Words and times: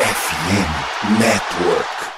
FM 0.00 1.20
Network. 1.20 2.09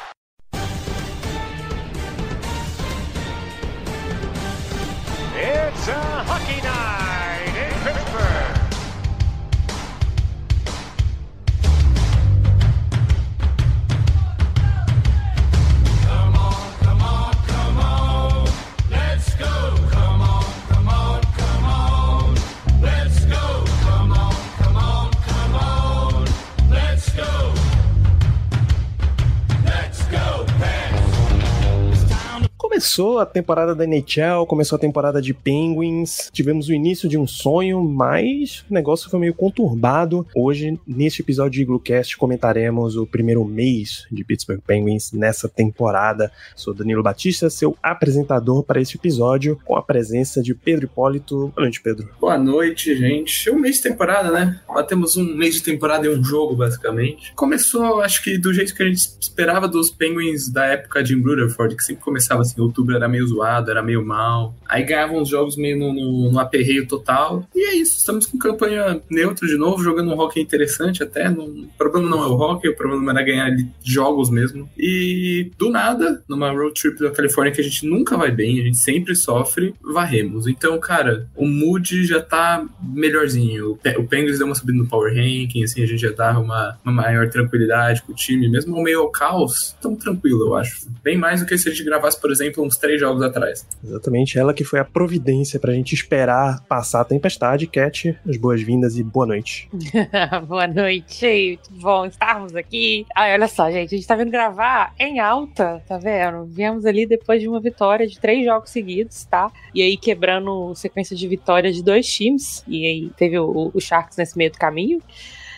Começou 32.93 33.21
a 33.21 33.25
temporada 33.25 33.75
da 33.75 33.87
NHL, 33.87 34.45
começou 34.47 34.77
a 34.77 34.79
temporada 34.79 35.23
de 35.23 35.33
Penguins, 35.33 36.29
tivemos 36.31 36.69
o 36.69 36.75
início 36.75 37.09
de 37.09 37.17
um 37.17 37.27
sonho, 37.27 37.83
mas 37.83 38.67
o 38.71 38.75
negócio 38.75 39.09
foi 39.09 39.19
meio 39.19 39.33
conturbado. 39.33 40.27
Hoje, 40.37 40.79
neste 40.87 41.23
episódio 41.23 41.53
de 41.53 41.65
Glucast, 41.65 42.19
comentaremos 42.19 42.95
o 42.99 43.07
primeiro 43.07 43.43
mês 43.47 44.07
de 44.13 44.23
Pittsburgh 44.23 44.61
Penguins 44.61 45.11
nessa 45.11 45.49
temporada. 45.49 46.31
Sou 46.55 46.75
Danilo 46.75 47.03
Batista, 47.03 47.49
seu 47.49 47.75
apresentador 47.83 48.63
para 48.63 48.79
este 48.79 48.99
episódio, 48.99 49.59
com 49.65 49.75
a 49.75 49.83
presença 49.83 50.43
de 50.43 50.55
Pedro 50.55 50.85
Hipólito. 50.85 51.51
Boa 51.55 51.63
noite, 51.63 51.81
Pedro. 51.81 52.11
Boa 52.21 52.37
noite, 52.37 52.95
gente. 52.95 53.49
Um 53.49 53.59
mês 53.59 53.77
de 53.77 53.85
temporada, 53.85 54.31
né? 54.31 54.61
Batemos 54.69 55.17
um 55.17 55.25
mês 55.25 55.55
de 55.55 55.63
temporada 55.63 56.07
e 56.07 56.11
um 56.11 56.23
jogo, 56.23 56.55
basicamente. 56.55 57.33
Começou, 57.35 58.03
acho 58.03 58.23
que 58.23 58.37
do 58.37 58.53
jeito 58.53 58.75
que 58.75 58.83
a 58.83 58.87
gente 58.87 59.01
esperava 59.19 59.67
dos 59.67 59.91
Penguins 59.91 60.51
da 60.51 60.67
época 60.67 61.03
de 61.03 61.15
Rutherford, 61.15 61.75
que 61.75 61.85
sempre 61.85 62.05
começava 62.05 62.43
assim, 62.43 62.61
outubro 62.61 62.82
era 62.91 63.09
meio 63.09 63.27
zoado, 63.27 63.71
era 63.71 63.83
meio 63.83 64.05
mal. 64.05 64.55
Aí 64.69 64.83
ganhavam 64.83 65.21
os 65.21 65.29
jogos 65.29 65.57
meio 65.57 65.79
no, 65.79 65.93
no, 65.93 66.33
no 66.33 66.39
aperreio 66.39 66.87
total. 66.87 67.47
E 67.55 67.65
é 67.65 67.75
isso, 67.75 67.99
estamos 67.99 68.27
com 68.27 68.39
campanha 68.39 69.01
neutra 69.11 69.47
de 69.47 69.57
novo, 69.57 69.83
jogando 69.83 70.11
um 70.11 70.19
hockey 70.19 70.41
interessante 70.41 71.03
até. 71.03 71.29
Não, 71.29 71.45
o 71.45 71.69
problema 71.77 72.09
não 72.09 72.23
é 72.23 72.27
o 72.27 72.33
hockey, 72.33 72.69
o 72.69 72.77
problema 72.77 73.13
era 73.13 73.23
ganhar 73.23 73.51
jogos 73.85 74.31
mesmo. 74.31 74.69
E 74.77 75.51
do 75.59 75.71
nada, 75.71 76.23
numa 76.29 76.51
road 76.51 76.73
trip 76.81 76.99
da 76.99 77.11
Califórnia 77.11 77.53
que 77.53 77.61
a 77.61 77.65
gente 77.65 77.87
nunca 77.87 78.17
vai 78.17 78.31
bem, 78.31 78.61
a 78.61 78.65
gente 78.65 78.79
sempre 78.79 79.15
sofre, 79.15 79.75
varremos. 79.83 80.47
Então, 80.47 80.79
cara, 80.79 81.29
o 81.37 81.47
mood 81.47 82.05
já 82.05 82.21
tá 82.21 82.65
melhorzinho. 82.83 83.73
O 83.73 83.79
O 83.99 84.09
Penguins 84.09 84.39
deu 84.39 84.47
uma 84.47 84.55
subida 84.55 84.79
no 84.79 84.89
Power 84.89 85.15
Ranking, 85.15 85.65
assim, 85.65 85.83
a 85.83 85.87
gente 85.87 86.01
já 86.01 86.11
dá 86.11 86.39
uma, 86.39 86.79
uma 86.85 86.93
maior 86.93 87.29
tranquilidade 87.29 88.03
com 88.03 88.13
o 88.13 88.15
time, 88.15 88.49
mesmo 88.49 88.77
ao 88.77 88.83
meio 88.83 89.01
ao 89.01 89.11
caos, 89.11 89.77
tão 89.81 89.95
tranquilo, 89.95 90.47
eu 90.47 90.55
acho. 90.55 90.87
Bem 91.03 91.17
mais 91.17 91.41
do 91.41 91.47
que 91.47 91.57
se 91.59 91.69
a 91.69 91.73
gente 91.73 91.85
gravasse, 91.85 92.21
por 92.21 92.31
exemplo, 92.31 92.65
uns 92.73 92.77
três 92.79 92.99
jogos 92.99 93.23
atrás. 93.23 93.67
Exatamente, 93.85 94.39
ela 94.39 94.55
que 94.55 94.65
foi 94.65 94.81
a 94.81 94.85
providência 94.85 95.61
pra 95.61 95.73
gente 95.73 95.95
esperar 95.95 96.65
passar 96.67 97.03
a 97.03 97.05
tempestade. 97.05 97.67
Cat, 97.67 98.19
as 98.27 98.37
boas-vindas 98.37 98.97
e 98.97 99.03
boa 99.03 99.27
noite. 99.27 99.69
Boa 100.49 100.67
noite, 100.67 101.59
bom 101.71 102.07
estarmos 102.07 102.55
aqui. 102.55 103.07
Ai, 103.15 103.35
olha 103.35 103.49
só, 103.49 103.71
gente, 103.71 103.95
a 103.95 103.99
gente 103.99 104.07
tá 104.07 104.17
vindo 104.17 104.31
gravar 104.31 104.95
em 104.99 105.21
alta, 105.21 105.83
tá 105.87 105.99
vendo? 105.99 106.45
Viemos 106.47 106.85
ali 106.85 107.07
depois 107.07 107.41
de 107.41 107.49
uma 107.49 107.61
vitória 107.61 108.07
de 108.07 108.19
três 108.19 108.45
jogos 108.45 108.71
seguidos, 108.71 109.25
tá? 109.25 109.51
E 109.75 109.83
aí 109.83 109.97
quebrando 109.97 110.75
sequência 110.75 111.17
de 111.17 111.29
vitórias 111.29 111.75
de 111.77 111.83
dois 111.83 112.07
times. 112.07 112.65
E 112.67 112.87
aí 112.87 113.11
teve 113.17 113.39
o, 113.39 113.71
o 113.73 113.81
Sharks 113.81 114.17
nesse 114.17 114.37
meio 114.37 114.51
do 114.51 114.59
caminho. 114.59 115.01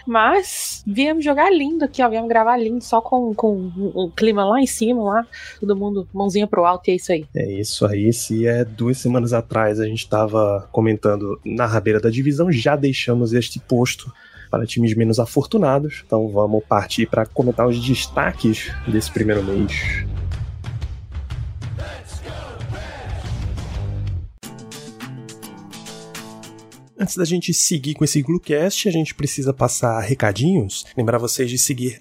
Mas 0.06 0.82
viemos 0.86 1.24
jogar 1.24 1.50
lindo 1.50 1.84
aqui, 1.84 2.02
ó. 2.02 2.08
Viemos 2.08 2.28
gravar 2.28 2.56
lindo, 2.56 2.82
só 2.82 3.00
com, 3.00 3.34
com 3.34 3.70
o 3.94 4.10
clima 4.10 4.44
lá 4.44 4.60
em 4.60 4.66
cima, 4.66 5.02
lá. 5.02 5.26
Todo 5.60 5.76
mundo, 5.76 6.08
mãozinha 6.12 6.46
pro 6.46 6.64
alto, 6.64 6.88
e 6.88 6.92
é 6.92 6.96
isso 6.96 7.12
aí. 7.12 7.26
É 7.34 7.52
isso 7.52 7.86
aí, 7.86 8.12
se 8.12 8.46
é 8.46 8.64
duas 8.64 8.98
semanas 8.98 9.32
atrás 9.32 9.80
a 9.80 9.86
gente 9.86 10.00
estava 10.00 10.68
comentando 10.70 11.40
na 11.44 11.66
rabeira 11.66 12.00
da 12.00 12.10
divisão, 12.10 12.50
já 12.50 12.76
deixamos 12.76 13.32
este 13.32 13.58
posto 13.58 14.12
para 14.50 14.66
times 14.66 14.94
menos 14.94 15.18
afortunados. 15.18 16.02
Então 16.06 16.28
vamos 16.28 16.62
partir 16.64 17.06
para 17.06 17.26
comentar 17.26 17.66
os 17.66 17.84
destaques 17.84 18.70
desse 18.86 19.10
primeiro 19.10 19.42
mês. 19.42 20.13
Antes 26.96 27.16
da 27.16 27.24
gente 27.24 27.52
seguir 27.52 27.94
com 27.94 28.04
esse 28.04 28.22
Glucast, 28.22 28.88
a 28.88 28.92
gente 28.92 29.16
precisa 29.16 29.52
passar 29.52 29.98
recadinhos. 30.00 30.86
Lembrar 30.96 31.18
vocês 31.18 31.50
de 31.50 31.58
seguir 31.58 32.00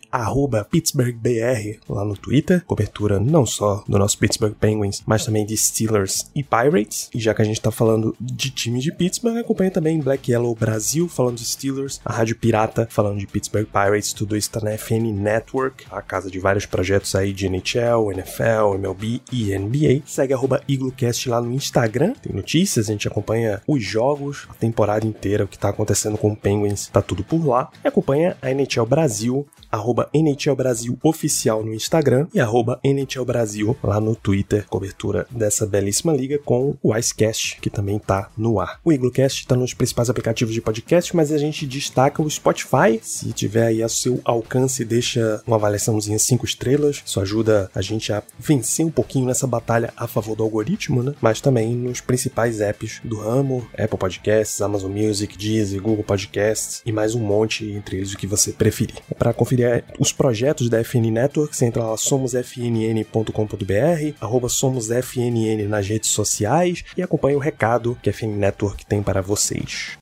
PittsburghBR 0.69 1.79
lá 1.89 2.05
no 2.05 2.15
Twitter. 2.15 2.63
Cobertura 2.65 3.19
não 3.19 3.43
só 3.43 3.83
do 3.87 3.97
nosso 3.97 4.19
Pittsburgh 4.19 4.53
Penguins, 4.53 5.01
mas 5.05 5.25
também 5.25 5.47
de 5.47 5.57
Steelers 5.57 6.29
e 6.35 6.43
Pirates. 6.43 7.09
E 7.13 7.19
já 7.19 7.33
que 7.33 7.41
a 7.41 7.45
gente 7.45 7.59
tá 7.59 7.71
falando 7.71 8.15
de 8.21 8.51
time 8.51 8.79
de 8.79 8.91
Pittsburgh, 8.91 9.37
acompanha 9.37 9.71
também 9.71 9.99
Black 9.99 10.31
Yellow 10.31 10.53
Brasil 10.53 11.09
falando 11.09 11.37
de 11.37 11.45
Steelers, 11.45 11.99
a 12.05 12.13
Rádio 12.13 12.35
Pirata 12.35 12.87
falando 12.89 13.17
de 13.17 13.25
Pittsburgh 13.25 13.65
Pirates. 13.65 14.13
Tudo 14.13 14.37
isso 14.37 14.51
tá 14.51 14.59
na 14.61 14.77
FN 14.77 15.11
Network, 15.11 15.85
a 15.89 16.03
casa 16.03 16.29
de 16.29 16.37
vários 16.37 16.67
projetos 16.67 17.15
aí 17.15 17.33
de 17.33 17.47
NHL, 17.47 18.11
NFL, 18.11 18.75
MLB 18.75 19.21
e 19.31 19.57
NBA. 19.57 20.03
Segue 20.05 20.33
arroba 20.33 20.61
IgloCast 20.67 21.29
lá 21.29 21.41
no 21.41 21.51
Instagram. 21.51 22.13
Tem 22.21 22.31
notícias, 22.31 22.87
a 22.87 22.91
gente 22.91 23.07
acompanha 23.07 23.59
os 23.67 23.83
jogos, 23.83 24.45
a 24.49 24.53
temporada 24.53 24.82
inteira, 25.03 25.43
o 25.45 25.47
que 25.47 25.57
tá 25.57 25.69
acontecendo 25.69 26.17
com 26.17 26.31
o 26.31 26.35
Penguins, 26.35 26.87
tá 26.87 27.01
tudo 27.01 27.23
por 27.23 27.45
lá. 27.45 27.69
E 27.83 27.87
acompanha 27.87 28.37
a 28.41 28.51
NHL 28.51 28.85
Brasil, 28.85 29.47
arroba 29.73 30.07
NHL 30.13 30.55
Brasil 30.55 30.97
Oficial 31.01 31.65
no 31.65 31.73
Instagram 31.73 32.27
e 32.31 32.39
arroba 32.39 32.79
NHL 32.83 33.25
Brasil 33.25 33.75
lá 33.83 33.99
no 33.99 34.15
Twitter, 34.15 34.67
cobertura 34.67 35.25
dessa 35.31 35.65
belíssima 35.65 36.13
liga 36.13 36.37
com 36.37 36.77
o 36.83 36.95
Icecast, 36.95 37.59
que 37.59 37.71
também 37.71 37.97
tá 37.97 38.29
no 38.37 38.59
ar. 38.59 38.79
O 38.85 38.93
Iglocast 38.93 39.47
tá 39.47 39.55
nos 39.55 39.73
principais 39.73 40.11
aplicativos 40.11 40.53
de 40.53 40.61
podcast, 40.61 41.15
mas 41.15 41.31
a 41.31 41.39
gente 41.39 41.65
destaca 41.65 42.21
o 42.21 42.29
Spotify. 42.29 42.99
Se 43.01 43.33
tiver 43.33 43.65
aí 43.65 43.81
ao 43.81 43.89
seu 43.89 44.21
alcance, 44.23 44.85
deixa 44.85 45.41
uma 45.47 45.55
avaliaçãozinha 45.55 46.19
5 46.19 46.45
estrelas. 46.45 47.01
Isso 47.03 47.19
ajuda 47.19 47.71
a 47.73 47.81
gente 47.81 48.13
a 48.13 48.21
vencer 48.37 48.85
um 48.85 48.91
pouquinho 48.91 49.25
nessa 49.25 49.47
batalha 49.47 49.91
a 49.97 50.05
favor 50.05 50.35
do 50.35 50.43
algoritmo, 50.43 51.01
né? 51.01 51.15
Mas 51.19 51.41
também 51.41 51.73
nos 51.75 51.99
principais 51.99 52.61
apps 52.61 53.01
do 53.03 53.17
ramo, 53.17 53.67
Apple 53.73 53.97
Podcasts, 53.97 54.61
Amazon 54.61 54.91
Music, 54.91 55.35
Deezer, 55.35 55.81
Google 55.81 56.03
Podcasts 56.03 56.83
e 56.85 56.91
mais 56.91 57.15
um 57.15 57.21
monte 57.21 57.65
entre 57.65 57.97
eles 57.97 58.13
o 58.13 58.17
que 58.17 58.27
você 58.27 58.51
preferir. 58.51 58.97
Para 59.17 59.33
conferir 59.33 59.62
os 59.99 60.11
projetos 60.11 60.69
da 60.69 60.83
FN 60.83 61.11
Network, 61.11 61.55
você 61.55 61.65
entra 61.65 61.83
lá 61.83 61.97
somosfnn.com.br, 61.97 64.15
arroba 64.19 64.49
somosfnn 64.49 65.67
nas 65.67 65.87
redes 65.87 66.09
sociais 66.09 66.83
e 66.97 67.01
acompanha 67.01 67.37
o 67.37 67.41
recado 67.41 67.97
que 68.01 68.09
a 68.09 68.13
FN 68.13 68.37
Network 68.37 68.85
tem 68.85 69.01
para 69.01 69.21
vocês. 69.21 69.97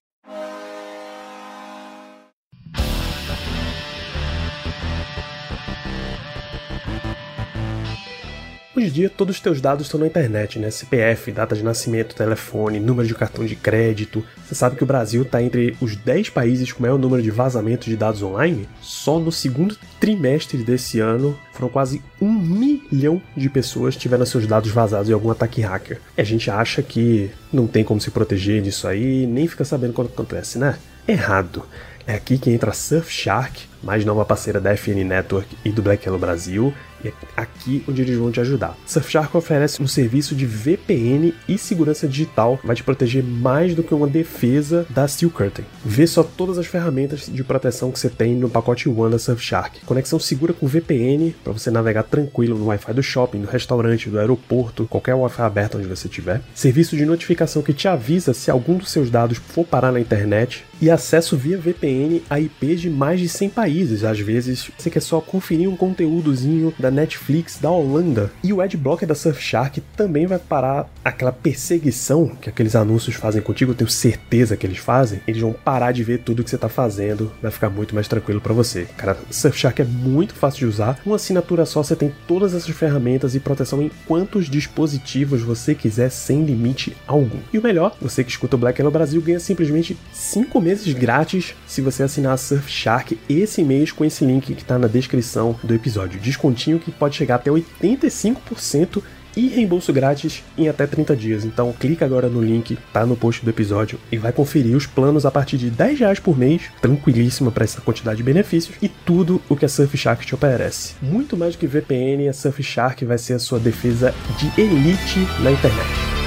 Hoje 8.82 8.90
em 8.90 8.94
dia, 8.94 9.12
todos 9.12 9.36
os 9.36 9.42
teus 9.42 9.62
dados 9.62 9.86
estão 9.86 10.00
na 10.00 10.08
internet, 10.08 10.58
né? 10.58 10.72
CPF, 10.72 11.32
data 11.32 11.56
de 11.56 11.64
nascimento, 11.64 12.16
telefone, 12.16 12.80
número 12.80 13.08
de 13.08 13.14
cartão 13.14 13.46
de 13.46 13.56
crédito. 13.56 14.26
Você 14.44 14.56
sabe 14.56 14.76
que 14.76 14.82
o 14.82 14.88
Brasil 14.88 15.22
está 15.22 15.40
entre 15.40 15.78
os 15.80 15.96
10 15.96 16.32
países 16.32 16.72
com 16.72 16.82
maior 16.82 16.98
número 16.98 17.22
de 17.22 17.30
vazamentos 17.30 17.86
de 17.86 17.96
dados 17.96 18.24
online? 18.24 18.68
Só 18.82 19.20
no 19.20 19.32
segundo 19.32 19.78
trimestre 20.00 20.64
desse 20.64 21.00
ano, 21.00 21.38
foram 21.54 21.70
quase 21.70 22.02
um 22.20 22.34
milhão 22.34 23.22
de 23.38 23.52
pessoas 23.52 23.96
tiveram 23.96 24.26
seus 24.26 24.48
dados 24.48 24.72
vazados 24.72 25.12
em 25.12 25.14
algum 25.14 25.30
ataque 25.30 25.62
hacker. 25.62 26.02
E 26.18 26.22
a 26.22 26.26
gente 26.26 26.50
acha 26.50 26.82
que 26.82 27.30
não 27.54 27.68
tem 27.68 27.84
como 27.84 28.02
se 28.02 28.10
proteger 28.10 28.64
disso 28.64 28.88
aí, 28.88 29.28
nem 29.28 29.48
fica 29.48 29.64
sabendo 29.64 29.94
quando 29.94 30.08
acontece, 30.08 30.58
né? 30.58 30.80
Errado. 31.08 31.64
É 32.08 32.16
aqui 32.16 32.40
que 32.40 32.50
entra 32.50 32.72
a 32.72 32.74
Surfshark, 32.74 33.62
mais 33.84 34.04
nova 34.04 34.26
parceira 34.26 34.60
da 34.60 34.76
FN 34.76 35.04
Network 35.06 35.56
e 35.64 35.72
do 35.72 35.84
Black 35.84 36.04
Yellow 36.04 36.20
Brasil, 36.20 36.74
e 37.04 37.10
é 37.10 37.14
aqui 37.36 37.84
onde 37.88 38.02
eles 38.02 38.18
vão 38.18 38.32
te 38.32 38.40
ajudar. 38.40 38.78
Surfshark 38.86 39.36
oferece 39.36 39.82
um 39.82 39.88
serviço 39.88 40.36
de 40.36 40.46
VPN 40.46 41.34
e 41.48 41.58
segurança 41.58 42.08
digital, 42.08 42.60
vai 42.64 42.76
te 42.76 42.84
proteger 42.84 43.24
mais 43.24 43.76
do 43.76 43.84
que 43.84 43.94
uma 43.94 44.08
defesa 44.08 44.86
da 44.90 45.08
Steel 45.08 45.32
Curtain. 45.32 45.66
Vê 45.84 46.06
só 46.08 46.24
todas 46.24 46.58
as 46.58 46.68
ferramentas 46.68 47.28
de 47.28 47.44
proteção 47.44 47.92
que 47.92 48.00
você 48.00 48.10
tem 48.10 48.36
no 48.36 48.50
pacote 48.50 48.90
One 48.90 49.12
da 49.12 49.20
Surfshark. 49.20 49.86
Conexão 49.86 50.20
segura 50.20 50.54
com 50.54 50.68
VPN 50.68 51.36
para 51.44 51.54
você 51.54 51.72
navegar 51.72 52.04
tranquilo 52.04 52.58
no 52.58 52.66
Wi-Fi 52.66 52.94
do 52.94 53.04
shopping, 53.04 53.42
do 53.42 53.48
restaurante, 53.48 54.10
do 54.10 54.20
aeroporto, 54.20 54.88
qualquer 54.88 55.14
Wi-Fi 55.14 55.42
aberto 55.42 55.78
onde 55.78 55.88
você 55.88 56.08
estiver. 56.08 56.42
Serviço 56.54 56.96
de 56.96 57.06
notificação 57.06 57.62
que 57.62 57.74
te 57.74 57.88
avisa 57.88 58.34
se 58.34 58.52
algum 58.52 58.78
dos 58.78 58.92
seus 58.92 59.10
dados 59.10 59.38
for 59.38 59.66
parar 59.66 59.92
na 59.92 60.00
internet 60.00 60.66
e 60.82 60.90
acesso 60.90 61.38
via 61.38 61.58
VPN 61.58 62.24
a 62.28 62.40
IPs 62.40 62.82
de 62.82 62.90
mais 62.90 63.20
de 63.20 63.30
100 63.30 63.50
países. 63.50 64.04
Às 64.04 64.20
vezes 64.20 64.72
você 64.76 64.90
quer 64.90 65.00
só 65.00 65.22
conferir 65.22 65.70
um 65.70 65.78
conteúdozinho 65.78 66.74
da 66.80 66.90
Netflix 66.90 67.60
da 67.60 67.70
Holanda. 67.70 68.32
E 68.44 68.52
o 68.52 68.60
Adblocker 68.60 69.08
da 69.08 69.14
Surfshark 69.14 69.82
também 69.96 70.26
vai 70.26 70.40
parar 70.40 70.90
aquela 71.06 71.32
perseguição 71.32 72.32
que 72.42 72.50
aqueles 72.50 72.76
anúncios 72.76 73.16
fazem 73.16 73.42
contigo. 73.42 73.72
Eu 73.72 73.76
tenho 73.76 73.90
certeza 73.90 74.58
que 74.58 74.66
eles 74.66 74.80
fazem. 74.80 75.22
Eles 75.28 75.42
vão 75.42 75.54
parar 75.54 75.92
de 75.92 76.04
ver 76.04 76.20
tudo 76.20 76.44
que 76.44 76.50
você 76.50 76.58
tá 76.58 76.70
fazendo. 76.70 77.32
Vai 77.42 77.52
ficar 77.52 77.70
muito 77.70 77.94
mais 77.94 78.08
tranquilo 78.08 78.42
para 78.42 78.54
você. 78.54 78.88
Cara, 78.98 79.18
Surfshark 79.30 79.82
é 79.82 79.86
muito 79.86 80.34
fácil 80.34 80.62
de 80.62 80.66
usar. 80.66 81.00
Uma 81.06 81.18
assinatura 81.18 81.66
só 81.66 81.84
você 81.84 81.96
tem 81.96 82.12
todas 82.28 82.56
essas 82.56 82.76
ferramentas 82.76 83.36
e 83.36 83.40
proteção 83.40 83.82
em 83.82 83.92
quantos 84.08 84.50
dispositivos 84.50 85.44
você 85.44 85.76
quiser 85.76 86.10
sem 86.10 86.44
limite 86.44 86.98
algum. 87.06 87.40
E 87.54 87.60
o 87.60 87.62
melhor, 87.62 87.96
você 88.02 88.24
que 88.24 88.32
escuta 88.32 88.56
o 88.56 88.60
Black 88.60 88.82
Hello 88.82 88.90
Brasil 88.90 89.22
ganha 89.22 89.40
simplesmente 89.40 89.96
5 90.12 90.60
meses 90.60 90.71
grátis 90.94 91.54
se 91.68 91.82
você 91.82 92.04
assinar 92.04 92.34
a 92.34 92.38
Surfshark 92.38 93.18
esse 93.30 93.64
mês 93.64 93.92
com 93.92 94.06
esse 94.06 94.26
link 94.26 94.54
que 94.54 94.62
está 94.62 94.78
na 94.78 94.88
descrição 94.88 95.56
do 95.64 95.74
episódio. 95.74 96.20
Descontinho 96.20 96.80
que 96.80 96.92
pode 96.92 97.16
chegar 97.16 97.36
até 97.36 97.52
85% 97.52 99.04
e 99.36 99.48
reembolso 99.48 99.94
grátis 99.94 100.44
em 100.58 100.68
até 100.68 100.86
30 100.86 101.16
dias. 101.16 101.46
Então 101.46 101.74
clica 101.74 102.06
agora 102.06 102.28
no 102.28 102.42
link, 102.42 102.78
tá 102.92 103.06
no 103.06 103.16
post 103.16 103.44
do 103.44 103.50
episódio 103.50 104.00
e 104.12 104.18
vai 104.18 104.32
conferir 104.32 104.76
os 104.76 104.86
planos 104.86 105.26
a 105.26 105.32
partir 105.32 105.58
de 105.58 105.70
10 105.70 106.00
reais 106.00 106.20
por 106.20 106.38
mês, 106.38 106.64
tranquilíssima 106.82 107.52
para 107.52 107.64
essa 107.64 107.82
quantidade 107.82 108.18
de 108.18 108.24
benefícios 108.24 108.76
e 108.82 108.88
tudo 108.88 109.42
o 109.50 109.56
que 109.56 109.66
a 109.66 109.70
Surfshark 109.70 110.26
te 110.26 110.36
oferece. 110.36 110.96
Muito 111.02 111.38
mais 111.38 111.56
do 111.56 111.60
que 111.60 111.68
VPN, 111.68 112.28
a 112.28 112.34
Surfshark 112.34 113.06
vai 113.06 113.18
ser 113.18 113.34
a 113.34 113.40
sua 113.40 113.60
defesa 113.60 114.14
de 114.38 114.62
elite 114.62 115.20
na 115.42 115.52
internet. 115.52 116.21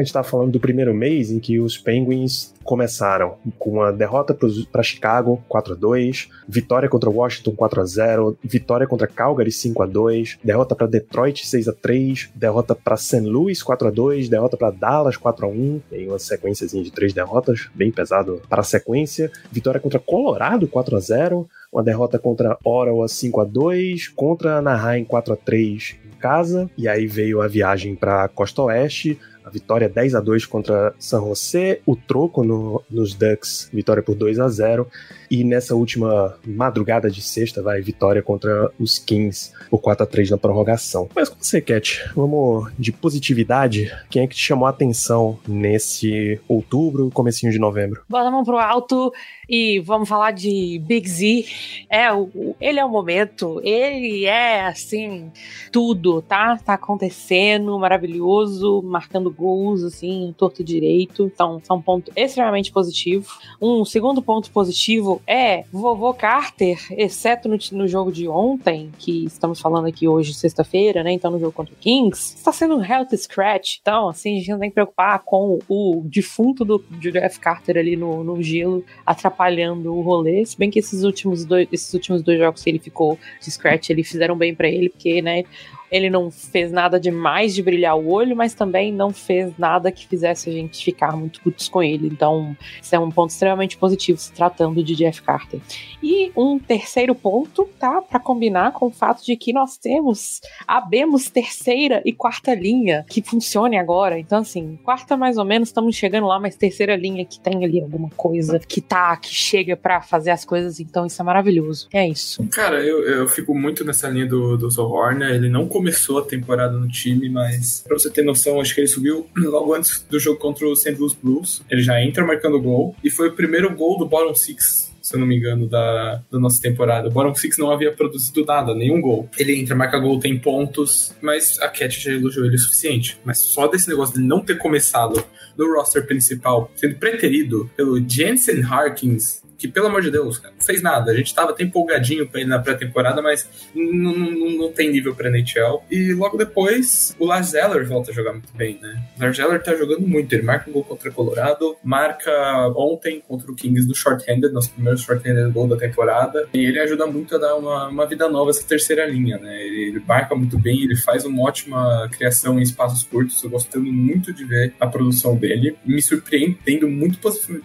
A 0.00 0.02
gente 0.02 0.08
estava 0.08 0.26
falando 0.26 0.52
do 0.52 0.58
primeiro 0.58 0.94
mês 0.94 1.30
em 1.30 1.38
que 1.38 1.60
os 1.60 1.76
Penguins 1.76 2.54
começaram 2.64 3.36
com 3.58 3.82
a 3.82 3.92
derrota 3.92 4.34
para 4.72 4.82
Chicago 4.82 5.44
4 5.46 5.74
a 5.74 5.76
2, 5.76 6.30
vitória 6.48 6.88
contra 6.88 7.10
Washington 7.10 7.54
4 7.54 7.80
a 7.82 7.84
0, 7.84 8.38
vitória 8.42 8.86
contra 8.86 9.06
Calgary 9.06 9.52
5 9.52 9.82
a 9.82 9.86
2, 9.86 10.38
derrota 10.42 10.74
para 10.74 10.86
Detroit 10.86 11.46
6 11.46 11.68
a 11.68 11.74
3, 11.74 12.30
derrota 12.34 12.74
para 12.74 12.96
St. 12.96 13.20
Louis 13.20 13.62
4 13.62 13.88
a 13.88 13.90
2, 13.90 14.30
derrota 14.30 14.56
para 14.56 14.70
Dallas 14.70 15.18
4 15.18 15.44
a 15.44 15.48
1, 15.50 15.82
tem 15.90 16.08
uma 16.08 16.18
sequência 16.18 16.66
de 16.66 16.90
três 16.90 17.12
derrotas, 17.12 17.68
bem 17.74 17.92
pesado 17.92 18.40
para 18.48 18.62
a 18.62 18.64
sequência, 18.64 19.30
vitória 19.52 19.80
contra 19.80 19.98
Colorado 19.98 20.66
4 20.66 20.96
a 20.96 21.00
0, 21.00 21.46
uma 21.70 21.82
derrota 21.82 22.18
contra 22.18 22.56
Ottawa 22.64 23.06
5 23.06 23.40
a 23.40 23.44
2, 23.44 24.08
contra 24.08 24.56
Anaheim 24.56 25.04
4 25.04 25.34
a 25.34 25.36
3 25.36 25.96
em 26.06 26.18
casa, 26.18 26.70
e 26.76 26.88
aí 26.88 27.06
veio 27.06 27.42
a 27.42 27.48
viagem 27.48 27.94
para 27.94 28.28
Costa 28.28 28.62
Oeste, 28.62 29.18
a 29.44 29.50
vitória 29.50 29.88
10 29.88 30.14
a 30.14 30.20
2 30.20 30.46
contra 30.46 30.94
San 30.98 31.20
José, 31.20 31.80
o 31.86 31.96
troco 31.96 32.44
no, 32.44 32.82
nos 32.90 33.14
Ducks, 33.14 33.68
vitória 33.72 34.02
por 34.02 34.14
2 34.14 34.38
a 34.38 34.48
0 34.48 34.86
e 35.30 35.44
nessa 35.44 35.76
última 35.76 36.36
madrugada 36.44 37.08
de 37.08 37.22
sexta, 37.22 37.62
vai 37.62 37.80
vitória 37.80 38.20
contra 38.20 38.68
os 38.80 38.98
Kings 38.98 39.52
por 39.70 39.78
4 39.78 40.02
a 40.02 40.06
3 40.06 40.30
na 40.30 40.36
prorrogação. 40.36 41.08
Mas 41.14 41.28
com 41.28 41.36
você, 41.40 41.60
Cat, 41.60 42.02
vamos 42.16 42.68
de 42.76 42.90
positividade. 42.90 43.96
Quem 44.10 44.24
é 44.24 44.26
que 44.26 44.34
te 44.34 44.42
chamou 44.42 44.66
a 44.66 44.70
atenção 44.70 45.38
nesse 45.46 46.40
outubro, 46.48 47.10
comecinho 47.12 47.52
de 47.52 47.60
novembro? 47.60 48.02
Bota 48.08 48.28
mão 48.28 48.42
pro 48.42 48.58
alto 48.58 49.12
e 49.48 49.78
vamos 49.78 50.08
falar 50.08 50.32
de 50.32 50.82
Big 50.84 51.08
Z. 51.08 51.44
É, 51.88 52.12
o, 52.12 52.56
ele 52.60 52.80
é 52.80 52.84
o 52.84 52.88
momento, 52.88 53.60
ele 53.62 54.24
é 54.24 54.66
assim, 54.66 55.30
tudo, 55.70 56.22
tá? 56.22 56.56
Tá 56.56 56.74
acontecendo, 56.74 57.78
maravilhoso, 57.78 58.82
marcando 58.82 59.29
gols, 59.32 59.82
assim, 59.82 60.34
torto 60.36 60.62
direito. 60.62 61.30
Então, 61.32 61.60
é 61.68 61.72
um 61.72 61.82
ponto 61.82 62.12
extremamente 62.14 62.72
positivo. 62.72 63.26
Um 63.60 63.84
segundo 63.84 64.22
ponto 64.22 64.50
positivo 64.50 65.22
é 65.26 65.64
vovô 65.72 66.12
Carter, 66.14 66.78
exceto 66.92 67.48
no, 67.48 67.58
no 67.72 67.88
jogo 67.88 68.12
de 68.12 68.28
ontem, 68.28 68.90
que 68.98 69.24
estamos 69.24 69.60
falando 69.60 69.86
aqui 69.86 70.06
hoje, 70.06 70.34
sexta-feira, 70.34 71.02
né? 71.02 71.12
Então, 71.12 71.30
no 71.30 71.38
jogo 71.38 71.52
contra 71.52 71.74
o 71.74 71.76
Kings, 71.76 72.36
está 72.36 72.52
sendo 72.52 72.76
um 72.76 72.84
health 72.84 73.16
scratch. 73.16 73.78
Então, 73.80 74.08
assim, 74.08 74.36
a 74.36 74.38
gente 74.38 74.50
não 74.50 74.58
tem 74.58 74.70
que 74.70 74.74
preocupar 74.74 75.20
com 75.20 75.58
o 75.68 76.02
defunto 76.04 76.64
do 76.64 76.84
Jeff 77.00 77.38
Carter 77.40 77.76
ali 77.76 77.96
no, 77.96 78.22
no 78.24 78.42
gelo 78.42 78.84
atrapalhando 79.04 79.94
o 79.94 80.02
rolê. 80.02 80.44
Se 80.44 80.56
bem 80.56 80.70
que 80.70 80.78
esses 80.78 81.02
últimos 81.02 81.44
dois, 81.44 81.68
esses 81.72 81.92
últimos 81.94 82.22
dois 82.22 82.38
jogos 82.38 82.62
que 82.62 82.70
ele 82.70 82.78
ficou 82.78 83.18
de 83.40 83.50
scratch, 83.50 83.90
eles 83.90 84.08
fizeram 84.08 84.36
bem 84.36 84.54
para 84.54 84.68
ele, 84.68 84.88
porque, 84.88 85.22
né? 85.22 85.44
Ele 85.90 86.10
não 86.10 86.30
fez 86.30 86.70
nada 86.70 86.98
demais 86.98 87.54
de 87.54 87.62
brilhar 87.62 87.96
o 87.96 88.08
olho, 88.08 88.36
mas 88.36 88.54
também 88.54 88.92
não 88.92 89.10
fez 89.10 89.52
nada 89.58 89.90
que 89.90 90.06
fizesse 90.06 90.48
a 90.48 90.52
gente 90.52 90.84
ficar 90.84 91.16
muito 91.16 91.40
putos 91.40 91.68
com 91.68 91.82
ele. 91.82 92.08
Então, 92.08 92.56
isso 92.80 92.94
é 92.94 92.98
um 92.98 93.10
ponto 93.10 93.30
extremamente 93.30 93.76
positivo 93.76 94.18
se 94.18 94.32
tratando 94.32 94.82
de 94.82 94.94
Jeff 94.94 95.22
Carter. 95.22 95.60
E 96.02 96.30
um 96.36 96.58
terceiro 96.58 97.14
ponto, 97.14 97.68
tá? 97.78 98.00
Para 98.00 98.20
combinar 98.20 98.72
com 98.72 98.86
o 98.86 98.90
fato 98.90 99.24
de 99.24 99.36
que 99.36 99.52
nós 99.52 99.76
temos, 99.76 100.40
abemos 100.66 101.28
terceira 101.28 102.02
e 102.04 102.12
quarta 102.12 102.54
linha 102.54 103.04
que 103.08 103.22
funcione 103.22 103.76
agora. 103.76 104.18
Então, 104.18 104.38
assim, 104.38 104.78
quarta 104.82 105.16
mais 105.16 105.38
ou 105.38 105.44
menos, 105.44 105.68
estamos 105.68 105.94
chegando 105.96 106.26
lá, 106.26 106.38
mas 106.38 106.56
terceira 106.56 106.96
linha 106.96 107.24
que 107.24 107.40
tem 107.40 107.64
ali 107.64 107.80
alguma 107.80 108.10
coisa 108.10 108.58
que 108.58 108.80
tá, 108.80 109.16
que 109.16 109.34
chega 109.34 109.76
para 109.76 110.00
fazer 110.00 110.30
as 110.30 110.44
coisas. 110.44 110.80
Então, 110.80 111.06
isso 111.06 111.20
é 111.20 111.24
maravilhoso. 111.24 111.88
É 111.92 112.06
isso. 112.08 112.46
Cara, 112.48 112.82
eu, 112.82 113.02
eu 113.04 113.28
fico 113.28 113.54
muito 113.54 113.84
nessa 113.84 114.08
linha 114.08 114.26
do, 114.26 114.56
do 114.56 114.70
Zohorna. 114.70 115.30
Ele 115.30 115.48
não 115.48 115.66
começou 115.80 116.18
a 116.18 116.24
temporada 116.24 116.78
no 116.78 116.86
time, 116.88 117.28
mas 117.30 117.82
pra 117.86 117.98
você 117.98 118.10
ter 118.10 118.22
noção, 118.22 118.60
acho 118.60 118.74
que 118.74 118.80
ele 118.82 118.88
subiu 118.88 119.26
logo 119.36 119.74
antes 119.74 120.04
do 120.08 120.20
jogo 120.20 120.38
contra 120.38 120.66
o 120.66 120.76
St. 120.76 120.92
Louis 120.92 121.14
Blues. 121.14 121.62
Ele 121.70 121.82
já 121.82 122.02
entra 122.02 122.24
marcando 122.24 122.60
gol 122.60 122.94
e 123.02 123.10
foi 123.10 123.28
o 123.28 123.32
primeiro 123.32 123.74
gol 123.74 123.98
do 123.98 124.06
bottom 124.06 124.34
six 124.34 124.90
se 125.02 125.16
eu 125.16 125.20
não 125.20 125.26
me 125.26 125.36
engano, 125.36 125.66
da, 125.66 126.22
da 126.30 126.38
nossa 126.38 126.60
temporada. 126.60 127.08
O 127.08 127.10
Bottom 127.10 127.34
Six 127.34 127.58
não 127.58 127.72
havia 127.72 127.90
produzido 127.90 128.44
nada, 128.44 128.72
nenhum 128.74 129.00
gol. 129.00 129.28
Ele 129.36 129.58
entra, 129.58 129.74
marca 129.74 129.98
gol, 129.98 130.20
tem 130.20 130.38
pontos, 130.38 131.12
mas 131.20 131.58
a 131.58 131.68
Cat 131.68 131.98
já 131.98 132.12
elogiou 132.12 132.46
ele 132.46 132.54
o 132.54 132.58
suficiente. 132.58 133.18
Mas 133.24 133.38
só 133.38 133.66
desse 133.66 133.88
negócio 133.88 134.14
de 134.14 134.20
não 134.20 134.40
ter 134.40 134.58
começado 134.58 135.24
no 135.56 135.74
roster 135.74 136.06
principal, 136.06 136.70
sendo 136.76 136.94
preterido 136.94 137.68
pelo 137.76 137.98
Jensen 138.08 138.62
Harkins, 138.62 139.42
que, 139.60 139.68
pelo 139.68 139.88
amor 139.88 140.00
de 140.00 140.10
Deus, 140.10 140.38
cara, 140.38 140.54
não 140.58 140.64
fez 140.64 140.80
nada. 140.80 141.12
A 141.12 141.14
gente 141.14 141.34
tava 141.34 141.50
até 141.50 141.62
empolgadinho 141.62 142.26
pra 142.26 142.40
ele 142.40 142.48
na 142.48 142.58
pré-temporada, 142.58 143.20
mas 143.20 143.46
não, 143.74 144.72
tem 144.72 144.90
nível 144.90 145.14
pra 145.14 145.28
NHL. 145.28 145.84
E 145.90 146.14
logo 146.14 146.38
depois, 146.38 147.14
o 147.18 147.26
Lars 147.26 147.48
Zeller 147.48 147.86
volta 147.86 148.10
a 148.10 148.14
jogar 148.14 148.32
muito 148.32 148.48
bem, 148.54 148.78
né? 148.80 149.02
O 149.18 149.22
Lars 149.22 149.36
Zeller 149.36 149.62
tá 149.62 149.76
jogando 149.76 150.08
muito. 150.08 150.32
Ele 150.32 150.42
marca 150.42 150.70
um 150.70 150.72
gol 150.72 150.82
contra 150.82 151.10
Colorado, 151.10 151.76
marca 151.84 152.32
ontem 152.74 153.22
contra 153.28 153.52
o 153.52 153.54
Kings 153.54 153.86
do 153.86 153.94
short-handed, 153.94 154.50
nosso 154.50 154.70
primeiro 154.70 154.96
short-handed 154.98 155.52
gol 155.52 155.68
da 155.68 155.76
temporada. 155.76 156.48
E 156.54 156.64
ele 156.64 156.80
ajuda 156.80 157.06
muito 157.06 157.34
a 157.34 157.38
dar 157.38 157.54
uma, 157.56 157.88
uma 157.88 158.06
vida 158.06 158.28
nova 158.30 158.50
essa 158.50 158.66
terceira 158.66 159.04
linha, 159.04 159.36
né? 159.36 159.62
Ele, 159.62 159.88
ele 159.88 160.02
marca 160.08 160.34
muito 160.34 160.58
bem, 160.58 160.82
ele 160.82 160.96
faz 160.96 161.26
uma 161.26 161.42
ótima 161.42 162.08
criação 162.10 162.58
em 162.58 162.62
espaços 162.62 163.02
curtos. 163.02 163.42
Eu 163.42 163.50
gostando 163.50 163.92
muito 163.92 164.32
de 164.32 164.44
ver 164.46 164.72
a 164.80 164.86
produção 164.86 165.36
dele. 165.36 165.76
Me 165.84 166.00
surpreendendo 166.00 166.88
muito 166.88 167.18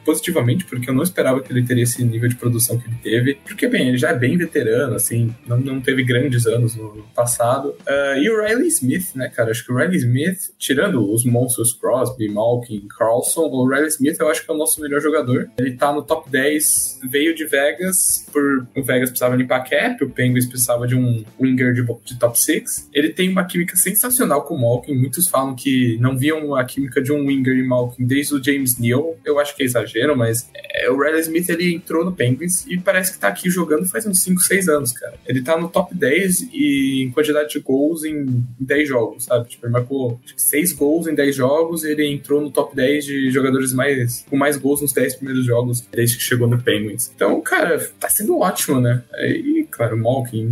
positivamente, 0.04 0.66
porque 0.66 0.90
eu 0.90 0.94
não 0.94 1.04
esperava 1.04 1.42
que 1.42 1.54
ele 1.54 1.64
teria 1.64 1.85
esse 1.86 2.04
nível 2.04 2.30
de 2.30 2.36
produção 2.36 2.78
que 2.78 2.88
ele 2.88 2.98
teve. 3.02 3.38
Porque, 3.46 3.68
bem, 3.68 3.90
ele 3.90 3.98
já 3.98 4.10
é 4.10 4.16
bem 4.16 4.38
veterano, 4.38 4.96
assim, 4.96 5.34
não, 5.48 5.58
não 5.58 5.82
teve 5.82 6.04
grandes 6.04 6.46
anos 6.46 6.76
no 6.76 7.06
passado. 7.16 7.70
Uh, 7.70 8.18
e 8.18 8.30
o 8.30 8.42
Riley 8.42 8.68
Smith, 8.68 9.16
né, 9.16 9.30
cara? 9.30 9.52
Acho 9.52 9.66
que 9.66 9.72
o 9.72 9.78
Riley 9.78 9.98
Smith, 9.98 10.40
tirando 10.58 11.12
os 11.12 11.26
monstros 11.26 11.74
Crosby, 11.74 12.30
Malkin, 12.30 12.88
Carlson, 12.98 13.42
o 13.42 13.68
Riley 13.68 13.88
Smith 13.88 14.18
eu 14.20 14.30
acho 14.30 14.44
que 14.44 14.52
é 14.52 14.54
o 14.54 14.58
nosso 14.58 14.82
melhor 14.82 15.02
jogador. 15.02 15.50
Ele 15.58 15.74
tá 15.74 15.92
no 15.94 16.02
top 16.02 16.30
10, 16.30 17.02
veio 17.10 17.36
de 17.36 17.46
Vegas, 17.46 18.26
por 18.32 18.68
o 18.76 18.84
Vegas 18.84 19.10
precisava 19.10 19.36
limpar 19.36 19.64
cap, 19.64 20.04
o 20.04 20.10
Penguins 20.10 20.46
precisava 20.46 20.88
de 20.88 20.96
um 20.96 21.24
winger 21.40 21.74
de, 21.74 21.84
de 22.04 22.20
top 22.20 22.40
6. 22.40 22.90
Ele 22.94 23.10
tem 23.10 23.30
uma 23.30 23.46
química 23.46 23.76
sensacional 23.76 24.44
com 24.44 24.56
o 24.56 24.62
Malkin. 24.62 24.96
Muitos 24.96 25.28
falam 25.28 25.56
que 25.56 25.98
não 26.00 26.18
viam 26.18 26.56
a 26.56 26.64
química 26.64 27.02
de 27.02 27.12
um 27.12 27.26
winger 27.26 27.56
e 27.56 27.64
Malkin 27.64 28.06
desde 28.06 28.36
o 28.36 28.44
James 28.44 28.78
Neal. 28.80 29.18
Eu 29.24 29.40
acho 29.40 29.56
que 29.56 29.64
é 29.64 29.66
exagero, 29.66 30.18
mas 30.18 30.50
é, 30.54 30.90
o 30.90 30.98
Riley 30.98 31.22
Smith 31.22 31.50
ele 31.50 31.75
entrou 31.76 32.04
no 32.04 32.12
Penguins 32.12 32.66
e 32.68 32.78
parece 32.78 33.14
que 33.14 33.20
tá 33.20 33.28
aqui 33.28 33.50
jogando 33.50 33.86
faz 33.86 34.06
uns 34.06 34.22
5, 34.22 34.42
6 34.42 34.70
anos, 34.70 34.92
cara. 34.92 35.16
Ele 35.28 35.42
tá 35.42 35.58
no 35.58 35.70
top 35.70 35.94
10 35.94 36.50
e 36.54 37.04
em 37.04 37.12
quantidade 37.12 37.50
de 37.50 37.60
gols 37.60 38.04
em 38.04 38.44
10 38.60 38.88
jogos, 38.88 39.26
sabe? 39.26 39.50
Tipo, 39.50 39.66
ele 39.66 39.74
marcou 39.74 40.20
6 40.36 40.74
gols 40.74 41.08
em 41.08 41.16
10 41.16 41.36
jogos 41.36 41.84
e 41.84 41.92
ele 41.92 42.08
entrou 42.08 42.42
no 42.42 42.50
top 42.50 42.76
10 42.76 43.06
de 43.06 43.32
jogadores 43.32 43.74
mais 43.74 44.26
com 44.30 44.38
mais 44.38 44.58
gols 44.58 44.82
nos 44.82 44.94
10 44.94 45.16
primeiros 45.16 45.46
jogos 45.46 45.86
desde 45.92 46.18
que 46.18 46.24
chegou 46.24 46.48
no 46.48 46.62
Penguins. 46.62 47.12
Então, 47.16 47.40
cara, 47.42 47.80
tá 48.00 48.10
sendo 48.10 48.38
ótimo, 48.40 48.80
né? 48.80 49.04
E, 49.20 49.65
claro, 49.76 49.96
o 49.96 50.00
Malkin, 50.00 50.52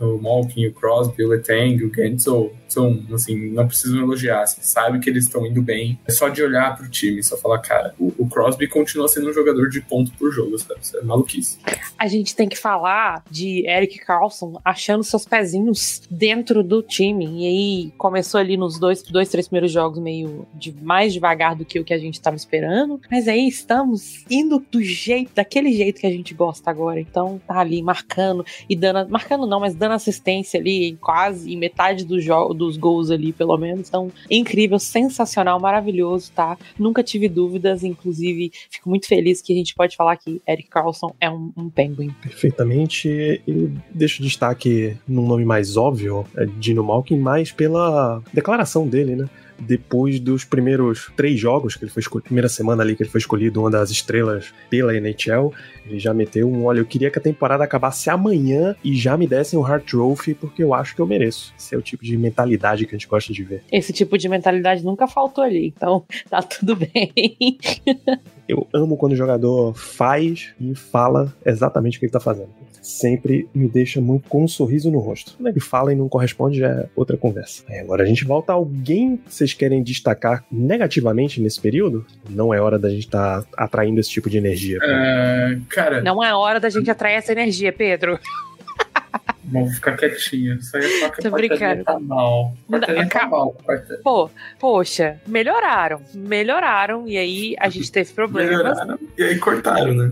o 0.00 0.18
Malkin, 0.18 0.66
o 0.66 0.72
Crosby, 0.72 1.24
o 1.24 1.28
Letang, 1.28 1.84
o 1.84 1.94
Gensel 1.94 2.52
são, 2.68 3.00
assim, 3.12 3.50
não 3.50 3.66
precisam 3.66 4.00
elogiar. 4.00 4.44
Você 4.46 4.62
sabe 4.62 4.98
que 4.98 5.08
eles 5.08 5.24
estão 5.24 5.46
indo 5.46 5.62
bem. 5.62 5.98
É 6.06 6.10
só 6.10 6.28
de 6.28 6.42
olhar 6.42 6.76
pro 6.76 6.90
time, 6.90 7.22
só 7.22 7.36
falar, 7.36 7.60
cara, 7.60 7.94
o, 7.98 8.12
o 8.18 8.28
Crosby 8.28 8.66
continua 8.66 9.06
sendo 9.06 9.30
um 9.30 9.32
jogador 9.32 9.68
de 9.68 9.80
ponto 9.80 10.12
por 10.12 10.32
jogo, 10.32 10.58
sabe? 10.58 10.80
Isso 10.82 10.96
é 10.96 11.02
maluquice. 11.02 11.58
A 11.96 12.08
gente 12.08 12.34
tem 12.34 12.48
que 12.48 12.56
falar 12.56 13.24
de 13.30 13.64
Eric 13.68 13.98
Carlson 14.00 14.60
achando 14.64 15.04
seus 15.04 15.24
pezinhos 15.24 16.02
dentro 16.10 16.62
do 16.62 16.82
time. 16.82 17.42
E 17.42 17.46
aí 17.46 17.92
começou 17.96 18.40
ali 18.40 18.56
nos 18.56 18.78
dois, 18.78 19.02
dois 19.02 19.28
três 19.28 19.46
primeiros 19.46 19.70
jogos 19.70 20.00
meio 20.00 20.46
de 20.54 20.72
mais 20.82 21.12
devagar 21.12 21.54
do 21.54 21.64
que 21.64 21.78
o 21.78 21.84
que 21.84 21.94
a 21.94 21.98
gente 21.98 22.14
estava 22.14 22.36
esperando. 22.36 23.00
Mas 23.10 23.28
aí 23.28 23.46
estamos 23.46 24.24
indo 24.28 24.64
do 24.70 24.82
jeito, 24.82 25.30
daquele 25.34 25.72
jeito 25.72 26.00
que 26.00 26.06
a 26.06 26.10
gente 26.10 26.34
gosta 26.34 26.70
agora. 26.70 27.00
Então 27.00 27.40
tá 27.46 27.58
ali 27.58 27.80
marcando 27.82 28.44
e 28.68 28.76
dando, 28.76 29.10
marcando 29.10 29.46
não, 29.46 29.60
mas 29.60 29.74
dando 29.74 29.92
assistência 29.92 30.58
ali 30.58 30.90
em 30.90 30.96
quase 30.96 31.52
em 31.52 31.56
metade 31.56 32.04
do 32.04 32.14
dos 32.54 32.76
gols 32.76 33.10
ali, 33.10 33.32
pelo 33.32 33.56
menos. 33.56 33.88
Então, 33.88 34.10
incrível, 34.30 34.78
sensacional, 34.78 35.60
maravilhoso, 35.60 36.30
tá? 36.34 36.56
Nunca 36.78 37.02
tive 37.02 37.28
dúvidas, 37.28 37.82
inclusive 37.84 38.52
fico 38.70 38.88
muito 38.88 39.06
feliz 39.06 39.42
que 39.42 39.52
a 39.52 39.56
gente 39.56 39.74
pode 39.74 39.96
falar 39.96 40.16
que 40.16 40.40
Eric 40.48 40.68
Carlson 40.68 41.14
é 41.20 41.28
um, 41.30 41.52
um 41.56 41.68
penguin. 41.68 42.10
Perfeitamente. 42.22 43.08
E 43.46 43.70
deixo 43.90 44.22
destaque 44.22 44.96
num 45.06 45.26
nome 45.26 45.44
mais 45.44 45.76
óbvio, 45.76 46.24
é 46.36 46.46
Dino 46.46 46.84
Malkin, 46.84 47.18
mais 47.18 47.52
pela 47.52 48.22
declaração 48.32 48.86
dele, 48.86 49.16
né? 49.16 49.28
Depois 49.58 50.18
dos 50.20 50.44
primeiros 50.44 51.10
três 51.16 51.38
jogos 51.38 51.76
que 51.76 51.84
ele 51.84 51.90
foi 51.90 52.00
escolhido, 52.00 52.24
primeira 52.26 52.48
semana 52.48 52.82
ali 52.82 52.96
que 52.96 53.02
ele 53.02 53.10
foi 53.10 53.20
escolhido 53.20 53.60
uma 53.60 53.70
das 53.70 53.90
estrelas 53.90 54.52
pela 54.68 54.94
NHL, 54.96 55.52
ele 55.86 55.98
já 55.98 56.14
meteu 56.14 56.50
um, 56.50 56.64
olha, 56.64 56.80
eu 56.80 56.86
queria 56.86 57.10
que 57.10 57.18
a 57.18 57.22
temporada 57.22 57.64
acabasse 57.64 58.10
amanhã 58.10 58.74
e 58.82 58.94
já 58.94 59.16
me 59.16 59.26
dessem 59.26 59.58
o 59.58 59.62
Hard 59.62 59.84
Trophy 59.84 60.34
porque 60.34 60.62
eu 60.62 60.74
acho 60.74 60.94
que 60.94 61.00
eu 61.00 61.06
mereço. 61.06 61.52
Esse 61.58 61.74
é 61.74 61.78
o 61.78 61.82
tipo 61.82 62.04
de 62.04 62.16
mentalidade 62.16 62.86
que 62.86 62.94
a 62.94 62.98
gente 62.98 63.08
gosta 63.08 63.32
de 63.32 63.42
ver. 63.42 63.62
Esse 63.70 63.92
tipo 63.92 64.16
de 64.18 64.28
mentalidade 64.28 64.84
nunca 64.84 65.06
faltou 65.06 65.44
ali, 65.44 65.66
então 65.66 66.04
tá 66.28 66.42
tudo 66.42 66.76
bem. 66.76 67.12
eu 68.48 68.66
amo 68.72 68.96
quando 68.96 69.12
o 69.12 69.16
jogador 69.16 69.74
faz 69.74 70.54
e 70.60 70.74
fala 70.74 71.32
exatamente 71.44 71.96
o 71.96 72.00
que 72.00 72.06
ele 72.06 72.12
tá 72.12 72.20
fazendo 72.20 72.50
sempre 72.84 73.48
me 73.54 73.66
deixa 73.66 74.00
muito 74.00 74.28
com 74.28 74.44
um 74.44 74.48
sorriso 74.48 74.90
no 74.90 74.98
rosto. 74.98 75.34
Quando 75.36 75.48
ele 75.48 75.60
fala 75.60 75.92
e 75.92 75.96
não 75.96 76.08
corresponde, 76.08 76.58
já 76.58 76.68
é 76.68 76.86
outra 76.94 77.16
conversa. 77.16 77.64
Aí 77.68 77.78
agora 77.78 78.02
a 78.02 78.06
gente 78.06 78.24
volta 78.24 78.52
a 78.52 78.56
alguém 78.56 79.16
que 79.16 79.32
vocês 79.32 79.54
querem 79.54 79.82
destacar 79.82 80.44
negativamente 80.52 81.40
nesse 81.40 81.60
período? 81.60 82.04
Não 82.28 82.52
é 82.52 82.60
hora 82.60 82.78
da 82.78 82.90
gente 82.90 83.06
estar 83.06 83.42
tá 83.42 83.48
atraindo 83.56 83.98
esse 83.98 84.10
tipo 84.10 84.28
de 84.28 84.36
energia. 84.36 84.78
Uh, 84.78 85.64
cara. 85.70 86.02
Não 86.02 86.22
é 86.22 86.34
hora 86.34 86.60
da 86.60 86.68
gente 86.68 86.90
atrair 86.90 87.14
essa 87.14 87.32
energia, 87.32 87.72
Pedro. 87.72 88.18
Vou 89.46 89.68
ficar 89.68 89.96
quietinho. 89.96 90.56
Isso 90.56 90.76
aí 90.76 90.84
é 90.84 91.00
só 91.00 91.08
que 91.10 91.22
Tô 91.22 91.30
brincando. 91.30 91.84
tá 91.84 91.98
mal. 91.98 92.56
Portaria 92.66 93.08
tá 93.08 93.26
mal. 93.26 93.56
Pô, 94.02 94.30
poxa, 94.58 95.20
melhoraram. 95.26 96.00
Melhoraram. 96.14 97.06
E 97.06 97.16
aí 97.16 97.56
a 97.58 97.68
gente 97.68 97.90
teve 97.92 98.12
problemas. 98.12 98.50
Melhoraram. 98.50 98.98
E 99.18 99.22
aí 99.22 99.38
cortaram, 99.38 99.92
né? 99.92 100.10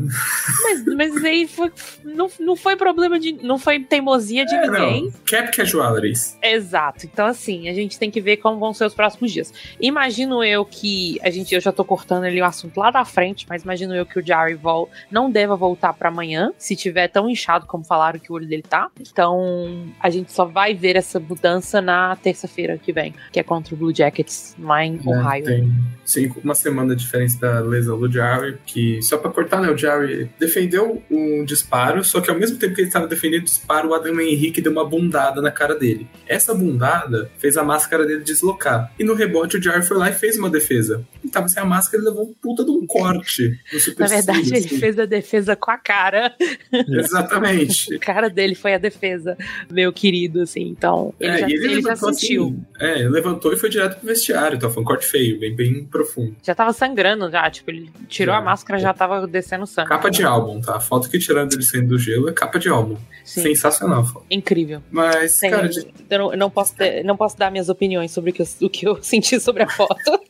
Mas, 0.63 0.85
mas 0.85 1.25
aí 1.25 1.47
foi, 1.47 1.73
não, 2.05 2.31
não 2.39 2.57
foi 2.57 2.77
problema 2.77 3.19
de. 3.19 3.33
Não 3.33 3.59
foi 3.59 3.81
teimosia 3.81 4.45
de 4.45 4.55
é, 4.55 4.63
ninguém. 4.63 5.05
Não. 5.05 5.13
Cap 5.25 5.57
casualties. 5.57 6.37
Exato. 6.43 7.07
Então, 7.07 7.27
assim, 7.27 7.69
a 7.69 7.75
gente 7.75 7.99
tem 7.99 8.11
que 8.11 8.21
ver 8.21 8.37
como 8.39 8.59
vão 8.59 8.75
ser 8.75 8.85
os 8.85 8.95
próximos 8.95 9.33
dias. 9.33 9.53
Imagino 9.81 10.45
eu 10.45 10.65
que. 10.65 11.19
A 11.23 11.31
gente, 11.31 11.55
eu 11.55 11.61
já 11.61 11.73
tô 11.73 11.85
cortando 11.85 12.25
ali 12.25 12.41
o 12.41 12.45
assunto 12.45 12.79
lá 12.79 12.91
da 12.91 13.05
frente, 13.05 13.47
mas 13.49 13.63
imagino 13.63 13.95
eu 13.95 14.05
que 14.05 14.19
o 14.19 14.25
Jerry 14.25 14.55
Vol 14.55 14.91
não 15.11 15.31
deva 15.31 15.57
voltar 15.57 15.93
para 15.93 16.09
amanhã, 16.09 16.53
se 16.59 16.77
tiver 16.77 17.09
tão 17.09 17.29
inchado 17.29 17.67
como 17.67 17.85
falaram 17.85 18.19
que 18.19 18.31
o 18.31 18.35
olho 18.35 18.47
dele 18.47 18.63
tá. 18.63 18.91
Então, 19.01 19.22
então, 19.23 19.85
a 20.01 20.11
gente 20.11 20.33
só 20.33 20.45
vai 20.45 20.75
ver 20.75 20.97
essa 20.97 21.21
mudança 21.21 21.81
na 21.81 22.17
terça-feira 22.17 22.77
que 22.77 22.93
vem, 22.93 23.15
que 23.31 23.39
é 23.39 23.43
contra 23.45 23.73
o 23.73 23.79
Blue 23.79 23.95
Jackets 23.95 24.57
lá 24.59 24.85
em 24.85 24.97
é, 24.97 25.09
Ohio. 25.09 25.45
Tem 25.45 25.73
cinco, 26.05 26.41
uma 26.43 26.57
semana 26.57 26.97
de 26.97 27.05
diferença 27.05 27.39
da 27.41 27.61
lesão 27.61 27.97
do 28.01 28.11
Jerry, 28.11 28.59
que 28.67 29.01
só 29.01 29.17
pra 29.17 29.31
cortar, 29.31 29.61
né, 29.61 29.71
o 29.71 29.79
Jerry 29.79 30.29
defendeu 30.41 31.01
um 31.09 31.45
disparo, 31.45 32.03
só 32.03 32.21
que 32.21 32.31
ao 32.31 32.37
mesmo 32.37 32.59
tempo 32.59 32.75
que 32.75 32.81
ele 32.81 32.89
estava 32.89 33.07
defendendo 33.07 33.43
o 33.43 33.45
disparo, 33.45 33.91
o 33.91 33.95
Adam 33.95 34.21
Henrique 34.21 34.61
deu 34.61 34.73
uma 34.73 34.85
bundada 34.85 35.41
na 35.41 35.53
cara 35.53 35.77
dele. 35.77 36.09
Essa 36.27 36.53
bundada 36.53 37.31
fez 37.39 37.57
a 37.57 37.63
máscara 37.63 38.05
dele 38.05 38.25
deslocar. 38.25 38.93
E 38.99 39.05
no 39.05 39.15
rebote 39.15 39.57
o 39.57 39.63
Jerry 39.63 39.83
foi 39.83 39.99
lá 39.99 40.11
e 40.11 40.15
fez 40.15 40.37
uma 40.37 40.51
defesa. 40.51 41.05
Ele 41.23 41.33
tava 41.33 41.47
sem 41.47 41.63
a 41.63 41.67
máscara 41.67 42.03
e 42.03 42.07
levou 42.07 42.25
um 42.25 42.35
puta 42.35 42.65
de 42.65 42.71
um 42.73 42.85
corte. 42.87 43.57
na 43.97 44.07
verdade, 44.09 44.49
ele 44.49 44.67
assim. 44.67 44.79
fez 44.79 44.99
a 44.99 45.07
defesa 45.07 45.55
com 45.55 45.71
a 45.71 45.79
cara. 45.79 46.35
Exatamente. 46.89 47.95
a 47.95 47.99
cara 48.01 48.29
dele 48.29 48.57
foi 48.57 48.75
a 48.75 48.79
defesa 48.79 49.12
defesa, 49.13 49.37
meu 49.71 49.93
querido, 49.93 50.43
assim. 50.43 50.63
Então, 50.63 51.15
ele, 51.21 51.33
é, 51.33 51.39
já, 51.39 51.47
ele, 51.47 51.65
ele 51.65 51.83
já 51.83 51.97
sentiu. 51.97 52.57
Assim, 52.77 52.87
é, 52.87 52.99
ele 53.01 53.09
levantou 53.09 53.53
e 53.53 53.57
foi 53.57 53.69
direto 53.69 53.99
pro 53.99 54.09
vestiário, 54.09 54.57
então 54.57 54.71
foi 54.71 54.83
um 54.83 54.87
corte 54.87 55.07
feio, 55.07 55.39
bem, 55.39 55.55
bem 55.55 55.85
profundo. 55.85 56.37
Já 56.43 56.55
tava 56.55 56.73
sangrando, 56.73 57.31
já, 57.31 57.49
tipo, 57.51 57.71
ele 57.71 57.91
tirou 58.09 58.35
a 58.35 58.41
máscara, 58.41 58.79
já 58.79 58.93
tava 58.93 59.27
descendo 59.27 59.67
sangue. 59.67 59.89
Capa 59.89 60.11
de 60.11 60.25
álbum, 60.25 60.61
tá? 60.61 60.77
A 60.77 60.81
foto 60.81 61.09
que 61.09 61.19
tiraram 61.19 61.49
dele 61.49 61.63
saindo 61.63 61.89
do 61.89 61.99
gelo 61.99 62.29
é 62.29 62.33
capa 62.33 62.59
de 62.59 62.69
álbum. 62.69 62.97
Sim. 63.25 63.43
Sensacional, 63.43 64.05
foto. 64.05 64.25
Incrível. 64.31 64.83
Mas, 64.91 65.33
Sim, 65.33 65.51
cara... 65.51 65.71
Eu 66.11 66.19
não, 66.19 66.33
não, 66.33 66.51
posso 66.51 66.75
ter, 66.75 67.05
não 67.05 67.17
posso 67.17 67.39
dar 67.39 67.51
minhas 67.51 67.69
opiniões 67.69 68.11
sobre 68.11 68.31
o 68.31 68.35
que 68.35 68.43
eu, 68.43 68.47
o 68.63 68.71
que 68.71 68.87
eu 68.87 68.99
senti 69.03 69.39
sobre 69.39 69.63
a 69.63 69.69
foto. 69.69 70.21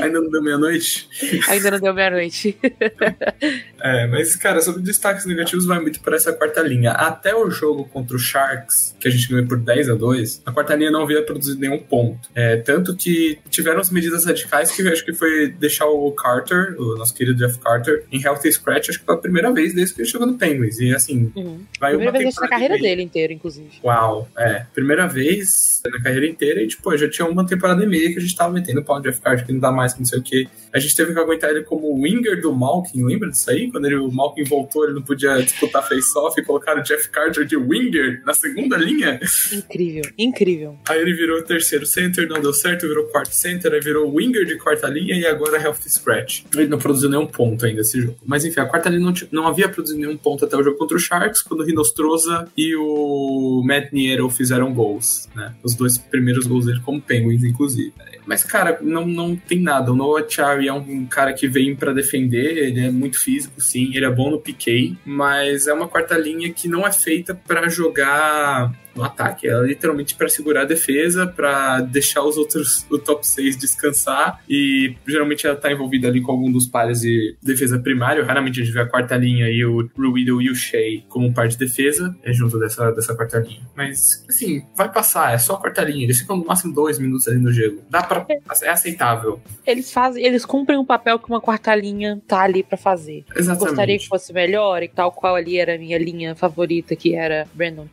Ainda 0.00 0.20
não 0.20 0.30
deu 0.30 0.42
meia-noite? 0.42 1.08
Ainda 1.48 1.70
não 1.72 1.80
deu 1.80 1.94
meia-noite. 1.94 2.56
é, 3.80 4.06
mas, 4.06 4.36
cara, 4.36 4.60
sobre 4.60 4.82
destaques 4.82 5.26
negativos, 5.26 5.66
vai 5.66 5.80
muito 5.80 6.00
para 6.00 6.16
essa 6.16 6.32
quarta 6.32 6.60
linha. 6.62 6.92
Até 6.92 7.34
o 7.34 7.50
jogo 7.50 7.84
contra 7.86 8.16
o 8.16 8.18
Sharks, 8.18 8.94
que 8.98 9.08
a 9.08 9.10
gente 9.10 9.28
ganhou 9.28 9.46
por 9.46 9.58
10 9.58 9.90
a 9.90 9.94
2 9.94 10.42
a 10.44 10.52
quarta 10.52 10.74
linha 10.74 10.90
não 10.90 11.02
havia 11.02 11.22
produzido 11.22 11.60
nenhum 11.60 11.78
ponto. 11.78 12.28
É, 12.34 12.56
tanto 12.56 12.94
que 12.96 13.38
tiveram 13.50 13.80
as 13.80 13.90
medidas 13.90 14.24
radicais 14.24 14.70
que 14.70 14.82
eu 14.82 14.92
acho 14.92 15.04
que 15.04 15.12
foi 15.12 15.48
deixar 15.48 15.86
o 15.86 16.10
Carter, 16.12 16.74
o 16.78 16.96
nosso 16.96 17.14
querido 17.14 17.38
Jeff 17.38 17.58
Carter, 17.58 18.04
em 18.10 18.20
healthy 18.22 18.52
scratch, 18.52 18.90
acho 18.90 19.00
que 19.00 19.06
pela 19.06 19.18
primeira 19.18 19.52
vez 19.52 19.74
desde 19.74 19.94
que 19.94 20.02
ele 20.02 20.08
chegou 20.08 20.26
no 20.26 20.38
Penguins. 20.38 20.78
E 20.78 20.94
assim, 20.94 21.32
uhum. 21.34 21.64
vai 21.80 21.90
primeira 21.90 22.12
uma 22.12 22.18
vez 22.18 22.34
na 22.34 22.48
carreira 22.48 22.78
dele 22.78 23.02
inteira, 23.02 23.32
inclusive. 23.32 23.70
Uau, 23.84 24.28
é. 24.36 24.66
Primeira 24.74 25.06
vez 25.06 25.80
na 25.90 26.00
carreira 26.02 26.26
inteira 26.26 26.62
e, 26.62 26.68
tipo, 26.68 26.96
já 26.96 27.08
tinha 27.08 27.26
uma 27.26 27.46
temporada 27.46 27.82
e 27.82 27.86
meia 27.86 28.12
que 28.12 28.18
a 28.18 28.20
gente 28.20 28.36
tava 28.36 28.52
metendo 28.52 28.82
pau 28.82 28.96
no 28.96 29.02
Jeff 29.02 29.20
Carter, 29.20 29.31
que 29.36 29.52
não 29.52 29.60
dá 29.60 29.72
mais, 29.72 29.94
que 29.94 30.00
não 30.00 30.06
sei 30.06 30.18
o 30.18 30.22
que. 30.22 30.48
A 30.72 30.78
gente 30.78 30.96
teve 30.96 31.12
que 31.12 31.18
aguentar 31.18 31.50
ele 31.50 31.62
como 31.62 31.92
winger 32.02 32.40
do 32.40 32.52
Malkin, 32.52 33.04
lembra 33.04 33.30
disso 33.30 33.50
aí? 33.50 33.70
Quando 33.70 33.86
ele, 33.86 33.96
o 33.96 34.10
Malkin 34.10 34.44
voltou, 34.44 34.84
ele 34.84 34.94
não 34.94 35.02
podia 35.02 35.40
disputar 35.42 35.86
face-off 35.86 36.40
e 36.40 36.44
colocaram 36.44 36.80
o 36.80 36.84
Jeff 36.84 37.08
Carter 37.10 37.44
de 37.44 37.56
winger 37.56 38.22
na 38.24 38.32
segunda 38.32 38.76
linha. 38.76 39.20
Incrível, 39.52 40.10
incrível. 40.16 40.78
Aí 40.88 41.00
ele 41.00 41.12
virou 41.12 41.42
terceiro 41.42 41.84
center, 41.84 42.26
não 42.28 42.40
deu 42.40 42.52
certo, 42.52 42.88
virou 42.88 43.04
quarto 43.06 43.32
center, 43.32 43.72
aí 43.72 43.80
virou 43.80 44.12
winger 44.14 44.46
de 44.46 44.56
quarta 44.56 44.88
linha 44.88 45.14
e 45.14 45.26
agora 45.26 45.60
health 45.60 45.82
scratch. 45.88 46.44
Ele 46.54 46.68
não 46.68 46.78
produziu 46.78 47.10
nenhum 47.10 47.26
ponto 47.26 47.66
ainda 47.66 47.82
esse 47.82 48.00
jogo. 48.00 48.16
Mas 48.24 48.44
enfim, 48.44 48.60
a 48.60 48.66
quarta 48.66 48.88
linha 48.88 49.02
não, 49.02 49.14
não 49.30 49.46
havia 49.46 49.68
produzido 49.68 50.00
nenhum 50.00 50.16
ponto 50.16 50.44
até 50.44 50.56
o 50.56 50.62
jogo 50.62 50.78
contra 50.78 50.96
o 50.96 51.00
Sharks, 51.00 51.42
quando 51.42 51.60
o 51.60 51.64
Rinostroza 51.64 52.48
e 52.56 52.74
o 52.74 53.62
Matt 53.64 53.92
Niero 53.92 54.28
fizeram 54.30 54.72
gols, 54.72 55.28
né? 55.34 55.54
Os 55.62 55.74
dois 55.74 55.98
primeiros 55.98 56.46
gols 56.46 56.66
dele 56.66 56.80
como 56.84 57.00
Penguins, 57.00 57.44
inclusive. 57.44 57.92
Mas, 58.26 58.44
cara, 58.44 58.78
não, 58.80 59.06
não 59.06 59.36
tem 59.36 59.60
nada. 59.60 59.92
O 59.92 59.96
Noah 59.96 60.26
Chari 60.28 60.68
é 60.68 60.72
um 60.72 61.06
cara 61.06 61.32
que 61.32 61.48
vem 61.48 61.74
para 61.74 61.92
defender, 61.92 62.56
ele 62.56 62.86
é 62.86 62.90
muito 62.90 63.18
físico, 63.18 63.60
sim, 63.60 63.90
ele 63.94 64.04
é 64.04 64.10
bom 64.10 64.30
no 64.30 64.40
PK, 64.40 64.96
mas 65.04 65.66
é 65.66 65.72
uma 65.72 65.88
quarta 65.88 66.16
linha 66.16 66.52
que 66.52 66.68
não 66.68 66.86
é 66.86 66.92
feita 66.92 67.34
para 67.34 67.68
jogar 67.68 68.72
no 68.94 69.04
ataque. 69.04 69.48
Ela 69.48 69.64
é 69.64 69.68
literalmente 69.68 70.14
para 70.14 70.28
segurar 70.28 70.62
a 70.62 70.64
defesa, 70.64 71.26
para 71.26 71.80
deixar 71.80 72.22
os 72.22 72.36
outros, 72.36 72.86
o 72.90 72.98
top 72.98 73.26
6 73.26 73.56
descansar. 73.56 74.40
E 74.48 74.94
geralmente 75.06 75.46
ela 75.46 75.56
tá 75.56 75.70
envolvida 75.72 76.08
ali 76.08 76.20
com 76.20 76.32
algum 76.32 76.50
dos 76.50 76.66
pares 76.66 77.00
de 77.00 77.36
defesa 77.42 77.78
primário. 77.78 78.24
Raramente 78.24 78.60
a 78.60 78.64
gente 78.64 78.72
vê 78.72 78.80
a 78.80 78.86
quarta 78.86 79.16
linha 79.16 79.48
e 79.48 79.64
o 79.64 79.88
Ruido 79.96 80.40
e 80.40 80.50
o 80.50 80.54
Shea 80.54 81.02
como 81.08 81.32
par 81.32 81.48
de 81.48 81.56
defesa, 81.56 82.14
é 82.22 82.32
junto 82.32 82.58
dessa, 82.58 82.90
dessa 82.92 83.14
quarta 83.14 83.38
linha. 83.38 83.60
Mas, 83.76 84.24
assim, 84.28 84.64
vai 84.76 84.90
passar, 84.90 85.34
é 85.34 85.38
só 85.38 85.54
a 85.54 85.60
quarta 85.60 85.82
linha. 85.82 86.04
Eles 86.04 86.18
ficam 86.18 86.36
no 86.36 86.44
máximo 86.44 86.74
dois 86.74 86.98
minutos 86.98 87.26
ali 87.28 87.38
no 87.38 87.52
gelo. 87.52 87.82
Dá 87.88 88.02
pra. 88.02 88.26
É 88.62 88.68
aceitável. 88.68 89.40
Eles 89.66 89.92
fazem, 89.92 90.24
eles 90.24 90.44
cumprem 90.44 90.78
o 90.78 90.82
um 90.82 90.84
papel 90.84 91.18
que 91.18 91.28
uma 91.28 91.40
quarta 91.40 91.74
linha 91.74 92.20
tá 92.26 92.40
ali 92.42 92.62
para 92.62 92.76
fazer. 92.76 93.24
Exatamente. 93.34 93.68
Gostaria 93.68 93.98
que 93.98 94.08
fosse 94.08 94.32
melhor 94.32 94.82
e 94.82 94.88
tal 94.88 95.10
qual 95.10 95.34
ali 95.34 95.58
era 95.58 95.74
a 95.74 95.78
minha 95.78 95.98
linha 95.98 96.34
favorita, 96.34 96.94
que 96.94 97.14
era 97.14 97.46
Brandon 97.54 97.86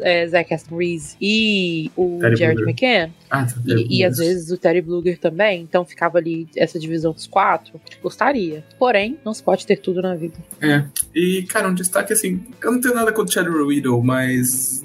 É, 0.00 0.26
Zach 0.26 0.52
Aston 0.52 0.76
Reese 0.76 1.16
e 1.20 1.90
o 1.96 2.18
Terry 2.20 2.36
Jared 2.36 2.56
Bluger. 2.56 2.68
McCann. 2.68 3.12
Ah, 3.30 3.46
tá, 3.46 3.54
e, 3.66 3.98
e, 3.98 4.04
às 4.04 4.18
vezes 4.18 4.50
o 4.50 4.56
Terry 4.56 4.80
Bluger 4.80 5.18
também. 5.18 5.62
Então 5.62 5.84
ficava 5.84 6.18
ali 6.18 6.48
essa 6.56 6.78
divisão 6.78 7.12
dos 7.12 7.26
quatro. 7.26 7.80
Gostaria. 8.02 8.64
Porém, 8.78 9.18
não 9.24 9.34
se 9.34 9.42
pode 9.42 9.66
ter 9.66 9.76
tudo 9.76 10.02
na 10.02 10.14
vida. 10.14 10.36
É. 10.60 10.84
E, 11.14 11.42
cara, 11.42 11.68
um 11.68 11.74
destaque 11.74 12.12
assim. 12.12 12.40
Eu 12.62 12.72
não 12.72 12.80
tenho 12.80 12.94
nada 12.94 13.12
contra 13.12 13.30
o 13.30 13.32
Chad 13.32 13.48
Riddle, 13.48 14.02
mas 14.02 14.84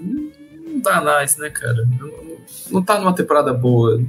não 0.73 0.81
dá 0.81 1.01
mais, 1.01 1.37
né, 1.37 1.49
cara? 1.49 1.87
Não, 1.99 2.37
não 2.71 2.83
tá 2.83 2.99
numa 2.99 3.15
temporada 3.15 3.53
boa. 3.53 4.01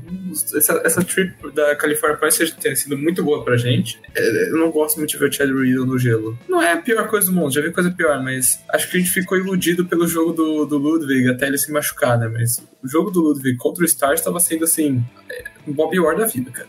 Essa, 0.57 0.81
essa 0.85 1.05
trip 1.05 1.35
da 1.53 1.77
California 1.77 2.17
parece 2.17 2.53
ter 2.55 2.75
sido 2.77 2.97
muito 2.97 3.23
boa 3.23 3.45
pra 3.45 3.57
gente. 3.57 4.01
É, 4.15 4.51
eu 4.51 4.57
não 4.57 4.71
gosto 4.71 4.97
muito 4.97 5.11
de 5.11 5.19
ver 5.19 5.29
o 5.29 5.33
Chad 5.33 5.51
Riddle 5.51 5.87
no 5.87 5.99
gelo. 5.99 6.39
Não 6.49 6.63
é 6.63 6.73
a 6.73 6.77
pior 6.79 7.07
coisa 7.09 7.31
do 7.31 7.33
mundo, 7.33 7.53
já 7.53 7.61
vi 7.61 7.71
coisa 7.71 7.91
pior, 7.91 8.23
mas 8.23 8.61
acho 8.73 8.91
que 8.91 8.97
a 8.97 9.01
gente 9.01 9.13
ficou 9.13 9.39
iludido 9.39 9.85
pelo 9.85 10.07
jogo 10.09 10.33
do, 10.33 10.65
do 10.65 10.79
Ludwig 10.79 11.29
até 11.29 11.47
ele 11.47 11.59
se 11.59 11.71
machucar, 11.71 12.19
né? 12.19 12.29
Mas 12.29 12.59
o 12.83 12.89
jogo 12.89 13.11
do 13.11 13.21
Ludwig 13.21 13.57
contra 13.57 13.83
o 13.83 13.87
Stars 13.87 14.21
estava 14.21 14.41
sendo 14.41 14.65
assim, 14.65 15.05
é, 15.31 15.45
um 15.67 15.73
Bobby 15.73 16.01
Orr 16.01 16.17
da 16.17 16.27
vida, 16.27 16.51
cara. 16.51 16.69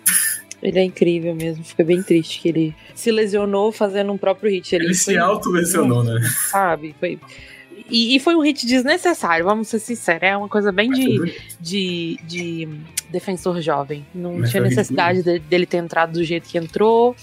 Ele 0.62 0.80
é 0.80 0.84
incrível 0.84 1.36
mesmo. 1.36 1.64
Fica 1.64 1.84
bem 1.84 2.02
triste 2.02 2.42
que 2.42 2.50
ele 2.50 2.76
se 2.96 3.12
lesionou 3.12 3.72
fazendo 3.72 4.12
um 4.12 4.18
próprio 4.18 4.50
hit. 4.50 4.74
Ele, 4.74 4.86
ele 4.86 4.96
se 4.96 5.16
auto-lesionou, 5.16 6.04
né? 6.04 6.20
Sabe? 6.50 6.96
Foi. 7.00 7.20
E, 7.90 8.16
e, 8.16 8.20
foi 8.20 8.36
um 8.36 8.42
hit 8.42 8.66
desnecessário, 8.66 9.46
vamos 9.46 9.68
ser 9.68 9.80
sinceros. 9.80 10.24
É 10.24 10.36
uma 10.36 10.50
coisa 10.50 10.72
bem 10.72 10.90
de, 10.90 11.34
de, 11.60 12.20
de 12.24 12.68
defensor 13.10 13.62
jovem. 13.62 14.06
Não 14.14 14.40
Mas 14.40 14.52
tinha 14.52 14.64
necessidade 14.64 15.22
de, 15.22 15.40
dele 15.40 15.66
ter 15.66 15.78
entrado 15.78 16.14
do 16.14 16.24
jeito 16.24 16.50
que 16.50 16.58
entrou. 16.58 17.16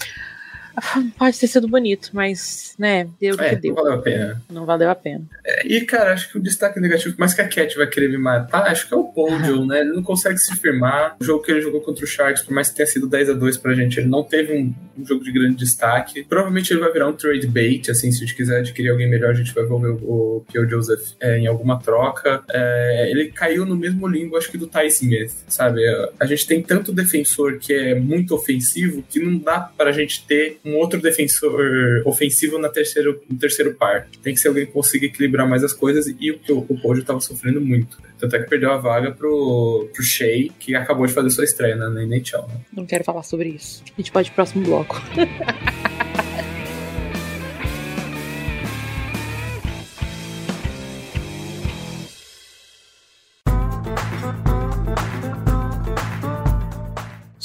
Pode 1.17 1.39
ter 1.39 1.47
sido 1.47 1.67
bonito, 1.67 2.09
mas, 2.13 2.73
né, 2.77 3.07
deu 3.19 3.35
o 3.35 3.41
é, 3.41 3.49
que 3.49 3.55
deu. 3.55 3.75
Não 3.75 3.83
valeu 3.83 3.93
a 3.93 4.01
pena. 4.01 4.43
Não 4.51 4.65
valeu 4.65 4.89
a 4.89 4.95
pena. 4.95 5.25
É, 5.45 5.67
e, 5.67 5.81
cara, 5.81 6.13
acho 6.13 6.31
que 6.31 6.37
o 6.37 6.41
destaque 6.41 6.79
negativo, 6.79 7.15
mais 7.17 7.33
que 7.33 7.41
a 7.41 7.47
Cat 7.47 7.75
vai 7.75 7.87
querer 7.87 8.09
me 8.09 8.17
matar, 8.17 8.67
acho 8.67 8.87
que 8.87 8.93
é 8.93 8.97
o 8.97 9.05
Podium, 9.05 9.65
né? 9.67 9.81
Ele 9.81 9.93
não 9.93 10.03
consegue 10.03 10.37
se 10.37 10.55
firmar. 10.55 11.15
O 11.19 11.23
jogo 11.23 11.43
que 11.43 11.51
ele 11.51 11.61
jogou 11.61 11.81
contra 11.81 12.03
o 12.03 12.07
Sharks, 12.07 12.43
por 12.43 12.53
mais 12.53 12.69
que 12.69 12.75
tenha 12.75 12.87
sido 12.87 13.07
10 13.07 13.31
a 13.31 13.33
2 13.33 13.57
pra 13.57 13.73
gente, 13.73 13.99
ele 13.99 14.07
não 14.07 14.23
teve 14.23 14.53
um, 14.53 14.73
um 14.97 15.05
jogo 15.05 15.23
de 15.23 15.31
grande 15.31 15.55
destaque. 15.55 16.23
Provavelmente 16.23 16.71
ele 16.71 16.79
vai 16.79 16.91
virar 16.91 17.07
um 17.07 17.13
trade 17.13 17.47
bait, 17.47 17.89
assim, 17.89 18.11
se 18.11 18.17
a 18.17 18.25
gente 18.25 18.35
quiser 18.35 18.59
adquirir 18.59 18.89
alguém 18.89 19.09
melhor, 19.09 19.31
a 19.31 19.35
gente 19.35 19.53
vai 19.53 19.63
ver 19.65 19.73
o, 19.73 20.37
o 20.37 20.45
Pio 20.51 20.69
Joseph 20.69 21.13
é, 21.19 21.37
em 21.37 21.47
alguma 21.47 21.79
troca. 21.79 22.43
É, 22.51 23.09
ele 23.09 23.31
caiu 23.31 23.65
no 23.65 23.75
mesmo 23.75 24.07
limbo, 24.07 24.37
acho 24.37 24.51
que 24.51 24.57
do 24.57 24.67
Ty 24.67 24.87
Smith, 24.87 25.31
sabe? 25.47 25.81
A 26.19 26.25
gente 26.25 26.47
tem 26.47 26.61
tanto 26.61 26.91
defensor 26.91 27.59
que 27.59 27.73
é 27.73 27.95
muito 27.95 28.33
ofensivo 28.33 29.03
que 29.09 29.19
não 29.19 29.37
dá 29.37 29.59
pra 29.59 29.91
gente 29.91 30.25
ter 30.25 30.59
um 30.65 30.75
outro 30.75 31.01
defensor 31.01 32.01
ofensivo 32.05 32.57
na 32.57 32.69
terceiro, 32.69 33.21
no 33.29 33.37
terceiro 33.37 33.73
par. 33.73 34.07
Tem 34.21 34.33
que 34.33 34.39
ser 34.39 34.47
alguém 34.47 34.65
que 34.65 34.71
consiga 34.71 35.05
equilibrar 35.05 35.47
mais 35.47 35.63
as 35.63 35.73
coisas 35.73 36.07
e 36.19 36.31
o 36.31 36.39
que 36.39 36.51
o, 36.51 36.61
Pojo 36.81 37.01
estava 37.01 37.19
sofrendo 37.19 37.59
muito. 37.59 38.01
Tanto 38.17 38.35
é 38.35 38.39
que 38.39 38.49
perdeu 38.49 38.71
a 38.71 38.77
vaga 38.77 39.11
pro, 39.11 39.89
pro 39.93 40.03
Shea, 40.03 40.49
que 40.59 40.75
acabou 40.75 41.05
de 41.05 41.13
fazer 41.13 41.29
sua 41.29 41.43
estreia 41.43 41.75
na, 41.75 41.89
na 41.89 42.03
NHL. 42.03 42.47
Né? 42.47 42.55
Não 42.71 42.85
quero 42.85 43.03
falar 43.03 43.23
sobre 43.23 43.49
isso. 43.49 43.83
A 43.85 44.01
gente 44.01 44.11
pode 44.11 44.27
ir 44.27 44.31
pro 44.31 44.35
próximo 44.35 44.63
bloco. 44.63 45.01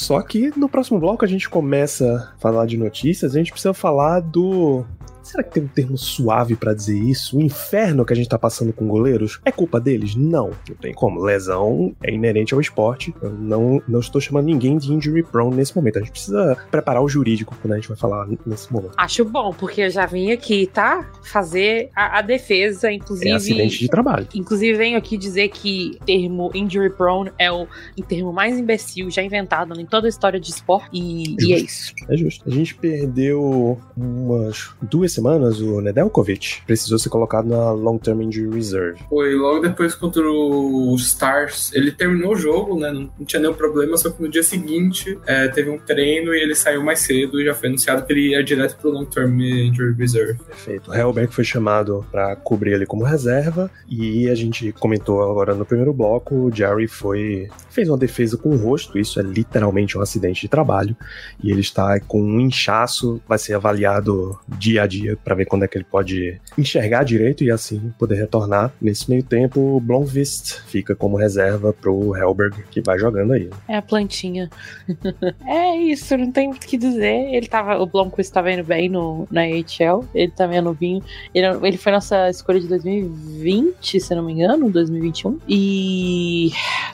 Só 0.09 0.23
que 0.23 0.50
no 0.59 0.71
próximo 0.71 0.99
bloco 0.99 1.23
a 1.23 1.29
gente 1.29 1.50
começa 1.50 2.33
a 2.35 2.41
falar 2.41 2.65
de 2.65 2.79
notícias, 2.79 3.35
a 3.35 3.38
gente 3.38 3.50
precisa 3.53 3.75
falar 3.75 4.21
do 4.21 4.83
Será 5.29 5.43
que 5.43 5.51
tem 5.51 5.63
um 5.63 5.69
termo 5.69 5.99
suave 5.99 6.57
para 6.57 6.73
dizer 6.73 6.99
isso? 6.99 7.37
O 7.37 7.43
inferno 7.43 8.03
que 8.03 8.15
a 8.15 8.17
gente 8.17 8.31
tá 8.31 8.39
passando 8.39 8.73
com 8.73 8.89
goleiros 8.89 9.39
é 9.45 9.53
culpa 9.53 9.79
deles? 9.79 10.17
Não, 10.17 10.53
não 10.67 10.77
tem 10.81 10.95
como. 10.95 11.23
Lesão 11.23 11.95
é 12.03 12.11
inerente 12.11 12.55
ao 12.55 12.61
esporte. 12.63 13.15
Eu 13.21 13.31
não, 13.33 13.83
não 13.87 14.01
estou 14.01 14.23
chamando 14.23 14.47
ninguém 14.47 14.79
de 14.79 14.91
injury 14.91 15.23
prone 15.23 15.55
nesse 15.55 15.77
momento. 15.77 15.99
A 15.99 16.01
gente 16.01 16.13
precisa 16.13 16.57
preparar 16.71 17.03
o 17.03 17.09
jurídico 17.09 17.55
quando 17.61 17.75
a 17.75 17.77
gente 17.77 17.89
vai 17.89 17.97
falar 17.99 18.27
nesse 18.47 18.73
momento. 18.73 18.95
Acho 18.97 19.23
bom, 19.23 19.53
porque 19.53 19.83
eu 19.83 19.91
já 19.91 20.07
vim 20.07 20.33
aqui, 20.33 20.67
tá? 20.67 21.07
Fazer 21.23 21.91
a, 21.95 22.21
a 22.21 22.23
defesa, 22.23 22.91
inclusive. 22.91 23.29
É 23.29 23.35
acidente 23.35 23.81
de 23.81 23.89
trabalho. 23.89 24.27
Inclusive, 24.35 24.79
venho 24.79 24.97
aqui 24.97 25.19
dizer 25.19 25.49
que 25.49 25.99
o 26.01 26.05
termo 26.07 26.51
injury 26.55 26.89
prone 26.89 27.31
é 27.39 27.53
o, 27.53 27.67
o 27.99 28.03
termo 28.03 28.33
mais 28.33 28.59
imbecil 28.59 29.11
já 29.11 29.23
inventado 29.23 29.79
em 29.79 29.85
toda 29.85 30.07
a 30.07 30.09
história 30.09 30.41
de 30.41 30.49
esporte. 30.49 30.89
E, 30.91 31.37
e 31.39 31.53
é 31.53 31.59
isso. 31.59 31.93
É 32.09 32.17
justo. 32.17 32.49
A 32.49 32.51
gente 32.51 32.75
perdeu 32.75 33.79
umas 33.95 34.71
duas 34.81 35.18
semanas, 35.19 35.61
o 35.61 35.81
Nedeljkovic 35.81 36.63
precisou 36.67 36.99
ser 36.99 37.09
colocado 37.09 37.49
na 37.49 37.73
Long 37.73 37.99
Term 37.99 38.23
Injury 38.23 38.55
Reserve. 38.55 39.01
Foi 39.09 39.35
logo 39.35 39.61
depois 39.61 39.95
contra 39.95 40.23
o 40.23 40.95
Stars. 40.97 41.73
Ele 41.73 41.91
terminou 41.91 42.33
o 42.33 42.37
jogo, 42.37 42.79
né? 42.79 42.93
Não, 42.93 43.11
não 43.19 43.27
tinha 43.27 43.41
nenhum 43.41 43.55
problema, 43.55 43.97
só 43.97 44.11
que 44.11 44.23
no 44.23 44.29
dia 44.29 44.43
seguinte 44.43 45.19
é, 45.27 45.49
teve 45.49 45.71
um 45.71 45.79
treino 45.79 46.35
e 46.35 46.41
ele 46.41 46.55
saiu 46.55 46.83
mais 46.83 47.01
cedo 47.01 47.41
e 47.41 47.45
já 47.45 47.55
foi 47.55 47.69
anunciado 47.69 48.07
que 48.07 48.13
ele 48.13 48.31
ia 48.31 48.45
direto 48.45 48.77
pro 48.77 48.91
Long 48.91 49.05
Term 49.05 49.41
Injury 49.41 49.95
Reserve. 49.95 50.39
Perfeito. 50.45 50.91
O 50.91 50.95
Helberg 50.95 51.35
foi 51.35 51.45
chamado 51.45 52.07
para 52.11 52.37
cobrir 52.37 52.73
ele 52.73 52.87
como 52.87 53.05
reserva 53.05 53.71
e 53.89 54.29
a 54.29 54.35
gente 54.35 54.73
comentou 54.73 55.23
agora 55.23 55.55
no 55.55 55.65
primeiro 55.65 55.93
bloco, 55.93 56.35
o 56.35 56.55
Jerry 56.55 56.87
foi 56.87 57.49
fez 57.71 57.89
uma 57.89 57.97
defesa 57.97 58.37
com 58.37 58.51
o 58.51 58.57
rosto, 58.57 58.99
isso 58.99 59.21
é 59.21 59.23
literalmente 59.23 59.97
um 59.97 60.01
acidente 60.01 60.41
de 60.41 60.49
trabalho 60.49 60.97
e 61.43 61.51
ele 61.51 61.61
está 61.61 62.01
com 62.01 62.21
um 62.21 62.41
inchaço, 62.41 63.21
vai 63.29 63.39
ser 63.39 63.55
avaliado 63.55 64.39
dia 64.49 64.83
a 64.83 64.87
dia 64.87 65.08
para 65.17 65.35
ver 65.35 65.47
quando 65.47 65.65
é 65.65 65.69
que 65.69 65.77
ele 65.77 65.85
pode 65.85 66.41
enxergar 66.57 67.05
direito 67.05 67.45
e 67.45 67.50
assim 67.50 67.93
poder 67.99 68.17
retornar. 68.17 68.73
Nesse 68.81 69.09
meio 69.09 69.23
tempo, 69.23 69.61
o 69.77 69.81
Blomvist 69.81 70.61
fica 70.67 70.95
como 70.95 71.17
reserva 71.17 71.73
pro 71.73 72.17
Helberg, 72.17 72.62
que 72.71 72.81
vai 72.81 72.99
jogando 72.99 73.33
aí. 73.33 73.50
É 73.67 73.77
a 73.77 73.83
plantinha. 73.83 74.50
é 75.47 75.77
isso, 75.77 76.17
não 76.17 76.31
tem 76.31 76.49
muito 76.49 76.65
o 76.65 76.67
que 76.67 76.77
dizer. 76.77 77.35
Ele 77.35 77.47
tava, 77.47 77.79
o 77.79 77.87
Blomqvist 77.87 78.31
estava 78.31 78.53
indo 78.53 78.64
bem 78.64 78.88
no, 78.88 79.27
na 79.31 79.42
AHL, 79.42 80.05
ele 80.14 80.33
também 80.33 80.59
é 80.59 80.61
novinho. 80.61 81.03
Ele, 81.35 81.47
ele 81.62 81.77
foi 81.77 81.92
nossa 81.92 82.29
escolha 82.31 82.61
de 82.61 82.68
2020, 82.68 84.01
se 84.01 84.14
não 84.14 84.23
me 84.23 84.33
engano, 84.33 84.71
2021. 84.71 85.38
E 85.49 86.51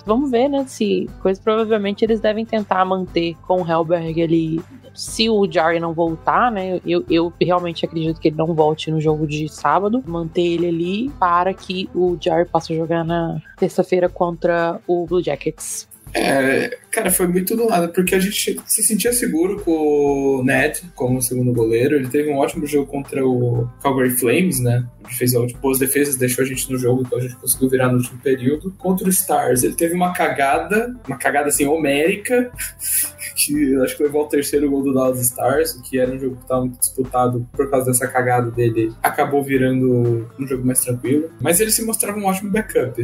vamos 0.07 0.31
ver, 0.31 0.49
né, 0.49 0.65
se 0.67 1.09
coisa 1.21 1.41
provavelmente 1.41 2.05
eles 2.05 2.21
devem 2.21 2.45
tentar 2.45 2.85
manter 2.85 3.35
com 3.47 3.63
o 3.63 3.71
Helberg 3.71 4.23
ali 4.23 4.61
se 4.95 5.29
o 5.29 5.51
Jarry 5.51 5.81
não 5.81 5.93
voltar, 5.93 6.51
né? 6.51 6.81
Eu, 6.87 7.05
eu 7.11 7.33
realmente 7.41 7.85
acredito 7.85 8.21
que 8.21 8.29
ele 8.29 8.37
não 8.37 8.55
volte 8.55 8.91
no 8.91 9.01
jogo 9.01 9.27
de 9.27 9.49
sábado. 9.49 10.03
Manter 10.07 10.43
ele 10.43 10.69
ali 10.69 11.11
para 11.19 11.53
que 11.53 11.89
o 11.95 12.17
Jarry 12.21 12.47
possa 12.47 12.75
jogar 12.75 13.05
na 13.05 13.43
terça-feira 13.59 14.09
contra 14.09 14.81
o 14.87 15.07
Blue 15.07 15.23
Jackets. 15.23 15.89
É, 16.17 16.79
cara, 16.93 17.11
foi 17.11 17.27
muito 17.27 17.57
do 17.57 17.67
nada, 17.67 17.89
porque 17.89 18.15
a 18.15 18.21
gente 18.21 18.57
se 18.65 18.83
sentia 18.85 19.13
seguro 19.13 19.61
com 19.65 19.73
o 20.39 20.45
Ned 20.45 20.83
como 20.95 21.21
segundo 21.21 21.53
goleiro. 21.53 21.97
Ele 21.97 22.07
teve 22.07 22.31
um 22.31 22.37
ótimo 22.37 22.65
jogo 22.69 22.87
contra 22.87 23.27
o 23.27 23.69
Calgary 23.83 24.11
Flames, 24.11 24.61
né? 24.61 24.87
Ele 25.05 25.15
fez 25.15 25.33
boas 25.61 25.81
defesas, 25.81 26.15
deixou 26.15 26.45
a 26.45 26.47
gente 26.47 26.71
no 26.71 26.79
jogo, 26.79 27.03
então 27.05 27.19
a 27.19 27.21
gente 27.21 27.35
conseguiu 27.35 27.69
virar 27.69 27.89
no 27.89 27.99
último 27.99 28.21
período. 28.21 28.73
Contra 28.79 29.07
o 29.07 29.11
Stars, 29.11 29.65
ele 29.65 29.75
teve 29.75 29.93
uma 29.93 30.13
cagada, 30.13 30.95
uma 31.05 31.19
cagada 31.19 31.49
assim, 31.49 31.67
homérica, 31.67 32.49
que 33.35 33.75
acho 33.83 33.97
que 33.97 34.03
levou 34.03 34.23
ao 34.23 34.29
terceiro 34.29 34.71
gol 34.71 34.83
do 34.83 34.93
Dallas 34.93 35.21
Stars, 35.21 35.73
que 35.89 35.99
era 35.99 36.11
um 36.11 36.19
jogo 36.19 36.37
que 36.37 36.43
estava 36.43 36.61
muito 36.63 36.79
disputado 36.79 37.47
por 37.53 37.71
causa 37.71 37.87
dessa 37.87 38.07
cagada 38.07 38.51
dele. 38.51 38.93
Acabou 39.03 39.43
virando 39.43 40.29
um 40.39 40.47
jogo 40.47 40.65
mais 40.67 40.81
tranquilo. 40.81 41.31
Mas 41.41 41.61
ele 41.61 41.71
se 41.71 41.85
mostrava 41.85 42.19
um 42.19 42.27
ótimo 42.27 42.51
backup. 42.51 43.01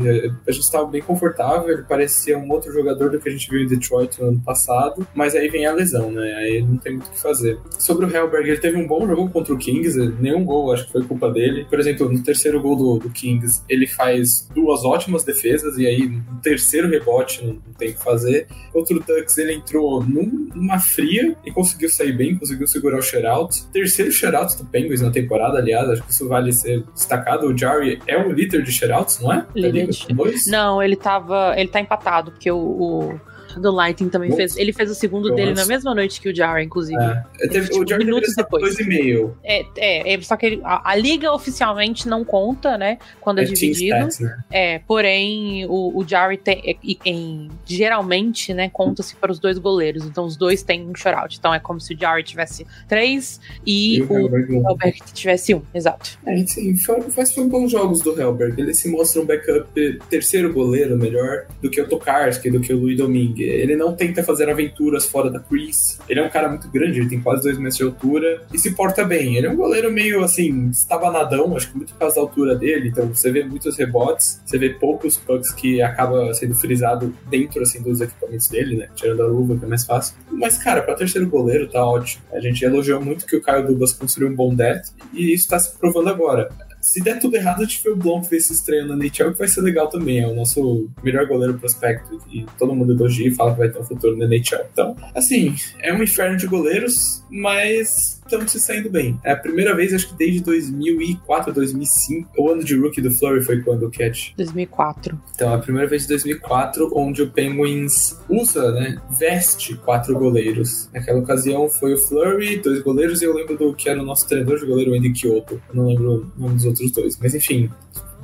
A 0.47 0.53
gente 0.53 0.64
estava 0.64 0.87
bem 0.87 1.03
confortável, 1.03 1.71
ele 1.71 1.83
parecia 1.83 2.38
um 2.38 2.51
outro 2.51 2.73
jogador 2.73 3.11
do 3.11 3.19
que 3.19 3.29
a 3.29 3.33
gente 3.33 3.51
viu 3.51 3.61
em 3.61 3.66
Detroit 3.66 4.21
no 4.21 4.29
ano 4.29 4.40
passado, 4.40 5.07
mas 5.14 5.35
aí 5.35 5.49
vem 5.49 5.66
a 5.66 5.73
lesão, 5.73 6.11
né? 6.11 6.33
Aí 6.35 6.62
não 6.62 6.77
tem 6.79 6.93
muito 6.93 7.09
o 7.09 7.11
que 7.11 7.21
fazer. 7.21 7.59
Sobre 7.79 8.07
o 8.07 8.14
Helberg, 8.14 8.49
ele 8.49 8.61
teve 8.61 8.77
um 8.77 8.87
bom 8.87 9.07
jogo 9.07 9.29
contra 9.31 9.53
o 9.53 9.59
Kings, 9.59 9.99
nenhum 10.21 10.45
gol 10.45 10.73
acho 10.73 10.87
que 10.87 10.93
foi 10.93 11.03
culpa 11.05 11.31
dele. 11.31 11.66
Por 11.69 11.79
exemplo, 11.79 12.11
no 12.11 12.23
terceiro 12.23 12.61
gol 12.61 12.77
do, 12.77 12.99
do 12.99 13.11
Kings, 13.11 13.62
ele 13.69 13.87
faz 13.87 14.49
duas 14.55 14.85
ótimas 14.85 15.25
defesas 15.25 15.77
e 15.79 15.87
aí 15.87 16.09
no 16.09 16.40
terceiro 16.43 16.88
rebote 16.88 17.45
não, 17.45 17.59
tem 17.79 17.90
o 17.90 17.95
que 17.95 18.03
fazer. 18.03 18.47
Contra 18.73 18.97
o 18.97 19.01
Ducks, 19.01 19.38
ele 19.38 19.55
entrou 19.55 20.03
num, 20.05 20.19
numa 20.26 20.78
fria 20.78 21.37
e 21.44 21.50
conseguiu 21.50 21.88
sair 21.88 22.12
bem, 22.12 22.37
conseguiu 22.37 22.66
segurar 22.66 22.98
o 22.98 23.02
shutout. 23.02 23.66
Terceiro 23.72 24.11
shutout 24.11 24.56
do 24.56 24.64
Penguins 24.64 25.00
na 25.00 25.11
temporada, 25.11 25.59
aliás, 25.59 25.88
acho 25.90 26.02
que 26.02 26.12
isso 26.12 26.28
vale 26.28 26.52
ser 26.52 26.85
destacado. 26.94 27.46
O 27.46 27.56
Jarry 27.56 28.00
é 28.06 28.16
o 28.16 28.33
líder 28.33 28.62
de 28.62 28.72
shutouts, 28.72 29.20
não 29.20 29.33
é? 29.33 29.46
Líder 29.54 29.88
de... 29.88 30.50
Não, 30.50 30.83
ele 30.83 30.96
tava. 30.96 31.54
Ele 31.56 31.68
tá 31.68 31.80
empatado, 31.80 32.33
porque 32.33 32.50
o, 32.50 32.59
o 32.59 33.20
do 33.57 33.71
Lightning 33.71 34.09
também 34.09 34.33
fez. 34.33 34.57
Ele 34.57 34.73
fez 34.73 34.91
o 34.91 34.95
segundo 34.95 35.29
Nossa. 35.29 35.37
dele 35.37 35.55
na 35.55 35.67
mesma 35.67 35.95
noite 35.95 36.21
que 36.21 36.29
o 36.29 36.35
Jar, 36.35 36.63
inclusive. 36.63 37.01
É. 37.03 37.49
Teve, 37.49 37.69
tipo, 37.69 37.95
o 37.95 37.99
minutos 37.99 38.35
depois. 38.35 38.63
Dois 38.63 38.79
e 38.79 38.85
meio. 38.85 39.37
É, 39.43 39.65
é, 39.77 40.15
é 40.15 40.21
só 40.23 40.37
que 40.37 40.47
ele, 40.47 40.61
a, 40.65 40.91
a, 40.91 40.97
liga 40.97 41.33
oficialmente 41.33 42.09
não 42.09 42.25
conta, 42.25 42.77
né? 42.77 42.99
Quando 43.21 43.39
é, 43.39 43.43
é 43.43 43.45
dividido. 43.47 43.97
Stats, 43.97 44.21
né? 44.21 44.39
É, 44.51 44.79
porém, 44.81 45.67
o, 45.67 45.99
o 45.99 46.05
tem, 46.43 46.63
é, 46.65 46.77
em, 47.05 47.49
geralmente, 47.67 48.53
né, 48.53 48.69
conta-se 48.69 49.17
para 49.17 49.33
os 49.33 49.39
dois 49.39 49.59
goleiros. 49.59 50.05
Então 50.05 50.25
os 50.25 50.37
dois 50.37 50.63
têm 50.63 50.89
um 50.89 50.95
shutout. 50.95 51.37
Então 51.39 51.53
é 51.55 51.59
como 51.59 51.81
se 51.81 51.95
o 51.95 51.99
Jarry 51.99 52.23
tivesse 52.23 52.67
três 52.89 53.41
e, 53.67 53.99
E 53.99 54.03
o 54.03 54.13
Hellberg 54.13 54.53
um. 54.55 54.69
Helberg 54.69 54.99
tivesse 55.13 55.55
um. 55.55 55.63
Exato. 55.75 56.19
É, 56.27 56.37
sim, 56.47 56.77
foi, 56.77 57.01
faz 57.11 57.33
foi 57.33 57.47
bons 57.47 57.71
jogos 57.71 58.01
do 58.01 58.19
Helberg. 58.21 58.61
Ele 58.61 58.75
se 58.75 58.89
mostra 58.89 59.21
um 59.23 59.27
backup 59.27 59.99
terceiro 60.09 60.53
goleiro 60.53 60.97
melhor 60.97 61.47
do 61.63 61.71
que 61.71 61.81
o 61.81 61.89
Tokarski, 61.89 62.51
do 62.51 62.61
que 62.61 62.73
o 62.73 62.79
Louis 62.79 62.97
Domingue. 62.97 63.39
Ele 63.42 63.76
não 63.76 63.94
tenta 63.94 64.22
fazer 64.22 64.48
aventuras 64.48 65.07
fora 65.07 65.31
da 65.31 65.40
crease. 65.40 65.98
Ele 66.09 66.20
é 66.20 66.22
um 66.22 66.31
cara 66.31 66.48
muito 66.48 66.68
grande, 66.68 67.00
ele 67.00 67.09
tem 67.09 67.20
quase 67.20 67.42
dois 67.42 67.59
metros 67.59 67.76
de 67.76 67.85
altura 67.85 68.42
e 68.53 68.59
se 68.59 68.72
porta 68.74 69.05
bem. 69.05 69.37
Ele 69.37 69.46
é 69.46 69.50
um 69.50 69.57
goleiro 69.57 69.92
meio 69.92 70.22
assim, 70.22 70.68
estabanadão, 70.70 71.57
acho 71.57 71.70
que 71.70 71.76
muito 71.76 71.92
por 71.92 72.00
causa 72.00 72.16
da 72.16 72.22
altura 72.22 72.55
dele. 72.55 72.88
Então 72.88 73.07
você 73.09 73.31
vê 73.31 73.44
muitos 73.44 73.76
rebotes, 73.76 74.40
você 74.44 74.59
vê 74.59 74.70
poucos 74.70 75.16
pucks 75.16 75.53
que 75.53 75.81
acaba 75.83 76.33
sendo 76.35 76.55
frisado 76.55 77.14
dentro 77.29 77.62
assim 77.62 77.83
dos 77.83 78.00
equipamentos 78.00 78.48
dele, 78.48 78.76
né? 78.76 78.88
Tirando 78.94 79.22
a 79.22 79.26
luva, 79.26 79.57
que 79.57 79.64
é 79.64 79.68
mais 79.68 79.85
fácil. 79.85 80.16
Mas, 80.31 80.59
cara, 80.59 80.83
pra 80.83 80.94
terceiro 80.94 81.29
goleiro 81.29 81.68
tá 81.68 81.85
ótimo. 81.85 82.22
A 82.33 82.40
gente 82.40 82.64
elogiou 82.64 83.00
muito 83.00 83.26
que 83.26 83.37
o 83.37 83.42
Caio 83.42 83.66
Dubas 83.66 83.92
construiu 83.92 84.31
um 84.31 84.35
bom 84.35 84.55
death 84.55 84.87
e 85.12 85.33
isso 85.33 85.48
tá 85.48 85.59
se 85.59 85.76
provando 85.79 86.09
agora. 86.09 86.48
Se 86.81 87.01
der 87.03 87.19
tudo 87.19 87.37
errado, 87.37 87.62
a 87.62 87.64
gente 87.64 87.83
vê 87.83 87.90
o 87.90 87.97
Blom 87.97 88.23
ver 88.23 88.38
esse 88.38 88.53
estreio 88.53 88.87
na 88.87 88.95
NHL, 88.95 89.33
que 89.33 89.38
vai 89.38 89.49
ser 89.49 89.61
legal 89.61 89.88
também. 89.88 90.21
É 90.21 90.27
o 90.27 90.35
nosso 90.35 90.88
melhor 91.03 91.27
goleiro 91.27 91.59
prospecto. 91.59 92.21
E 92.33 92.47
todo 92.59 92.75
mundo 92.75 92.93
elogia 92.93 93.29
e 93.29 93.35
fala 93.35 93.53
que 93.53 93.59
vai 93.59 93.69
ter 93.69 93.79
um 93.79 93.85
futuro 93.85 94.16
na 94.16 94.25
NHL. 94.25 94.66
Então, 94.73 94.97
assim, 95.14 95.55
é 95.81 95.93
um 95.93 96.03
inferno 96.03 96.37
de 96.37 96.47
goleiros, 96.47 97.23
mas 97.31 98.19
estamos 98.31 98.53
se 98.53 98.61
saindo 98.61 98.88
bem. 98.88 99.19
É 99.25 99.33
a 99.33 99.37
primeira 99.37 99.75
vez, 99.75 99.93
acho 99.93 100.09
que 100.09 100.14
desde 100.14 100.40
2004, 100.40 101.53
2005. 101.53 102.31
O 102.38 102.51
ano 102.51 102.62
de 102.62 102.77
rookie 102.79 103.01
do 103.01 103.11
Flurry 103.11 103.43
foi 103.43 103.61
quando 103.61 103.87
o 103.87 103.90
Cat 103.90 104.33
2004. 104.37 105.21
então, 105.35 105.53
é 105.53 105.55
a 105.57 105.59
primeira 105.59 105.88
vez 105.88 106.03
de 106.03 106.09
2004 106.09 106.90
onde 106.95 107.23
o 107.23 107.31
Penguins 107.31 108.19
usa, 108.29 108.71
né, 108.73 109.01
veste 109.19 109.77
quatro 109.77 110.16
goleiros. 110.19 110.88
Naquela 110.93 111.19
ocasião 111.19 111.69
foi 111.69 111.95
o 111.95 111.99
Flurry, 111.99 112.57
dois 112.59 112.81
goleiros, 112.83 113.21
e 113.21 113.25
eu 113.25 113.35
lembro 113.35 113.57
do 113.57 113.75
que 113.75 113.88
era 113.88 114.01
o 114.01 114.05
nosso 114.05 114.27
treinador 114.29 114.59
de 114.59 114.66
goleiro, 114.66 114.93
o 114.93 114.95
Andy 114.95 115.12
Kyoto. 115.12 115.61
Eu 115.69 115.75
não 115.75 115.87
lembro 115.87 116.31
o 116.37 116.40
nome 116.40 116.55
dos 116.55 116.64
outros 116.64 116.90
dois. 116.93 117.19
Mas 117.19 117.35
enfim, 117.35 117.69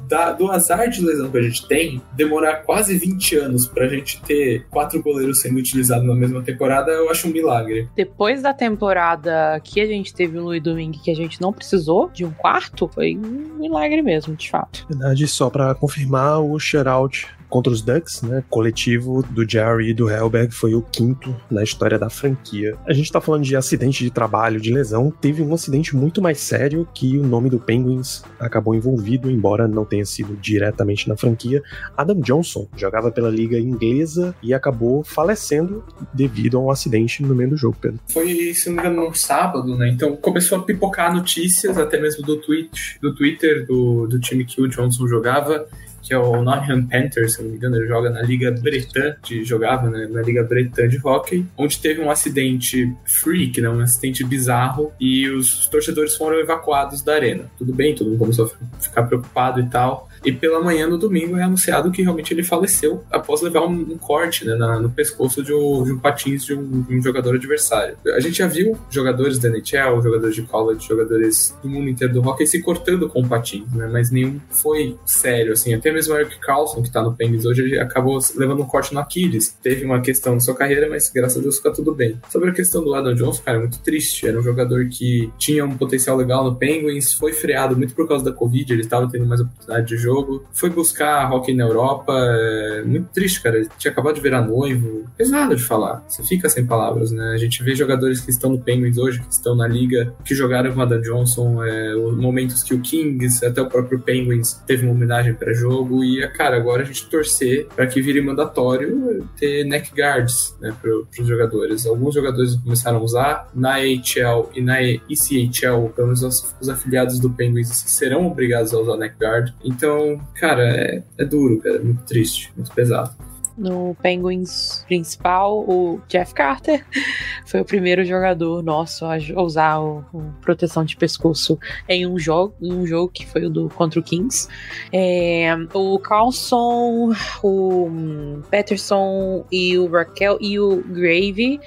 da- 0.09 0.33
do 0.33 0.51
azar 0.51 0.88
de 0.88 1.05
lesão 1.05 1.31
que 1.31 1.38
a 1.38 1.42
gente 1.42 1.66
tem, 1.66 2.01
demorar 2.14 2.57
quase 2.64 2.97
20 2.97 3.37
anos 3.37 3.66
pra 3.66 3.88
gente 3.88 4.21
ter 4.23 4.66
quatro 4.71 5.03
goleiros 5.03 5.40
sendo 5.40 5.59
utilizados 5.59 6.07
na 6.07 6.14
mesma 6.14 6.42
temporada, 6.42 6.90
eu 6.92 7.11
acho 7.11 7.29
um 7.29 7.33
milagre. 7.33 7.88
Depois 7.97 8.42
da 8.42 8.53
temporada 8.55 9.61
que 9.62 9.81
a 9.81 9.87
gente 9.87 10.14
teve 10.14 10.38
o 10.38 10.42
Louis 10.45 10.62
Domingue, 10.62 10.99
que 10.99 11.11
a 11.11 11.14
gente 11.16 11.40
não 11.40 11.53
precisou 11.53 12.09
de 12.11 12.25
um 12.25 12.31
quarto, 12.31 12.88
foi 12.92 13.16
um 13.16 13.59
milagre 13.59 14.03
mesmo, 14.03 14.35
de 14.35 14.51
fato. 14.51 14.87
Na 14.90 14.97
verdade, 14.99 15.27
só 15.27 15.51
pra 15.51 15.75
confirmar, 15.75 16.40
o 16.40 16.59
shutout 16.59 17.27
contra 17.48 17.72
os 17.72 17.82
Ducks, 17.82 18.22
né, 18.22 18.42
coletivo 18.48 19.22
do 19.30 19.48
Jerry 19.48 19.90
e 19.90 19.94
do 19.94 20.11
Helberg, 20.11 20.52
foi 20.54 20.74
o 20.74 20.82
quinto 20.82 21.35
na 21.50 21.62
história 21.62 21.98
da 21.98 22.11
franquia. 22.11 22.76
A 22.87 22.92
gente 22.92 23.11
tá 23.11 23.20
falando 23.20 23.44
de 23.44 23.56
acidente 23.56 24.04
de 24.04 24.11
trabalho, 24.11 24.61
de 24.61 24.72
lesão, 24.72 25.11
teve 25.11 25.42
um 25.42 25.54
acidente 25.54 25.94
muito 25.94 26.20
mais 26.20 26.38
sério 26.38 26.88
que 26.94 27.18
o 27.18 27.26
nome 27.26 27.50
do 27.50 27.59
Penguins 27.59 28.22
acabou 28.38 28.74
envolvido, 28.74 29.30
embora 29.30 29.68
não 29.68 29.85
tenha 29.85 30.04
sido 30.04 30.37
diretamente 30.37 31.09
na 31.09 31.16
franquia. 31.16 31.62
Adam 31.96 32.20
Johnson 32.20 32.68
jogava 32.76 33.11
pela 33.11 33.30
liga 33.30 33.59
inglesa 33.59 34.35
e 34.42 34.52
acabou 34.52 35.02
falecendo 35.04 35.85
devido 36.12 36.59
a 36.59 36.61
um 36.61 36.70
acidente 36.70 37.22
no 37.22 37.35
meio 37.35 37.50
do 37.50 37.56
jogo, 37.56 37.76
Pedro. 37.80 38.00
Foi, 38.09 38.54
se 38.54 38.68
não 38.68 38.76
me 38.76 38.80
engano, 38.80 39.06
num 39.06 39.14
sábado, 39.14 39.76
né? 39.76 39.88
Então 39.88 40.16
começou 40.16 40.59
a 40.59 40.62
pipocar 40.62 41.14
notícias, 41.14 41.78
até 41.78 42.00
mesmo 42.00 42.22
do, 42.22 42.37
tweet, 42.37 42.98
do 43.00 43.14
Twitter 43.14 43.66
do, 43.66 44.06
do 44.06 44.18
time 44.18 44.44
que 44.44 44.61
o 44.61 44.68
Johnson 44.68 45.06
jogava, 45.06 45.66
que 46.07 46.14
é 46.14 46.19
o 46.19 46.40
Nottingham 46.40 46.87
Panthers, 46.87 47.35
se 47.35 47.42
não 47.42 47.51
me 47.51 47.57
engano, 47.57 47.77
ele 47.77 47.88
joga 47.88 48.11
na 48.11 48.23
Liga 48.23 48.53
Bretã, 48.53 49.16
de, 49.25 49.45
jogava 49.45 49.90
né, 49.90 50.07
na 50.07 50.23
Liga 50.23 50.45
Bretã 50.45 50.87
de 50.87 51.01
hockey, 51.03 51.45
onde 51.59 51.81
teve 51.81 52.01
um 52.01 52.09
acidente 52.09 52.95
freak, 53.05 53.61
né, 53.61 53.69
um 53.69 53.81
acidente 53.81 54.23
bizarro, 54.23 54.92
e 55.01 55.29
os 55.29 55.66
torcedores 55.66 56.14
foram 56.14 56.38
evacuados 56.38 57.03
da 57.03 57.14
arena. 57.14 57.47
Tudo 57.59 57.75
bem, 57.75 57.92
todo 57.92 58.09
mundo 58.09 58.21
começou 58.21 58.47
a 58.47 58.81
ficar 58.81 59.03
preocupado 59.03 59.61
e 59.61 59.66
tal. 59.69 60.09
E 60.27 60.33
pela 60.33 60.61
manhã, 60.61 60.87
no 60.89 60.99
domingo, 60.99 61.37
é 61.37 61.43
anunciado 61.45 61.91
que 61.91 62.03
realmente 62.03 62.35
ele 62.35 62.43
faleceu 62.43 63.05
após 63.11 63.41
levar 63.43 63.62
um, 63.62 63.73
um 63.73 63.97
corte 63.97 64.45
né, 64.45 64.55
na- 64.57 64.81
no 64.81 64.91
pescoço 64.91 65.43
de 65.43 65.53
um, 65.55 65.85
de 65.85 65.93
um 65.93 65.99
patins 65.99 66.45
de 66.45 66.53
um, 66.55 66.83
de 66.83 66.99
um 66.99 67.03
jogador 67.03 67.35
adversário. 67.37 67.97
A 68.15 68.21
gente 68.21 68.39
já 68.39 68.47
viu 68.47 68.77
jogadores 68.91 69.39
da 69.39 69.49
NHL, 69.49 70.03
jogadores 70.03 70.35
de 70.35 70.43
college, 70.43 70.87
jogadores 70.89 71.57
do 71.62 71.69
mundo 71.69 71.89
inteiro 71.89 72.12
do 72.12 72.21
hockey 72.21 72.47
se 72.47 72.61
cortando 72.61 73.09
com 73.09 73.27
patins, 73.27 73.73
né? 73.73 73.89
Mas 73.91 74.11
nenhum 74.11 74.41
foi 74.51 74.97
sério, 75.07 75.53
assim. 75.53 75.73
Até 75.73 75.93
mesmo 75.93 76.15
o 76.15 76.19
Eric 76.19 76.39
Carlson, 76.41 76.83
que 76.83 76.91
tá 76.91 77.03
no 77.03 77.15
Penguins 77.15 77.45
hoje, 77.45 77.62
ele 77.62 77.79
acabou 77.79 78.19
levando 78.35 78.62
um 78.62 78.67
corte 78.67 78.93
no 78.93 79.01
Aquiles. 79.01 79.57
Teve 79.62 79.85
uma 79.85 80.01
questão 80.01 80.35
na 80.35 80.41
sua 80.41 80.55
carreira, 80.55 80.89
mas 80.91 81.09
graças 81.15 81.39
a 81.39 81.41
Deus 81.41 81.57
fica 81.59 81.71
tudo 81.73 81.95
bem. 81.95 82.19
Sobre 82.31 82.51
a 82.51 82.53
questão 82.53 82.83
do 82.83 82.95
Adam 82.95 83.15
Johnson, 83.15 83.43
cara, 83.45 83.59
é 83.59 83.61
muito 83.61 83.79
triste. 83.79 84.27
Era 84.27 84.39
um 84.39 84.43
jogador 84.43 84.89
que 84.89 85.31
tinha 85.39 85.65
um 85.65 85.77
potencial 85.77 86.17
legal 86.17 86.43
no 86.45 86.57
Penguins, 86.57 87.12
foi 87.12 87.33
freado 87.33 87.77
muito 87.77 87.95
por 87.95 88.09
causa 88.09 88.25
da 88.25 88.33
Covid, 88.33 88.73
ele 88.73 88.87
tava 88.87 89.09
tendo 89.11 89.25
mais 89.27 89.41
oportunidade 89.41 89.87
de 89.87 89.97
jogo. 89.97 90.15
Foi 90.52 90.70
buscar 90.70 91.31
hockey 91.33 91.55
na 91.55 91.64
Europa, 91.64 92.12
é 92.16 92.83
muito 92.85 93.09
triste, 93.12 93.42
cara. 93.42 93.57
Ele 93.57 93.68
tinha 93.79 93.90
acabado 93.90 94.14
de 94.14 94.20
virar 94.20 94.42
noivo. 94.42 95.05
Pesado 95.16 95.55
de 95.55 95.62
falar. 95.62 96.05
Você 96.09 96.22
fica 96.24 96.48
sem 96.48 96.66
palavras, 96.66 97.11
né? 97.11 97.33
A 97.35 97.37
gente 97.37 97.62
vê 97.62 97.74
jogadores 97.74 98.20
que 98.20 98.31
estão 98.31 98.50
no 98.50 98.59
Penguins 98.59 98.98
hoje, 98.98 99.20
que 99.20 99.33
estão 99.33 99.55
na 99.55 99.66
liga, 99.66 100.14
que 100.24 100.35
jogaram 100.35 100.72
com 100.72 100.81
o 100.81 100.83
Adam 100.83 101.00
Johnson, 101.00 101.64
é, 101.64 101.94
os 101.94 102.16
momentos 102.16 102.62
que 102.62 102.74
o 102.74 102.81
Kings, 102.81 103.44
até 103.44 103.61
o 103.61 103.66
próprio 103.66 104.00
Penguins, 104.00 104.55
teve 104.66 104.85
uma 104.85 104.94
homenagem 104.94 105.35
para 105.35 105.52
jogo. 105.52 106.05
E, 106.05 106.26
cara, 106.29 106.57
agora 106.57 106.83
a 106.83 106.85
gente 106.85 107.09
torcer 107.09 107.66
para 107.74 107.87
que 107.87 108.00
vire 108.00 108.20
mandatório 108.20 109.26
ter 109.38 109.64
neck 109.64 109.90
guards, 109.94 110.57
né, 110.61 110.74
para 110.81 110.90
os 111.22 111.29
jogadores. 111.29 111.87
Alguns 111.87 112.14
jogadores 112.14 112.57
começaram 112.57 112.98
a 112.98 113.02
usar 113.02 113.48
na 113.55 113.76
AHL 113.76 114.50
e 114.55 114.61
na 114.61 114.83
ECHL, 114.83 115.88
pelo 115.94 116.09
menos 116.09 116.22
os, 116.22 116.55
os 116.61 116.68
afiliados 116.68 117.18
do 117.18 117.31
Penguins 117.31 117.68
serão 117.68 118.26
obrigados 118.26 118.72
a 118.72 118.79
usar 118.79 118.96
neck 118.96 119.16
guard. 119.20 119.52
Então, 119.64 120.06
cara, 120.35 120.62
é, 120.62 121.03
é 121.19 121.25
duro, 121.25 121.59
cara, 121.61 121.77
é 121.77 121.81
muito 121.81 122.03
triste, 122.05 122.53
muito 122.57 122.73
pesado. 122.73 123.14
No 123.57 123.97
Penguins 124.03 124.85
principal, 124.87 125.61
o 125.61 125.99
Jeff 126.09 126.35
Carter 126.35 126.85
foi 127.47 127.61
o 127.61 127.64
primeiro 127.64 128.05
jogador 128.05 128.62
nosso 128.62 129.07
a 129.07 129.16
usar 129.40 129.79
o, 129.79 130.05
o 130.12 130.23
proteção 130.42 130.85
de 130.85 130.95
pescoço 130.95 131.59
em 131.88 132.07
um 132.07 132.19
jogo, 132.19 132.55
em 132.61 132.75
um 132.75 132.87
jogo 132.87 133.11
que 133.11 133.25
foi 133.27 133.47
o 133.47 133.51
do 133.51 133.71
contra 133.71 133.99
o 133.99 134.03
Kings. 134.03 134.47
É, 134.92 135.57
o 135.73 135.99
Carlson, 135.99 137.14
o 137.42 138.42
Peterson 138.51 139.47
e 139.51 139.79
o 139.79 139.90
Raquel 139.90 140.37
e 140.38 140.61
o 140.61 140.83
Gravy 140.83 141.59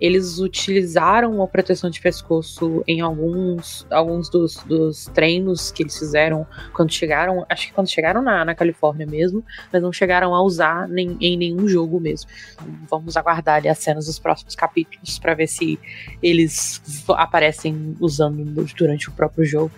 eles 0.00 0.38
utilizaram 0.38 1.42
a 1.42 1.46
proteção 1.46 1.90
de 1.90 2.00
pescoço 2.00 2.82
em 2.86 3.00
alguns, 3.00 3.86
alguns 3.90 4.28
dos, 4.28 4.56
dos 4.64 5.06
treinos 5.06 5.70
que 5.70 5.82
eles 5.82 5.98
fizeram 5.98 6.46
quando 6.72 6.92
chegaram, 6.92 7.44
acho 7.48 7.68
que 7.68 7.72
quando 7.72 7.88
chegaram 7.88 8.22
na, 8.22 8.44
na 8.44 8.54
Califórnia 8.54 9.06
mesmo, 9.06 9.44
mas 9.72 9.82
não 9.82 9.92
chegaram 9.92 10.34
a 10.34 10.42
usar 10.42 10.88
nem, 10.88 11.16
em 11.20 11.36
nenhum 11.36 11.68
jogo 11.68 12.00
mesmo. 12.00 12.30
Vamos 12.88 13.16
aguardar 13.16 13.56
ali 13.56 13.68
as 13.68 13.78
cenas 13.78 14.06
dos 14.06 14.18
próximos 14.18 14.54
capítulos 14.54 15.18
para 15.18 15.34
ver 15.34 15.46
se 15.46 15.78
eles 16.22 16.82
aparecem 17.10 17.96
usando 18.00 18.44
durante 18.76 19.08
o 19.08 19.12
próprio 19.12 19.44
jogo. 19.44 19.70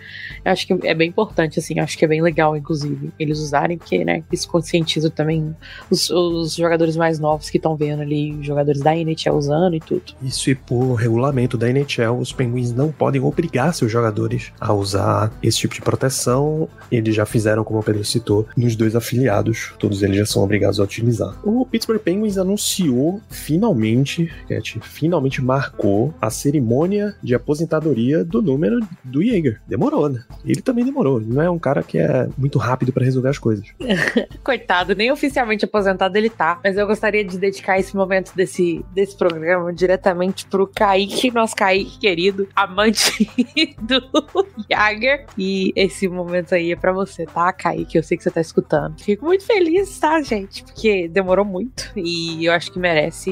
Eu 0.43 0.51
acho 0.51 0.67
que 0.67 0.87
é 0.87 0.93
bem 0.93 1.09
importante, 1.09 1.59
assim, 1.59 1.79
acho 1.79 1.97
que 1.97 2.05
é 2.05 2.07
bem 2.07 2.21
legal, 2.21 2.55
inclusive, 2.55 3.11
eles 3.19 3.39
usarem, 3.39 3.77
porque, 3.77 4.03
né, 4.03 4.23
isso 4.31 4.49
conscientiza 4.49 5.09
também 5.09 5.55
os, 5.89 6.09
os 6.09 6.55
jogadores 6.55 6.95
mais 6.95 7.19
novos 7.19 7.49
que 7.49 7.57
estão 7.57 7.75
vendo 7.75 8.01
ali, 8.01 8.37
jogadores 8.41 8.81
da 8.81 8.95
NHL 8.95 9.35
usando 9.35 9.75
e 9.75 9.79
tudo. 9.79 10.13
Isso 10.21 10.49
e 10.49 10.55
por 10.55 10.93
regulamento 10.95 11.57
da 11.57 11.69
NHL, 11.69 12.17
os 12.19 12.31
Penguins 12.31 12.71
não 12.73 12.91
podem 12.91 13.21
obrigar 13.21 13.73
seus 13.73 13.91
jogadores 13.91 14.51
a 14.59 14.73
usar 14.73 15.31
esse 15.41 15.59
tipo 15.59 15.75
de 15.75 15.81
proteção. 15.81 16.67
Eles 16.91 17.15
já 17.15 17.25
fizeram, 17.25 17.63
como 17.63 17.79
o 17.79 17.83
Pedro 17.83 18.03
citou, 18.03 18.47
nos 18.55 18.75
dois 18.75 18.95
afiliados. 18.95 19.73
Todos 19.79 20.03
eles 20.03 20.17
já 20.17 20.25
são 20.25 20.43
obrigados 20.43 20.79
a 20.79 20.83
utilizar. 20.83 21.37
O 21.43 21.65
Pittsburgh 21.65 21.99
Penguins 21.99 22.37
anunciou 22.37 23.21
finalmente, 23.29 24.31
Cat, 24.47 24.79
finalmente 24.81 25.41
marcou 25.41 26.13
a 26.21 26.29
cerimônia 26.29 27.15
de 27.21 27.35
aposentadoria 27.35 28.23
do 28.23 28.41
número 28.41 28.79
do 29.03 29.23
Jaeger. 29.23 29.61
Demorou, 29.67 30.09
né? 30.09 30.23
Ele 30.45 30.61
também 30.61 30.85
demorou. 30.85 31.19
Ele 31.19 31.33
não 31.33 31.41
é 31.41 31.49
um 31.49 31.59
cara 31.59 31.83
que 31.83 31.97
é 31.97 32.27
muito 32.37 32.57
rápido 32.57 32.91
para 32.91 33.03
resolver 33.03 33.29
as 33.29 33.37
coisas. 33.37 33.67
Coitado, 34.43 34.95
nem 34.95 35.11
oficialmente 35.11 35.65
aposentado 35.65 36.17
ele 36.17 36.29
tá. 36.29 36.59
Mas 36.63 36.77
eu 36.77 36.87
gostaria 36.87 37.23
de 37.23 37.37
dedicar 37.37 37.79
esse 37.79 37.95
momento 37.95 38.33
desse, 38.35 38.83
desse 38.93 39.15
programa 39.15 39.73
diretamente 40.01 40.45
pro 40.45 40.67
Kaique, 40.67 41.31
nosso 41.31 41.55
Kaique 41.55 41.97
querido, 41.99 42.47
amante 42.55 43.29
do 43.81 44.01
Jagger. 44.69 45.25
E 45.37 45.73
esse 45.75 46.07
momento 46.07 46.53
aí 46.53 46.71
é 46.71 46.75
pra 46.75 46.91
você, 46.93 47.25
tá, 47.25 47.51
Kaique? 47.51 47.97
Eu 47.97 48.03
sei 48.03 48.17
que 48.17 48.23
você 48.23 48.31
tá 48.31 48.39
escutando. 48.41 48.99
Fico 49.01 49.25
muito 49.25 49.45
feliz, 49.45 49.99
tá, 49.99 50.21
gente? 50.21 50.63
Porque 50.63 51.07
demorou 51.07 51.43
muito 51.43 51.91
e 51.95 52.45
eu 52.45 52.53
acho 52.53 52.71
que 52.71 52.79
merece. 52.79 53.31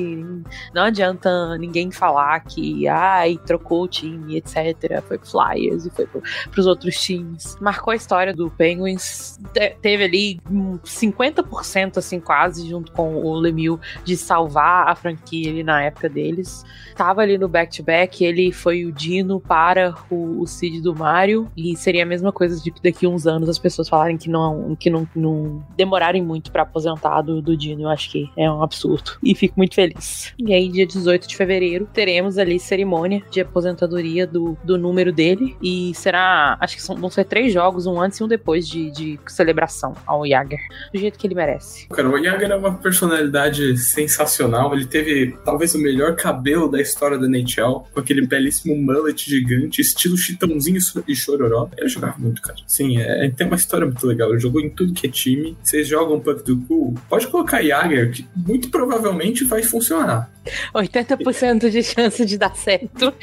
Não 0.73 0.83
adianta 0.83 1.57
ninguém 1.57 1.91
falar 1.91 2.39
que, 2.41 2.87
ai, 2.87 3.37
trocou 3.45 3.83
o 3.83 3.87
time, 3.87 4.37
etc. 4.37 5.01
Foi 5.07 5.17
pro 5.17 5.27
Flyers 5.29 5.85
e 5.85 5.89
foi 5.91 6.05
pro, 6.07 6.21
pros 6.51 6.65
outros 6.65 6.95
times. 6.95 7.55
Marcou 7.61 7.91
a 7.91 7.95
história 7.95 8.33
do 8.33 8.49
Penguins. 8.49 9.37
Te- 9.53 9.75
teve 9.81 10.03
ali 10.03 10.39
um 10.49 10.77
50%, 10.79 11.97
assim, 11.97 12.19
quase, 12.19 12.67
junto 12.67 12.91
com 12.91 13.15
o 13.15 13.33
Lemieux, 13.35 13.79
de 14.03 14.17
salvar 14.17 14.87
a 14.87 14.95
franquia 14.95 15.49
ali 15.51 15.63
na 15.63 15.83
época 15.83 16.09
deles. 16.09 16.54
Tava 16.95 17.21
ali 17.21 17.37
no 17.37 17.49
back-to-back, 17.49 18.23
ele 18.23 18.51
foi 18.51 18.85
o 18.85 18.91
Dino 18.91 19.39
para 19.39 19.93
o, 20.09 20.41
o 20.41 20.47
Cid 20.47 20.81
do 20.81 20.95
Mario. 20.95 21.51
E 21.55 21.75
seria 21.75 22.03
a 22.03 22.05
mesma 22.05 22.31
coisa 22.31 22.61
de 22.61 22.73
daqui 22.83 23.05
a 23.05 23.09
uns 23.09 23.27
anos 23.27 23.49
as 23.49 23.59
pessoas 23.59 23.89
falarem 23.89 24.17
que 24.17 24.29
não, 24.29 24.75
que 24.75 24.89
não, 24.89 25.07
não 25.15 25.65
demorarem 25.75 26.23
muito 26.23 26.51
para 26.51 26.63
aposentar 26.63 27.21
do, 27.21 27.41
do 27.41 27.57
Dino. 27.57 27.83
Eu 27.83 27.89
acho 27.89 28.09
que 28.11 28.29
é 28.37 28.49
um 28.49 28.63
absurdo. 28.63 29.11
E 29.21 29.35
fico 29.35 29.55
muito 29.57 29.75
feliz. 29.75 30.33
E 30.39 30.53
aí, 30.53 30.69
dia 30.69 30.85
18 30.85 31.27
de 31.27 31.35
fevereiro, 31.35 31.87
teremos 31.91 32.37
ali 32.37 32.59
cerimônia 32.59 33.21
de 33.29 33.41
aposentadoria 33.41 34.25
do, 34.25 34.57
do 34.63 34.77
número 34.77 35.11
dele. 35.11 35.57
E 35.61 35.93
será. 35.95 36.57
Acho 36.59 36.75
que 36.75 36.81
são, 36.81 36.95
vão 36.95 37.09
ser 37.09 37.25
três 37.25 37.51
jogos, 37.51 37.85
um 37.85 37.99
antes 37.99 38.19
e 38.19 38.23
um 38.23 38.27
depois 38.27 38.67
de, 38.67 38.91
de 38.91 39.19
celebração 39.27 39.93
ao 40.05 40.25
Jagger. 40.25 40.59
Do 40.93 40.99
jeito 40.99 41.19
que 41.19 41.27
ele 41.27 41.35
merece. 41.35 41.87
Cara, 41.89 42.09
o 42.09 42.23
Jagger 42.23 42.51
é 42.51 42.55
uma 42.55 42.75
personalidade 42.75 43.77
sensacional. 43.77 44.73
Ele 44.73 44.85
teve 44.85 45.37
talvez 45.43 45.75
o 45.75 45.79
melhor 45.79 46.15
cabelo 46.15 46.44
da 46.69 46.79
história 46.79 47.17
da 47.17 47.27
NHL, 47.27 47.87
com 47.91 47.99
aquele 47.99 48.25
belíssimo 48.25 48.75
mullet 48.75 49.29
gigante, 49.29 49.81
estilo 49.81 50.17
chitãozinho 50.17 50.79
e 51.07 51.15
chororó. 51.15 51.69
Ele 51.77 51.89
jogava 51.89 52.17
muito, 52.19 52.41
cara. 52.41 52.59
Sim, 52.67 52.97
é, 52.99 53.29
tem 53.31 53.47
uma 53.47 53.55
história 53.55 53.85
muito 53.85 54.05
legal. 54.05 54.29
Ele 54.29 54.39
jogou 54.39 54.61
em 54.61 54.69
tudo 54.69 54.93
que 54.93 55.07
é 55.07 55.09
time. 55.09 55.57
Vocês 55.63 55.87
jogam 55.87 56.19
Puck 56.19 56.43
do 56.43 56.57
Cool, 56.61 56.93
pode 57.09 57.27
colocar 57.27 57.63
Jagger, 57.63 58.11
que 58.11 58.27
muito 58.35 58.69
provavelmente 58.69 59.43
vai 59.43 59.63
funcionar. 59.63 60.29
80% 60.73 61.69
de 61.69 61.81
chance 61.81 62.25
de 62.25 62.37
dar 62.37 62.55
certo. 62.55 63.13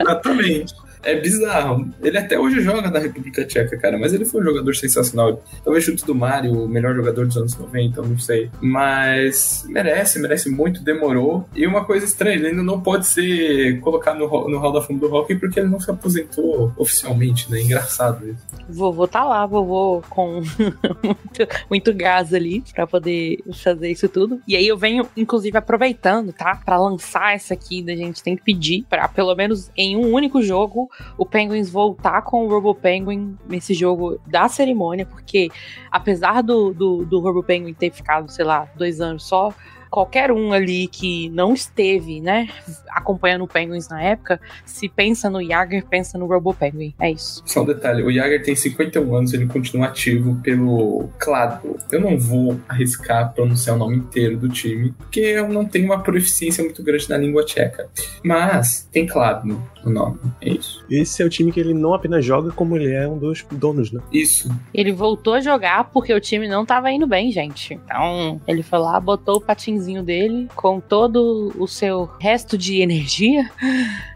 Exatamente. 0.00 0.74
É 1.02 1.18
bizarro. 1.18 1.90
Ele 2.00 2.18
até 2.18 2.38
hoje 2.38 2.60
joga 2.60 2.90
na 2.90 2.98
República 2.98 3.44
Tcheca, 3.44 3.76
cara, 3.76 3.98
mas 3.98 4.12
ele 4.12 4.24
foi 4.24 4.40
um 4.40 4.44
jogador 4.44 4.74
sensacional. 4.74 5.42
Talvez 5.64 5.84
chute 5.84 6.04
do 6.04 6.14
Mario, 6.14 6.64
o 6.64 6.68
melhor 6.68 6.94
jogador 6.94 7.26
dos 7.26 7.36
anos 7.36 7.56
90, 7.56 8.02
não 8.02 8.18
sei. 8.18 8.50
Mas 8.60 9.64
merece, 9.68 10.18
merece 10.20 10.50
muito, 10.50 10.82
demorou. 10.82 11.48
E 11.54 11.66
uma 11.66 11.84
coisa 11.84 12.04
estranha, 12.04 12.36
ele 12.36 12.48
ainda 12.48 12.62
não 12.62 12.80
pode 12.80 13.06
ser 13.06 13.80
colocado 13.80 14.18
no, 14.18 14.48
no 14.48 14.58
Hall 14.58 14.72
da 14.72 14.80
Fama 14.80 15.00
do 15.00 15.12
Hockey 15.12 15.34
porque 15.36 15.60
ele 15.60 15.68
não 15.68 15.80
se 15.80 15.90
aposentou 15.90 16.72
oficialmente, 16.76 17.50
né? 17.50 17.60
Engraçado 17.60 18.28
isso. 18.28 18.46
Vovô 18.68 19.06
tá 19.06 19.24
lá, 19.24 19.44
vovô 19.44 20.02
com 20.08 20.40
muito, 21.02 21.48
muito 21.68 21.94
gás 21.94 22.32
ali 22.32 22.62
pra 22.72 22.86
poder 22.86 23.38
fazer 23.52 23.90
isso 23.90 24.08
tudo. 24.08 24.40
E 24.46 24.56
aí 24.56 24.66
eu 24.66 24.76
venho, 24.76 25.08
inclusive, 25.16 25.56
aproveitando, 25.56 26.32
tá? 26.32 26.60
Pra 26.64 26.78
lançar 26.78 27.34
essa 27.34 27.54
aqui, 27.54 27.82
da 27.82 27.94
gente 27.94 28.22
tem 28.22 28.36
que 28.36 28.42
pedir 28.42 28.84
pra, 28.88 29.08
pelo 29.08 29.34
menos 29.34 29.70
em 29.76 29.96
um 29.96 30.12
único 30.12 30.42
jogo, 30.42 30.90
o 31.16 31.26
Penguins 31.26 31.70
voltar 31.70 32.22
com 32.22 32.44
o 32.44 32.48
Robo 32.48 32.74
Penguin 32.74 33.36
nesse 33.48 33.74
jogo 33.74 34.20
da 34.26 34.48
cerimônia, 34.48 35.06
porque 35.06 35.48
apesar 35.90 36.42
do, 36.42 36.72
do, 36.72 37.04
do 37.04 37.20
Robo 37.20 37.42
Penguin 37.42 37.74
ter 37.74 37.90
ficado, 37.92 38.30
sei 38.30 38.44
lá, 38.44 38.68
dois 38.76 39.00
anos 39.00 39.24
só, 39.24 39.52
qualquer 39.92 40.32
um 40.32 40.54
ali 40.54 40.86
que 40.86 41.28
não 41.28 41.52
esteve, 41.52 42.18
né, 42.18 42.48
acompanhando 42.88 43.44
o 43.44 43.46
Penguins 43.46 43.88
na 43.90 44.02
época, 44.02 44.40
se 44.64 44.88
pensa 44.88 45.28
no 45.28 45.44
Jagger, 45.44 45.84
pensa 45.84 46.16
no 46.16 46.26
Robo 46.26 46.54
Penguin. 46.54 46.94
É 46.98 47.10
isso. 47.10 47.42
Só 47.44 47.62
um 47.62 47.66
detalhe, 47.66 48.02
o 48.02 48.10
Jagger 48.10 48.42
tem 48.42 48.56
51 48.56 49.14
anos, 49.14 49.34
ele 49.34 49.46
continua 49.46 49.88
ativo 49.88 50.40
pelo 50.42 51.10
Kladno. 51.18 51.76
Eu 51.92 52.00
não 52.00 52.18
vou 52.18 52.58
arriscar 52.66 53.34
pronunciar 53.34 53.76
o 53.76 53.78
nome 53.78 53.96
inteiro 53.96 54.38
do 54.38 54.48
time, 54.48 54.92
porque 54.92 55.20
eu 55.20 55.46
não 55.50 55.66
tenho 55.66 55.84
uma 55.84 56.02
proficiência 56.02 56.64
muito 56.64 56.82
grande 56.82 57.10
na 57.10 57.18
língua 57.18 57.44
tcheca. 57.44 57.86
Mas 58.24 58.88
tem 58.90 59.06
Kladno 59.06 59.62
o 59.84 59.90
nome, 59.90 60.18
é 60.40 60.50
isso. 60.50 60.84
Esse 60.90 61.22
é 61.22 61.26
o 61.26 61.28
time 61.28 61.50
que 61.50 61.60
ele 61.60 61.74
não 61.74 61.94
apenas 61.94 62.24
joga, 62.24 62.50
como 62.52 62.76
ele 62.76 62.92
é 62.92 63.06
um 63.08 63.18
dos 63.18 63.44
donos, 63.50 63.90
né? 63.90 64.00
Isso. 64.12 64.48
Ele 64.72 64.92
voltou 64.92 65.34
a 65.34 65.40
jogar 65.40 65.90
porque 65.90 66.12
o 66.12 66.20
time 66.20 66.48
não 66.48 66.64
tava 66.64 66.90
indo 66.90 67.06
bem, 67.06 67.30
gente. 67.30 67.74
Então, 67.74 68.40
ele 68.46 68.62
foi 68.62 68.78
lá, 68.78 68.98
botou 69.00 69.36
o 69.36 69.40
patinzinho 69.40 70.02
dele 70.02 70.48
com 70.54 70.80
todo 70.80 71.52
o 71.58 71.66
seu 71.66 72.08
resto 72.20 72.56
de 72.56 72.80
energia 72.80 73.50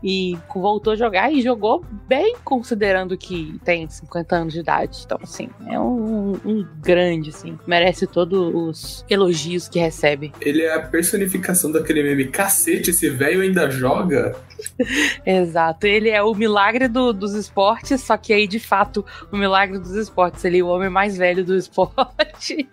e 0.02 0.36
voltou 0.54 0.92
a 0.92 0.96
jogar 0.96 1.32
e 1.32 1.42
jogou 1.42 1.84
bem, 2.06 2.36
considerando 2.44 3.16
que 3.16 3.58
tem 3.64 3.88
50 3.88 4.36
anos 4.36 4.52
de 4.52 4.60
idade. 4.60 5.02
Então, 5.04 5.18
assim, 5.22 5.48
é 5.66 5.78
um, 5.78 6.32
um 6.44 6.66
grande, 6.80 7.30
assim. 7.30 7.58
Merece 7.66 8.06
todos 8.06 8.54
os 8.54 9.04
elogios 9.08 9.68
que 9.68 9.78
recebe. 9.78 10.32
Ele 10.40 10.62
é 10.62 10.74
a 10.74 10.80
personificação 10.80 11.72
daquele 11.72 12.02
meme. 12.02 12.26
Cacete, 12.26 12.90
esse 12.90 13.08
velho 13.10 13.40
ainda 13.40 13.70
joga? 13.70 14.36
Exato. 15.24 15.55
Ele 15.82 16.10
é 16.10 16.22
o 16.22 16.34
milagre 16.34 16.88
do, 16.88 17.12
dos 17.12 17.34
esportes, 17.34 18.00
só 18.00 18.16
que 18.16 18.32
aí, 18.32 18.46
de 18.46 18.58
fato, 18.58 19.04
o 19.32 19.36
milagre 19.36 19.78
dos 19.78 19.92
esportes. 19.92 20.44
Ele 20.44 20.58
é 20.58 20.62
o 20.62 20.68
homem 20.68 20.88
mais 20.88 21.16
velho 21.16 21.44
do 21.44 21.54
esporte. 21.56 22.68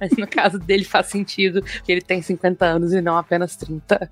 Mas 0.00 0.12
no 0.16 0.26
caso 0.26 0.58
dele 0.58 0.84
faz 0.84 1.06
sentido 1.06 1.62
que 1.62 1.92
ele 1.92 2.00
tem 2.00 2.20
50 2.20 2.64
anos 2.64 2.92
e 2.92 3.00
não 3.00 3.16
apenas 3.16 3.56
30. 3.56 4.08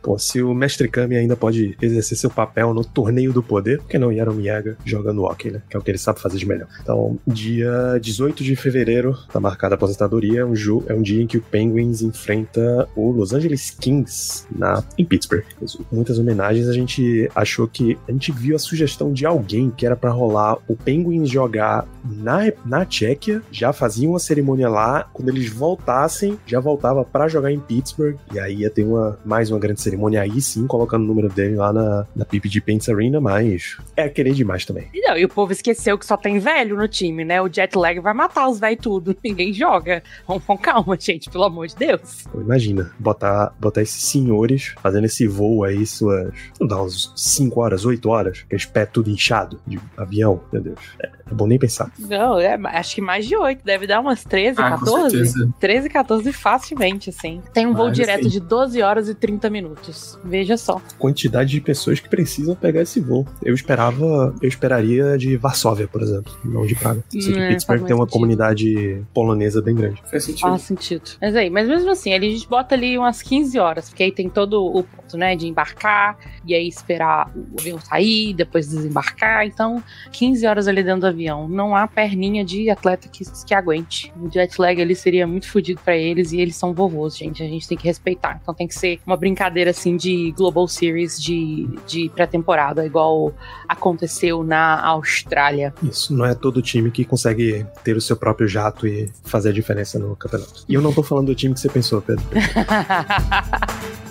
Pô, 0.00 0.18
se 0.18 0.42
o 0.42 0.54
Mestre 0.54 0.88
Kami 0.88 1.16
ainda 1.16 1.36
pode 1.36 1.76
exercer 1.80 2.16
seu 2.16 2.30
papel 2.30 2.72
no 2.72 2.84
torneio 2.84 3.32
do 3.32 3.42
poder, 3.42 3.78
por 3.78 3.88
que 3.88 3.98
não 3.98 4.12
Yaromiyaga 4.12 4.76
joga 4.84 5.12
no 5.12 5.24
hockey, 5.24 5.50
né? 5.50 5.62
Que 5.68 5.76
é 5.76 5.78
o 5.78 5.82
que 5.82 5.90
ele 5.90 5.98
sabe 5.98 6.20
fazer 6.20 6.38
de 6.38 6.46
melhor. 6.46 6.68
Então, 6.82 7.18
dia 7.26 7.98
18 8.00 8.42
de 8.42 8.56
fevereiro, 8.56 9.16
tá 9.32 9.40
marcada 9.40 9.74
a 9.74 9.76
aposentadoria, 9.76 10.40
é 10.40 10.44
um, 10.44 10.54
jogo, 10.54 10.86
é 10.88 10.94
um 10.94 11.02
dia 11.02 11.22
em 11.22 11.26
que 11.26 11.38
o 11.38 11.42
Penguins 11.42 12.02
enfrenta 12.02 12.88
o 12.96 13.10
Los 13.10 13.32
Angeles 13.32 13.70
Kings 13.70 14.46
na, 14.54 14.82
em 14.96 15.04
Pittsburgh. 15.04 15.44
Muitas 15.90 16.18
homenagens, 16.18 16.68
a 16.68 16.72
gente 16.72 17.28
achou 17.42 17.68
que 17.68 17.98
a 18.08 18.12
gente 18.12 18.32
viu 18.32 18.56
a 18.56 18.58
sugestão 18.58 19.12
de 19.12 19.26
alguém 19.26 19.70
que 19.70 19.84
era 19.84 19.96
para 19.96 20.10
rolar 20.10 20.58
o 20.68 20.76
Penguins 20.76 21.28
jogar 21.28 21.86
na, 22.04 22.40
na 22.64 22.84
Tchequia, 22.84 23.42
já 23.50 23.72
fazia 23.72 24.08
uma 24.08 24.18
cerimônia 24.18 24.68
lá, 24.68 25.08
quando 25.12 25.28
eles 25.28 25.50
voltassem, 25.50 26.38
já 26.46 26.60
voltava 26.60 27.04
para 27.04 27.28
jogar 27.28 27.52
em 27.52 27.60
Pittsburgh, 27.60 28.16
e 28.32 28.38
aí 28.38 28.56
ia 28.60 28.70
ter 28.70 28.84
uma, 28.84 29.18
mais 29.24 29.50
uma 29.50 29.58
grande 29.58 29.80
cerimônia 29.80 30.22
aí 30.22 30.40
sim, 30.40 30.66
colocando 30.66 31.02
o 31.04 31.06
número 31.06 31.28
dele 31.28 31.56
lá 31.56 31.72
na, 31.72 32.06
na 32.14 32.24
PPG 32.24 32.60
Paints 32.60 32.88
Arena, 32.88 33.20
mas 33.20 33.76
é 33.96 34.08
querer 34.08 34.34
demais 34.34 34.64
também. 34.64 34.88
E, 34.92 35.00
não, 35.00 35.16
e 35.16 35.24
o 35.24 35.28
povo 35.28 35.52
esqueceu 35.52 35.98
que 35.98 36.06
só 36.06 36.16
tem 36.16 36.38
velho 36.38 36.76
no 36.76 36.88
time, 36.88 37.24
né? 37.24 37.40
O 37.40 37.52
jet 37.52 37.76
lag 37.76 37.98
vai 38.00 38.14
matar 38.14 38.48
os 38.48 38.58
velhos 38.58 38.80
tudo, 38.82 39.16
ninguém 39.22 39.52
joga. 39.52 40.02
Vamos 40.26 40.44
com 40.44 40.56
calma, 40.56 40.96
gente, 40.98 41.30
pelo 41.30 41.44
amor 41.44 41.66
de 41.66 41.76
Deus. 41.76 42.24
Pô, 42.30 42.40
imagina, 42.40 42.90
botar, 42.98 43.54
botar 43.60 43.82
esses 43.82 44.04
senhores 44.04 44.74
fazendo 44.82 45.04
esse 45.04 45.26
voo 45.26 45.64
aí, 45.64 45.86
suas, 45.86 46.32
não 46.60 46.66
dá 46.66 46.82
uns 46.82 47.12
5 47.32 47.60
horas, 47.60 47.84
8 47.84 48.08
horas, 48.08 48.42
aqueles 48.44 48.64
pés 48.64 48.88
tudo 48.92 49.10
inchado 49.10 49.60
de 49.66 49.78
avião, 49.96 50.40
meu 50.52 50.62
Deus. 50.62 50.80
É, 51.00 51.10
é 51.30 51.34
bom 51.34 51.46
nem 51.46 51.58
pensar. 51.58 51.90
Não, 51.98 52.38
é, 52.38 52.54
acho 52.78 52.94
que 52.94 53.00
mais 53.00 53.26
de 53.26 53.36
8, 53.36 53.64
deve 53.64 53.86
dar 53.86 54.00
umas 54.00 54.24
13, 54.24 54.60
Ah, 54.60 54.72
com 54.78 54.84
14. 54.84 55.10
certeza. 55.10 55.54
13, 55.60 55.88
14 55.88 56.32
facilmente, 56.32 57.10
assim. 57.10 57.40
Tem 57.52 57.66
um 57.66 57.74
voo 57.74 57.86
Mas, 57.88 57.96
direto 57.96 58.24
sim. 58.24 58.28
de 58.30 58.40
12 58.40 58.82
horas 58.82 59.08
e 59.08 59.14
30 59.14 59.48
minutos. 59.50 60.18
Veja 60.24 60.56
só. 60.56 60.80
Quantidade 60.98 61.50
de 61.50 61.60
pessoas 61.60 62.00
que 62.00 62.08
precisam 62.08 62.54
pegar 62.54 62.82
esse 62.82 63.00
voo. 63.00 63.26
Eu 63.42 63.54
esperava, 63.54 64.34
eu 64.40 64.48
esperaria 64.48 65.16
de 65.18 65.36
Varsóvia, 65.36 65.88
por 65.88 66.02
exemplo, 66.02 66.32
não 66.44 66.66
de 66.66 66.74
Praga. 66.74 67.02
Eu 67.12 67.20
sei 67.20 67.32
que 67.32 67.38
Hum, 67.38 67.42
é, 67.42 67.48
Pittsburgh 67.50 67.84
tem 67.84 67.94
uma 67.96 68.04
sentido. 68.04 68.12
comunidade 68.12 69.02
polonesa 69.14 69.62
bem 69.62 69.74
grande. 69.74 70.02
Faz 70.10 70.24
sentido. 70.24 70.48
Faz 70.48 70.62
sentido. 70.62 71.02
Mas 71.20 71.34
aí, 71.36 71.50
mas 71.50 71.68
mesmo 71.68 71.90
assim, 71.90 72.12
ali 72.12 72.28
a 72.28 72.30
gente 72.30 72.48
bota 72.48 72.74
ali 72.74 72.96
umas 72.98 73.22
15 73.22 73.58
horas, 73.58 73.88
porque 73.88 74.02
aí 74.02 74.12
tem 74.12 74.28
todo 74.28 74.64
o 74.64 74.82
ponto, 74.84 75.16
né, 75.16 75.36
de 75.36 75.46
embarcar, 75.46 76.16
e 76.46 76.54
aí 76.54 76.66
esperar 76.68 77.30
o 77.34 77.60
avião 77.60 77.78
sair, 77.80 78.32
depois 78.34 78.68
desembarcar. 78.68 79.46
Então, 79.46 79.82
15 80.12 80.46
horas 80.46 80.68
ali 80.68 80.82
dentro 80.82 81.00
do 81.02 81.06
avião. 81.12 81.48
Não 81.48 81.74
há 81.74 81.86
perninha 81.86 82.44
de 82.44 82.70
atleta 82.70 83.08
que, 83.08 83.24
que 83.46 83.54
aguente. 83.54 84.12
O 84.20 84.30
jet 84.30 84.60
lag 84.60 84.80
ali 84.80 84.94
seria 84.94 85.26
muito 85.26 85.50
fodido 85.50 85.80
pra 85.84 85.96
eles, 85.96 86.32
e 86.32 86.40
eles 86.40 86.56
são 86.56 86.72
vovôs, 86.72 87.16
gente. 87.16 87.42
A 87.42 87.46
gente 87.46 87.68
tem 87.68 87.78
que 87.78 87.86
respeitar. 87.86 88.38
Então 88.42 88.54
tem 88.54 88.66
que 88.66 88.74
ser 88.74 89.00
uma 89.06 89.16
brincadeira 89.16 89.70
assim 89.70 89.96
de 89.96 90.32
Global 90.32 90.66
Series 90.66 91.20
de, 91.20 91.68
de 91.86 92.10
pré-temporada, 92.14 92.84
igual 92.84 93.32
aconteceu 93.68 94.42
na 94.42 94.80
Austrália. 94.84 95.74
Isso, 95.82 96.14
não 96.14 96.24
é 96.24 96.34
todo 96.34 96.62
time 96.62 96.90
que 96.90 97.04
consegue 97.04 97.66
ter 97.84 97.96
o 97.96 98.00
seu 98.00 98.16
próprio 98.16 98.48
jato 98.48 98.86
e 98.86 99.10
fazer 99.24 99.50
a 99.50 99.52
diferença 99.52 99.98
no 99.98 100.16
campeonato. 100.16 100.64
E 100.68 100.74
eu 100.74 100.82
não 100.82 100.92
tô 100.92 101.02
falando 101.02 101.26
do 101.26 101.34
time 101.34 101.54
que 101.54 101.60
você 101.60 101.68
pensou, 101.68 102.00
Pedro. 102.02 102.24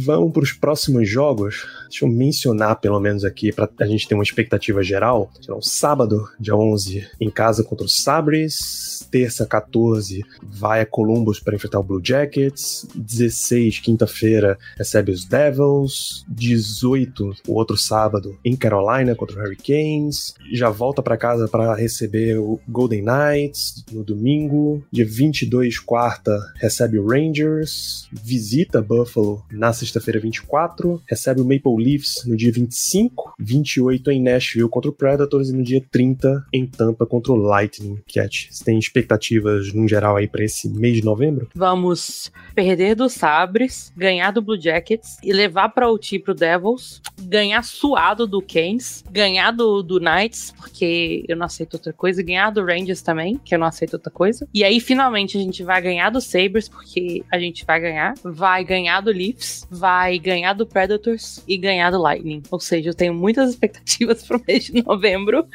Vamos 0.00 0.32
para 0.32 0.42
os 0.44 0.52
próximos 0.52 1.08
jogos. 1.08 1.66
Deixa 1.88 2.04
eu 2.04 2.08
mencionar, 2.08 2.76
pelo 2.76 3.00
menos 3.00 3.24
aqui, 3.24 3.52
para 3.52 3.68
a 3.80 3.86
gente 3.86 4.06
ter 4.06 4.14
uma 4.14 4.22
expectativa 4.22 4.82
geral. 4.82 5.30
Então, 5.38 5.60
sábado, 5.62 6.28
dia 6.38 6.54
11, 6.54 7.06
em 7.20 7.30
casa 7.30 7.64
contra 7.64 7.86
o 7.86 7.88
Sabres. 7.88 9.06
Terça, 9.10 9.46
14, 9.46 10.22
vai 10.42 10.80
a 10.80 10.86
Columbus 10.86 11.40
para 11.40 11.54
enfrentar 11.54 11.80
o 11.80 11.82
Blue 11.82 12.00
Jackets. 12.02 12.86
16, 12.94 13.78
quinta-feira, 13.78 14.58
recebe 14.76 15.12
os 15.12 15.24
Devils. 15.24 16.24
18, 16.28 17.36
o 17.48 17.54
outro 17.54 17.76
sábado, 17.76 18.38
em 18.44 18.54
Carolina 18.54 19.14
contra 19.14 19.38
o 19.38 19.42
Hurricanes. 19.42 20.34
Já 20.52 20.68
volta 20.68 21.02
para 21.02 21.16
casa 21.16 21.48
para 21.48 21.74
receber 21.74 22.38
o 22.38 22.60
Golden 22.68 23.02
Knights 23.02 23.84
no 23.90 24.04
domingo. 24.04 24.82
Dia 24.92 25.06
22, 25.06 25.78
quarta, 25.78 26.38
recebe 26.56 26.98
o 26.98 27.06
Rangers. 27.06 28.08
Visita 28.12 28.82
Buffalo 28.82 29.44
na 29.50 29.72
sexta-feira 29.72 30.20
24, 30.20 31.02
recebe 31.06 31.40
o 31.40 31.44
Maple 31.44 31.77
Leafs 31.78 32.24
no 32.26 32.36
dia 32.36 32.52
25, 32.52 33.34
28 33.38 34.10
em 34.10 34.22
Nashville 34.22 34.68
contra 34.68 34.90
o 34.90 34.94
Predators 34.94 35.48
e 35.48 35.52
no 35.52 35.62
dia 35.62 35.82
30 35.90 36.46
em 36.52 36.66
Tampa 36.66 37.06
contra 37.06 37.32
o 37.32 37.36
Lightning. 37.36 37.98
Cat, 38.12 38.48
você 38.50 38.64
tem 38.64 38.78
expectativas 38.78 39.72
no 39.72 39.86
geral 39.88 40.16
aí 40.16 40.26
para 40.26 40.44
esse 40.44 40.68
mês 40.68 40.96
de 40.96 41.04
novembro? 41.04 41.48
Vamos 41.54 42.30
perder 42.54 42.94
do 42.94 43.08
Sabres, 43.08 43.92
ganhar 43.96 44.30
do 44.30 44.42
Blue 44.42 44.60
Jackets 44.60 45.16
e 45.22 45.32
levar 45.32 45.68
para 45.70 45.88
o 45.90 45.98
pro 46.24 46.34
Devils, 46.34 47.00
ganhar 47.20 47.62
suado 47.62 48.26
do 48.26 48.40
Canes, 48.40 49.04
ganhar 49.10 49.50
do, 49.50 49.82
do 49.82 50.00
Knights, 50.00 50.52
porque 50.56 51.24
eu 51.28 51.36
não 51.36 51.46
aceito 51.46 51.74
outra 51.74 51.92
coisa, 51.92 52.22
ganhar 52.22 52.50
do 52.50 52.64
Rangers 52.64 53.02
também, 53.02 53.38
que 53.44 53.54
eu 53.54 53.58
não 53.58 53.66
aceito 53.66 53.94
outra 53.94 54.10
coisa. 54.10 54.48
E 54.52 54.64
aí 54.64 54.80
finalmente 54.80 55.36
a 55.36 55.40
gente 55.40 55.62
vai 55.62 55.80
ganhar 55.80 56.10
do 56.10 56.20
Sabres, 56.20 56.68
porque 56.68 57.22
a 57.30 57.38
gente 57.38 57.64
vai 57.64 57.80
ganhar, 57.80 58.14
vai 58.24 58.64
ganhar 58.64 59.00
do 59.00 59.10
Leafs, 59.10 59.66
vai 59.70 60.18
ganhar 60.18 60.52
do 60.52 60.66
Predators 60.66 61.42
e 61.46 61.56
ganhar 61.56 61.67
do 61.90 61.98
Lightning. 62.00 62.42
Ou 62.50 62.60
seja, 62.60 62.90
eu 62.90 62.94
tenho 62.94 63.14
muitas 63.14 63.50
expectativas 63.50 64.22
pro 64.26 64.42
mês 64.46 64.64
de 64.64 64.82
novembro. 64.82 65.46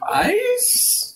Mas. 0.00 1.14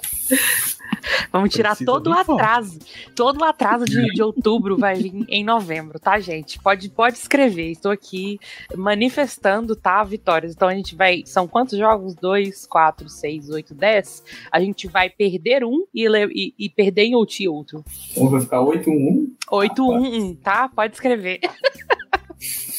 Vamos 1.31 1.51
tirar 1.51 1.71
Precisa 1.71 1.91
todo 1.91 2.07
o 2.09 2.13
atraso. 2.15 2.79
Todo 3.15 3.41
o 3.41 3.45
atraso 3.45 3.85
de, 3.85 4.01
de 4.07 4.23
outubro 4.23 4.79
vai 4.79 4.95
vir 4.95 5.13
em 5.29 5.45
novembro, 5.45 5.99
tá, 5.99 6.19
gente? 6.19 6.59
Pode, 6.59 6.89
pode 6.89 7.19
escrever. 7.19 7.73
Estou 7.73 7.91
aqui 7.93 8.39
manifestando, 8.75 9.77
tá? 9.77 10.03
Vitórias. 10.03 10.55
Então 10.55 10.67
a 10.67 10.75
gente 10.75 10.95
vai. 10.97 11.23
São 11.27 11.47
quantos 11.47 11.79
jogos? 11.79 12.15
Dois, 12.15 12.65
quatro, 12.67 13.09
seis, 13.11 13.51
oito, 13.51 13.75
dez. 13.75 14.23
A 14.51 14.59
gente 14.61 14.87
vai 14.89 15.11
perder 15.11 15.63
um 15.63 15.85
e, 15.95 16.07
e- 16.33 16.55
e 16.59 16.71
perder 16.71 17.03
em 17.05 17.15
OT 17.15 17.47
outro. 17.49 17.85
Então 18.13 18.31
vai 18.31 18.41
ficar 18.41 18.61
8-1. 18.61 19.29
8-1-1, 19.51 20.39
tá? 20.43 20.71
Pode 20.71 20.95
escrever. 20.95 21.41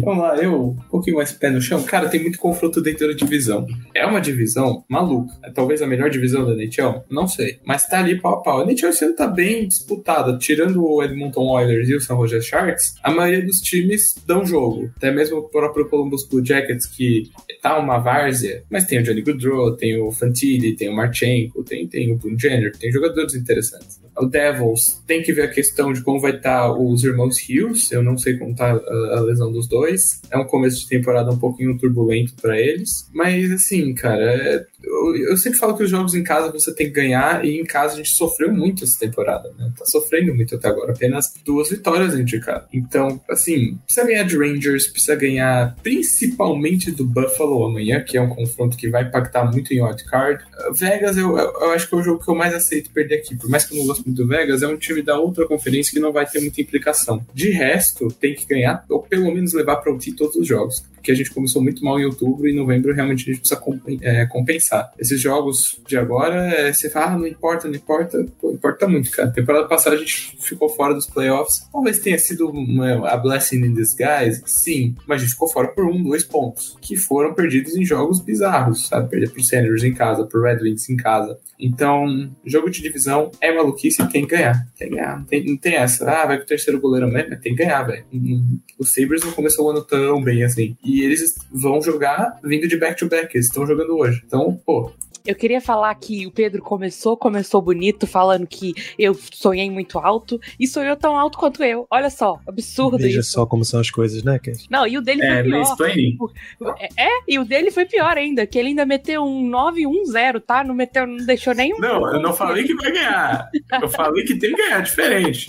Vamos 0.00 0.22
lá, 0.22 0.36
eu 0.36 0.70
um 0.70 0.88
pouquinho 0.90 1.16
mais 1.16 1.32
pé 1.32 1.50
no 1.50 1.60
chão. 1.60 1.82
Cara, 1.82 2.08
tem 2.08 2.20
muito 2.20 2.38
confronto 2.38 2.80
dentro 2.80 3.06
da 3.08 3.12
divisão. 3.12 3.66
É 3.94 4.06
uma 4.06 4.20
divisão 4.20 4.84
maluca. 4.88 5.34
É 5.44 5.50
talvez 5.50 5.82
a 5.82 5.86
melhor 5.86 6.10
divisão 6.10 6.44
da 6.44 6.54
NHL? 6.54 7.04
Não 7.10 7.26
sei. 7.26 7.58
Mas 7.64 7.88
tá 7.88 7.98
ali 7.98 8.20
pau 8.20 8.34
a 8.34 8.42
pau. 8.42 8.60
A 8.60 8.64
NHL 8.64 8.88
esse 8.88 9.04
ano 9.04 9.14
tá 9.14 9.26
bem 9.26 9.66
disputada. 9.66 10.36
Tirando 10.38 10.84
o 10.84 11.02
Edmonton 11.02 11.48
Oilers 11.48 11.88
e 11.88 11.94
o 11.94 12.00
San 12.00 12.16
Jose 12.16 12.42
Sharks, 12.42 12.94
a 13.02 13.10
maioria 13.10 13.44
dos 13.44 13.60
times 13.60 14.14
dão 14.26 14.44
jogo. 14.44 14.90
Até 14.96 15.10
mesmo 15.10 15.38
o 15.38 15.48
próprio 15.48 15.88
Columbus 15.88 16.26
Blue 16.28 16.44
Jackets, 16.44 16.86
que 16.86 17.30
tá 17.60 17.78
uma 17.78 17.98
várzea. 17.98 18.64
Mas 18.70 18.84
tem 18.84 18.98
o 18.98 19.02
Johnny 19.02 19.22
Goodrow, 19.22 19.76
tem 19.76 20.00
o 20.00 20.10
Fantilli, 20.10 20.74
tem 20.76 20.88
o 20.88 20.96
Marchenko, 20.96 21.62
tem, 21.64 21.86
tem 21.86 22.12
o 22.12 22.16
Boone 22.16 22.38
Jenner, 22.38 22.76
tem 22.76 22.90
jogadores 22.90 23.34
interessantes. 23.34 24.00
O 24.16 24.26
Devils 24.26 25.02
tem 25.06 25.22
que 25.22 25.32
ver 25.32 25.42
a 25.42 25.50
questão 25.50 25.92
de 25.92 26.02
como 26.02 26.20
vai 26.20 26.36
estar 26.36 26.72
os 26.72 27.02
irmãos 27.02 27.36
Hughes. 27.48 27.90
Eu 27.90 28.02
não 28.02 28.18
sei 28.18 28.36
como 28.36 28.54
tá 28.54 28.72
a, 28.72 29.18
a 29.18 29.20
lesão 29.20 29.50
dos 29.50 29.66
dois. 29.66 30.20
É 30.30 30.36
um 30.38 30.44
começo 30.44 30.80
de 30.80 30.88
temporada 30.88 31.30
um 31.30 31.38
pouquinho 31.38 31.78
turbulento 31.78 32.34
para 32.40 32.60
eles. 32.60 33.08
Mas 33.12 33.50
assim, 33.50 33.94
cara, 33.94 34.22
é- 34.22 34.66
eu, 34.82 35.16
eu 35.16 35.36
sempre 35.36 35.58
falo 35.58 35.76
que 35.76 35.84
os 35.84 35.90
jogos 35.90 36.14
em 36.14 36.22
casa 36.22 36.50
você 36.50 36.74
tem 36.74 36.86
que 36.86 36.92
ganhar. 36.92 37.44
E 37.44 37.60
em 37.60 37.64
casa 37.64 37.94
a 37.94 37.96
gente 37.96 38.10
sofreu 38.10 38.52
muito 38.52 38.84
essa 38.84 38.98
temporada, 38.98 39.52
né? 39.58 39.72
Tá 39.78 39.84
sofrendo 39.84 40.34
muito 40.34 40.54
até 40.54 40.68
agora. 40.68 40.92
Apenas 40.92 41.32
duas 41.44 41.70
vitórias 41.70 42.12
casa. 42.40 42.66
Então, 42.72 43.20
assim, 43.28 43.78
precisa 43.84 44.06
ganhar 44.06 44.24
de 44.24 44.36
Rangers, 44.36 44.86
precisa 44.86 45.14
ganhar 45.14 45.76
principalmente 45.82 46.90
do 46.90 47.04
Buffalo 47.04 47.64
amanhã, 47.64 48.02
que 48.02 48.16
é 48.16 48.20
um 48.20 48.28
confronto 48.28 48.76
que 48.76 48.88
vai 48.88 49.04
impactar 49.04 49.50
muito 49.50 49.72
em 49.72 49.82
wildcard. 49.82 50.44
Uh, 50.44 50.74
Vegas, 50.74 51.16
eu, 51.16 51.36
eu, 51.36 51.52
eu 51.52 51.70
acho 51.72 51.88
que 51.88 51.94
é 51.94 51.98
o 51.98 52.02
jogo 52.02 52.22
que 52.22 52.30
eu 52.30 52.34
mais 52.34 52.54
aceito 52.54 52.90
perder 52.90 53.16
aqui. 53.16 53.36
Por 53.36 53.48
mais 53.48 53.64
que 53.64 53.74
eu 53.74 53.78
não 53.78 53.86
goste 53.86 54.04
muito 54.06 54.22
do 54.22 54.28
Vegas, 54.28 54.62
é 54.62 54.68
um 54.68 54.76
time 54.76 55.02
da 55.02 55.18
outra 55.18 55.46
conferência 55.46 55.92
que 55.92 56.00
não 56.00 56.12
vai 56.12 56.26
ter 56.26 56.40
muita 56.40 56.60
implicação. 56.60 57.24
De 57.32 57.50
resto, 57.50 58.08
tem 58.08 58.34
que 58.34 58.46
ganhar, 58.46 58.84
ou 58.88 59.02
pelo 59.02 59.32
menos 59.32 59.52
levar 59.52 59.76
para 59.76 59.92
o 59.92 59.98
TI 59.98 60.12
todos 60.12 60.36
os 60.36 60.46
jogos. 60.46 60.82
Porque 61.02 61.10
a 61.10 61.16
gente 61.16 61.34
começou 61.34 61.60
muito 61.60 61.84
mal 61.84 61.98
em 61.98 62.04
outubro 62.04 62.46
e 62.46 62.52
em 62.52 62.56
novembro 62.56 62.94
realmente 62.94 63.22
a 63.22 63.32
gente 63.32 63.40
precisa 63.40 63.58
compen- 63.60 63.98
é, 64.02 64.24
compensar. 64.26 64.92
Esses 64.96 65.20
jogos 65.20 65.80
de 65.86 65.96
agora, 65.98 66.36
é, 66.54 66.72
você 66.72 66.88
fala, 66.88 67.06
ah, 67.14 67.18
não 67.18 67.26
importa, 67.26 67.66
não 67.66 67.74
importa. 67.74 68.24
Pô, 68.40 68.52
importa 68.52 68.86
muito, 68.86 69.10
cara. 69.10 69.28
Temporada 69.32 69.66
passada 69.66 69.96
a 69.96 69.98
gente 69.98 70.36
ficou 70.40 70.68
fora 70.68 70.94
dos 70.94 71.08
playoffs. 71.08 71.68
Talvez 71.72 71.98
tenha 71.98 72.16
sido 72.18 72.48
uma, 72.48 73.08
a 73.08 73.16
blessing 73.16 73.56
in 73.64 73.74
disguise, 73.74 74.42
sim. 74.46 74.94
Mas 75.08 75.20
a 75.20 75.24
gente 75.24 75.32
ficou 75.32 75.48
fora 75.48 75.68
por 75.68 75.84
um, 75.86 76.00
dois 76.02 76.22
pontos. 76.22 76.76
Que 76.80 76.94
foram 76.96 77.34
perdidos 77.34 77.74
em 77.76 77.84
jogos 77.84 78.20
bizarros, 78.20 78.86
sabe? 78.86 79.10
Perder 79.10 79.30
pro 79.30 79.42
Senators 79.42 79.82
em 79.82 79.92
casa, 79.92 80.24
pro 80.24 80.40
Red 80.42 80.58
Wings 80.62 80.88
em 80.88 80.96
casa. 80.96 81.36
Então, 81.58 82.30
jogo 82.44 82.68
de 82.70 82.82
divisão 82.82 83.30
é 83.40 83.52
maluquice 83.54 84.02
e 84.02 84.08
tem 84.08 84.22
que 84.26 84.34
ganhar. 84.36 84.66
Tem 84.76 84.88
que 84.88 84.94
ganhar. 84.96 85.18
Não 85.18 85.24
tem, 85.24 85.44
não 85.44 85.56
tem 85.56 85.74
essa. 85.76 86.08
Ah, 86.10 86.26
vai 86.26 86.36
com 86.38 86.42
o 86.44 86.46
terceiro 86.46 86.80
goleiro 86.80 87.06
mesmo. 87.10 87.30
Tem 87.40 87.54
que 87.54 87.62
ganhar, 87.64 87.82
velho. 87.84 88.04
Hum, 88.12 88.58
O 88.78 88.84
Sabres 88.84 89.22
não 89.22 89.30
começou 89.32 89.66
o 89.66 89.70
ano 89.70 89.80
tão 89.82 90.20
bem 90.22 90.42
assim. 90.42 90.76
E 90.84 90.91
eles 91.00 91.36
vão 91.50 91.80
jogar 91.80 92.38
vindo 92.42 92.68
de 92.68 92.76
back-to-back. 92.76 93.34
Eles 93.34 93.46
estão 93.46 93.66
jogando 93.66 93.96
hoje. 93.96 94.22
Então, 94.26 94.60
pô, 94.64 94.90
Eu 95.24 95.36
queria 95.36 95.60
falar 95.60 95.94
que 95.94 96.26
o 96.26 96.32
Pedro 96.32 96.60
começou, 96.60 97.16
começou 97.16 97.62
bonito, 97.62 98.06
falando 98.06 98.46
que 98.46 98.74
eu 98.98 99.14
sonhei 99.14 99.70
muito 99.70 99.98
alto 99.98 100.40
e 100.58 100.66
sonhou 100.66 100.96
tão 100.96 101.16
alto 101.16 101.38
quanto 101.38 101.62
eu. 101.62 101.86
Olha 101.88 102.10
só, 102.10 102.40
absurdo 102.46 102.98
Veja 102.98 103.20
isso. 103.20 103.30
só 103.30 103.46
como 103.46 103.64
são 103.64 103.78
as 103.78 103.88
coisas, 103.88 104.24
né, 104.24 104.38
Cat? 104.38 104.66
Não, 104.68 104.84
e 104.86 104.98
o 104.98 105.00
dele 105.00 105.22
é 105.22 105.44
foi 105.76 105.92
pior. 105.92 106.74
É, 106.80 107.04
é, 107.04 107.20
e 107.28 107.38
o 107.38 107.44
dele 107.44 107.70
foi 107.70 107.84
pior 107.84 108.16
ainda, 108.16 108.46
que 108.46 108.58
ele 108.58 108.68
ainda 108.70 108.84
meteu 108.84 109.22
um 109.22 109.48
9-1-0, 109.48 110.40
tá? 110.40 110.64
Não 110.64 110.74
meteu, 110.74 111.06
não 111.06 111.24
deixou 111.24 111.54
nenhum. 111.54 111.78
Não, 111.78 112.12
eu 112.12 112.20
não 112.20 112.32
falei 112.32 112.64
que 112.64 112.74
vai 112.74 112.90
ganhar. 112.90 113.48
Eu 113.80 113.88
falei 113.88 114.24
que 114.24 114.34
tem 114.34 114.50
que 114.50 114.56
ganhar, 114.56 114.80
diferente. 114.80 115.46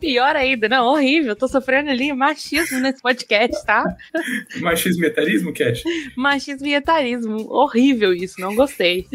Pior 0.00 0.36
ainda, 0.36 0.68
não, 0.68 0.86
horrível. 0.86 1.34
Tô 1.36 1.48
sofrendo 1.48 1.90
ali 1.90 2.12
machismo 2.12 2.78
nesse 2.80 3.00
podcast, 3.02 3.64
tá? 3.64 3.84
Machismo 4.60 5.04
e 5.04 5.06
etarismo, 5.06 5.52
Cat? 5.52 5.82
Machismo 6.16 6.66
e 6.66 6.74
etarismo. 6.74 7.46
Horrível 7.50 8.12
isso, 8.12 8.40
não 8.40 8.54
gostei. 8.54 9.06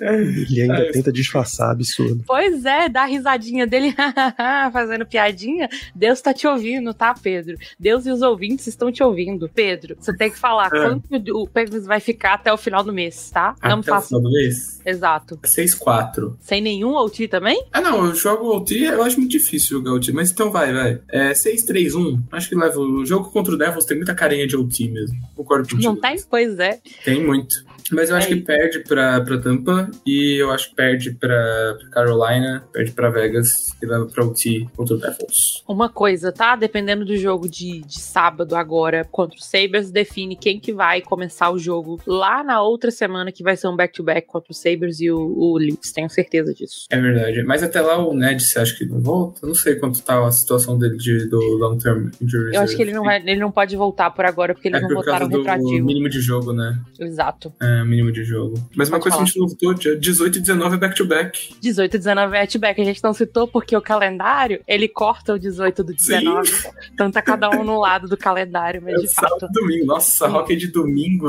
Ele 0.00 0.62
ainda 0.62 0.78
É. 0.78 0.90
tenta 0.92 1.12
disfarçar, 1.12 1.70
absurdo. 1.70 2.22
Pois 2.26 2.64
é, 2.64 2.88
dá 2.88 3.02
a 3.02 3.06
risadinha 3.06 3.66
dele 3.66 3.94
fazendo 4.72 5.06
piadinha. 5.06 5.68
Deus 5.94 6.20
tá 6.20 6.32
te 6.32 6.46
ouvindo, 6.46 6.92
tá, 6.94 7.14
Pedro? 7.14 7.56
Deus 7.78 8.06
e 8.06 8.10
os 8.10 8.22
ouvintes 8.22 8.66
estão 8.66 8.90
te 8.92 9.02
ouvindo. 9.02 9.48
Pedro, 9.54 9.96
você 9.98 10.14
tem 10.16 10.30
que 10.30 10.38
falar 10.38 10.66
É. 10.66 10.70
quanto 10.70 11.06
o 11.34 11.46
Pegasus 11.48 11.86
vai 11.86 12.00
ficar 12.00 12.34
até 12.34 12.52
o 12.52 12.56
final 12.56 12.82
do 12.84 12.92
mês, 12.92 13.30
tá? 13.30 13.54
não 13.62 13.76
me 13.78 13.82
Até 13.82 13.92
o 13.92 14.00
final 14.02 14.20
do 14.22 14.30
mês? 14.30 14.80
Exato. 14.84 15.38
6-4. 15.44 16.36
Sem 16.40 16.60
nenhum 16.60 16.94
OT 16.94 17.28
também? 17.28 17.64
Ah, 17.72 17.80
não, 17.80 18.06
eu 18.06 18.14
jogo 18.14 18.54
OT, 18.56 18.82
eu 18.84 19.02
acho 19.02 19.18
muito 19.18 19.30
difícil 19.32 19.55
jogar 19.58 19.92
OT, 19.92 20.12
mas 20.12 20.30
então 20.30 20.50
vai, 20.50 20.72
vai. 20.72 21.00
É 21.08 21.32
6-3-1. 21.32 22.22
Acho 22.32 22.48
que 22.48 22.54
leva. 22.54 22.78
O 22.78 23.04
jogo 23.04 23.30
contra 23.30 23.54
o 23.54 23.58
Devils 23.58 23.84
tem 23.84 23.96
muita 23.96 24.14
carinha 24.14 24.46
de 24.46 24.56
OT 24.56 24.88
mesmo. 24.88 25.16
Concordo 25.34 25.68
contigo. 25.68 25.82
Não 25.82 26.00
tem? 26.00 26.16
Pois 26.28 26.58
é. 26.58 26.80
Tem 27.04 27.24
muito. 27.24 27.65
Mas 27.92 28.10
eu 28.10 28.16
acho 28.16 28.26
É. 28.26 28.30
que 28.34 28.40
perde 28.42 28.80
pra, 28.80 29.20
pra 29.20 29.38
Tampa 29.38 29.90
e 30.06 30.40
eu 30.40 30.50
acho 30.50 30.70
que 30.70 30.76
perde 30.76 31.10
pra, 31.12 31.76
pra 31.78 31.88
Carolina, 31.90 32.64
perde 32.72 32.92
pra 32.92 33.10
Vegas 33.10 33.66
e 33.82 33.86
leva 33.86 34.06
pra 34.06 34.24
OT 34.24 34.68
contra 34.76 34.94
o 34.94 34.98
Devils. 34.98 35.62
Uma 35.68 35.88
coisa, 35.88 36.32
tá? 36.32 36.56
Dependendo 36.56 37.04
do 37.04 37.16
jogo 37.16 37.48
de, 37.48 37.80
de 37.82 38.00
sábado 38.00 38.54
agora 38.56 39.04
contra 39.10 39.36
o 39.38 39.42
Sabres, 39.42 39.90
define 39.90 40.36
quem 40.36 40.58
que 40.58 40.72
vai 40.72 41.00
começar 41.00 41.50
o 41.50 41.58
jogo 41.58 42.00
lá 42.06 42.42
na 42.42 42.62
outra 42.62 42.90
semana, 42.90 43.30
que 43.32 43.42
vai 43.42 43.56
ser 43.56 43.68
um 43.68 43.76
back-to-back 43.76 44.26
contra 44.26 44.50
o 44.50 44.54
Sabres 44.54 45.00
e 45.00 45.10
o, 45.10 45.18
o 45.18 45.56
Leafs. 45.58 45.92
Tenho 45.92 46.08
certeza 46.10 46.52
disso. 46.54 46.86
É 46.90 47.00
verdade. 47.00 47.42
Mas 47.44 47.62
até 47.62 47.80
lá 47.80 47.98
o 47.98 48.14
Ned, 48.14 48.42
você 48.42 48.58
acha 48.58 48.74
que 48.76 48.84
não 48.84 49.00
volta? 49.00 49.40
Eu 49.42 49.48
não 49.48 49.54
sei 49.54 49.76
quanto 49.76 50.02
tá 50.02 50.24
a 50.26 50.30
situação 50.30 50.78
dele 50.78 50.96
de, 50.96 51.26
do 51.28 51.38
long 51.58 51.78
term 51.78 52.10
injury. 52.20 52.54
Eu 52.54 52.62
acho 52.62 52.76
que 52.76 52.82
ele 52.82 52.92
não, 52.92 53.04
vai, 53.04 53.20
ele 53.20 53.36
não 53.40 53.50
pode 53.50 53.76
voltar 53.76 54.10
por 54.10 54.24
agora, 54.24 54.54
porque 54.54 54.68
eles 54.68 54.78
É 54.78 54.82
não 54.82 54.88
por 54.88 55.04
causa 55.04 55.10
votaram 55.24 55.28
do 55.28 55.38
retroativo. 55.38 55.84
mínimo 55.86 56.08
de 56.08 56.20
jogo, 56.20 56.52
né? 56.52 56.78
Exato. 56.98 57.52
É, 57.60 57.75
mínimo 57.84 58.12
de 58.12 58.24
jogo. 58.24 58.54
Mas 58.74 58.88
uma 58.88 58.98
Pode 58.98 59.10
coisa 59.10 59.16
que 59.18 59.22
a 59.22 59.26
gente 59.26 59.38
não 59.38 59.74
dia 59.74 59.96
18 59.96 60.38
e 60.38 60.40
19 60.40 60.74
é 60.74 60.78
back-to-back. 60.78 61.54
18 61.60 61.94
e 61.94 61.98
19 61.98 62.36
é 62.36 62.58
back. 62.58 62.80
A 62.80 62.84
gente 62.84 63.02
não 63.02 63.12
citou 63.12 63.46
porque 63.48 63.76
o 63.76 63.80
calendário, 63.82 64.60
ele 64.66 64.88
corta 64.88 65.34
o 65.34 65.38
18 65.38 65.84
do 65.84 65.92
19. 65.94 66.50
Então 66.92 67.10
tá 67.10 67.20
cada 67.22 67.50
um 67.50 67.64
no 67.64 67.78
lado 67.78 68.08
do 68.08 68.16
calendário, 68.16 68.80
mas 68.82 68.94
É 68.94 68.98
de 68.98 69.08
sábado 69.08 69.40
fato. 69.40 69.50
e 69.50 69.52
domingo. 69.52 69.86
Nossa, 69.86 70.26
Sim. 70.26 70.32
hockey 70.34 70.56
de 70.56 70.68
domingo. 70.68 71.28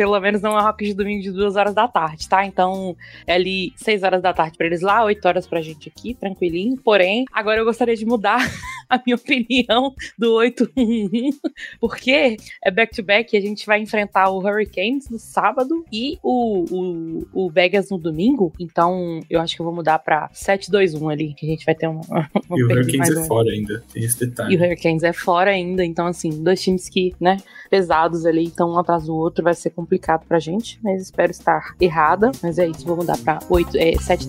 Pelo 0.00 0.18
menos 0.18 0.40
não 0.40 0.58
é 0.58 0.62
rock 0.62 0.82
de 0.82 0.94
domingo 0.94 1.20
de 1.22 1.30
2 1.30 1.56
horas 1.56 1.74
da 1.74 1.86
tarde, 1.86 2.26
tá? 2.26 2.46
Então 2.46 2.96
é 3.26 3.34
ali 3.34 3.74
6 3.76 4.02
horas 4.02 4.22
da 4.22 4.32
tarde 4.32 4.56
pra 4.56 4.66
eles 4.66 4.80
lá, 4.80 5.04
8 5.04 5.28
horas 5.28 5.46
pra 5.46 5.60
gente 5.60 5.92
aqui, 5.94 6.14
tranquilinho. 6.14 6.78
Porém, 6.78 7.26
agora 7.30 7.60
eu 7.60 7.66
gostaria 7.66 7.94
de 7.94 8.06
mudar 8.06 8.38
a 8.88 8.98
minha 9.04 9.14
opinião 9.16 9.94
do 10.18 10.36
8-1-1, 10.36 11.34
porque 11.78 12.38
é 12.64 12.70
back-to-back 12.70 13.36
e 13.36 13.38
a 13.38 13.42
gente 13.42 13.66
vai 13.66 13.78
enfrentar 13.82 14.30
o 14.30 14.38
Hurricanes 14.38 15.10
no 15.10 15.18
sábado 15.18 15.84
e 15.92 16.18
o, 16.22 16.64
o, 16.70 17.44
o 17.44 17.50
Vegas 17.50 17.90
no 17.90 17.98
domingo. 17.98 18.54
Então 18.58 19.20
eu 19.28 19.38
acho 19.38 19.54
que 19.54 19.60
eu 19.60 19.66
vou 19.66 19.74
mudar 19.74 19.98
pra 19.98 20.30
7-2-1 20.30 21.12
ali, 21.12 21.34
que 21.34 21.44
a 21.44 21.48
gente 21.50 21.66
vai 21.66 21.74
ter 21.74 21.88
uma. 21.88 22.00
uma 22.48 22.58
E 22.58 22.62
o 22.64 22.68
Hurricanes 22.70 23.10
é 23.10 23.20
um. 23.20 23.24
fora 23.24 23.50
ainda. 23.50 23.84
Tem 23.92 24.02
esse 24.02 24.24
E 24.24 24.26
detalhe. 24.26 24.56
o 24.56 24.60
Hurricanes 24.62 25.02
é 25.02 25.12
fora 25.12 25.50
ainda, 25.50 25.84
então 25.84 26.06
assim, 26.06 26.42
dois 26.42 26.62
times 26.62 26.88
que, 26.88 27.14
né, 27.20 27.36
pesados 27.68 28.24
ali, 28.24 28.44
então 28.46 28.70
um 28.70 28.78
atrás 28.78 29.04
do 29.04 29.14
outro 29.14 29.44
vai 29.44 29.52
ser 29.52 29.68
complicado 29.68 29.89
pra 30.26 30.38
gente, 30.38 30.78
mas 30.82 31.02
espero 31.02 31.30
estar 31.30 31.74
errada, 31.80 32.30
mas 32.42 32.58
é 32.58 32.66
isso, 32.66 32.86
vou 32.86 32.96
mudar 32.96 33.18
pra 33.18 33.38
8, 33.48 33.76
é, 33.76 33.96
7, 33.98 34.28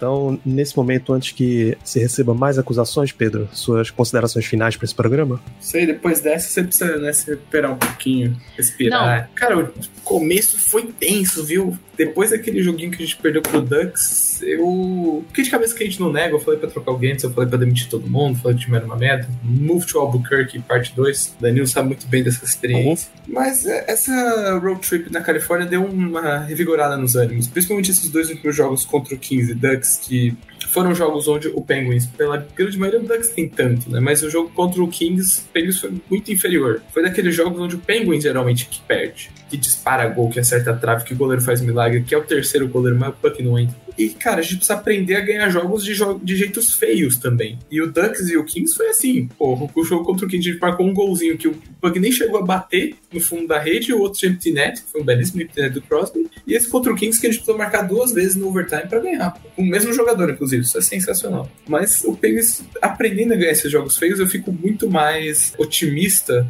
Então, 0.00 0.40
nesse 0.46 0.74
momento, 0.74 1.12
antes 1.12 1.32
que 1.32 1.76
se 1.84 2.00
receba 2.00 2.32
mais 2.32 2.58
acusações, 2.58 3.12
Pedro, 3.12 3.50
suas 3.52 3.90
considerações 3.90 4.46
finais 4.46 4.74
para 4.74 4.86
esse 4.86 4.94
programa? 4.94 5.38
Sei, 5.60 5.84
depois 5.84 6.22
dessa 6.22 6.48
você 6.48 6.62
precisa 6.62 6.96
né, 6.96 7.12
se 7.12 7.30
recuperar 7.30 7.72
um 7.72 7.76
pouquinho, 7.76 8.34
respirar. 8.56 9.28
Não. 9.28 9.34
Cara, 9.34 9.58
o 9.58 9.70
começo 10.02 10.58
foi 10.58 10.86
tenso, 10.86 11.44
viu? 11.44 11.78
Depois 11.98 12.30
daquele 12.30 12.62
joguinho 12.62 12.90
que 12.90 13.02
a 13.02 13.04
gente 13.04 13.18
perdeu 13.18 13.42
pro 13.42 13.60
Ducks, 13.60 14.40
eu. 14.42 15.22
Fiquei 15.28 15.44
de 15.44 15.50
cabeça 15.50 15.74
que 15.74 15.82
a 15.82 15.86
gente 15.86 16.00
não 16.00 16.10
nega. 16.10 16.34
Eu 16.34 16.40
falei 16.40 16.58
pra 16.58 16.70
trocar 16.70 16.92
o 16.92 16.98
Gantz, 16.98 17.24
eu 17.24 17.30
falei 17.30 17.46
pra 17.46 17.58
demitir 17.58 17.90
todo 17.90 18.08
mundo, 18.08 18.38
falei 18.38 18.56
que 18.56 18.62
o 18.62 18.64
time 18.64 18.76
era 18.78 18.86
uma 18.86 18.96
merda. 18.96 19.28
Move 19.42 19.84
to 19.84 19.98
Albuquerque, 19.98 20.60
parte 20.60 20.94
2. 20.96 21.36
Danilo 21.38 21.66
sabe 21.66 21.88
muito 21.88 22.06
bem 22.06 22.22
dessa 22.22 22.42
experiência. 22.42 23.10
Uhum. 23.28 23.34
Mas 23.34 23.66
é, 23.66 23.84
essa 23.86 24.58
road 24.58 24.80
trip 24.80 25.12
na 25.12 25.20
Califórnia 25.20 25.66
deu 25.66 25.84
uma 25.84 26.38
revigorada 26.38 26.96
nos 26.96 27.16
ânimos. 27.16 27.46
Principalmente 27.46 27.90
esses 27.90 28.08
dois 28.08 28.30
últimos 28.30 28.56
jogos 28.56 28.86
contra 28.86 29.14
o 29.14 29.18
Kings 29.18 29.52
e 29.52 29.54
Ducks, 29.54 29.89
que 29.98 30.36
foram 30.70 30.94
jogos 30.94 31.28
onde 31.28 31.48
o 31.48 31.60
Penguins, 31.60 32.06
pela 32.06 32.36
grande 32.36 32.78
maioria, 32.78 33.00
o 33.00 33.02
Ducks 33.02 33.30
tem 33.30 33.48
tanto, 33.48 33.90
né? 33.90 34.00
Mas 34.00 34.22
o 34.22 34.30
jogo 34.30 34.50
contra 34.50 34.82
o 34.82 34.88
Kings, 34.88 35.42
o 35.42 35.52
Penguins 35.52 35.78
foi 35.78 35.92
muito 36.08 36.32
inferior. 36.32 36.82
Foi 36.92 37.02
daqueles 37.02 37.34
jogos 37.34 37.60
onde 37.60 37.76
o 37.76 37.78
Penguins 37.78 38.22
geralmente 38.22 38.66
que 38.66 38.80
perde, 38.82 39.30
que 39.48 39.56
dispara 39.56 40.08
gol, 40.08 40.30
que 40.30 40.38
acerta 40.38 40.70
a 40.70 40.76
trave, 40.76 41.04
que 41.04 41.12
o 41.12 41.16
goleiro 41.16 41.42
faz 41.42 41.60
milagre, 41.60 42.02
que 42.02 42.14
é 42.14 42.18
o 42.18 42.22
terceiro 42.22 42.68
goleiro, 42.68 42.98
mas 42.98 43.10
o 43.10 43.12
puck 43.12 43.42
não 43.42 43.58
entra. 43.58 43.74
E, 43.98 44.08
cara, 44.08 44.38
a 44.38 44.42
gente 44.42 44.56
precisa 44.56 44.78
aprender 44.78 45.16
a 45.16 45.20
ganhar 45.20 45.50
jogos 45.50 45.84
de, 45.84 45.92
jo 45.92 46.18
de 46.22 46.34
jeitos 46.34 46.72
feios 46.74 47.18
também. 47.18 47.58
E 47.70 47.82
o 47.82 47.92
Ducks 47.92 48.28
e 48.30 48.36
o 48.36 48.44
Kings 48.44 48.74
foi 48.74 48.88
assim. 48.88 49.28
Pô, 49.38 49.70
o 49.74 49.84
jogo 49.84 50.04
contra 50.04 50.24
o 50.24 50.28
Kings 50.28 50.48
a 50.48 50.52
gente 50.52 50.60
marcou 50.60 50.86
um 50.86 50.94
golzinho 50.94 51.36
que 51.36 51.48
o 51.48 51.54
Puck 51.80 51.98
nem 51.98 52.12
chegou 52.12 52.38
a 52.38 52.42
bater 52.42 52.94
no 53.12 53.20
fundo 53.20 53.46
da 53.46 53.58
rede, 53.58 53.90
e 53.90 53.94
o 53.94 54.00
outro 54.00 54.20
de 54.20 54.26
empty 54.28 54.52
net, 54.52 54.82
que 54.82 54.90
foi 54.90 55.02
um 55.02 55.04
belíssimo 55.04 55.42
empty 55.42 55.60
net 55.60 55.74
do 55.74 55.82
Crosby. 55.82 56.30
E 56.46 56.54
esse 56.54 56.68
contra 56.68 56.92
o 56.92 56.96
Kings 56.96 57.20
que 57.20 57.26
a 57.26 57.30
gente 57.30 57.40
precisou 57.40 57.58
marcar 57.58 57.82
duas 57.82 58.12
vezes 58.12 58.36
no 58.36 58.48
overtime 58.48 58.88
para 58.88 59.00
ganhar. 59.00 59.38
Com 59.54 59.62
o 59.62 59.66
mesmo 59.66 59.92
jogador, 59.92 60.30
inclusive. 60.30 60.59
Isso 60.60 60.78
é 60.78 60.82
sensacional. 60.82 61.50
Mas 61.66 62.04
o 62.04 62.14
Penguins, 62.14 62.62
aprendendo 62.80 63.34
a 63.34 63.36
ganhar 63.36 63.52
esses 63.52 63.70
jogos 63.70 63.96
feios, 63.96 64.20
eu 64.20 64.26
fico 64.26 64.52
muito 64.52 64.90
mais 64.90 65.54
otimista. 65.58 66.46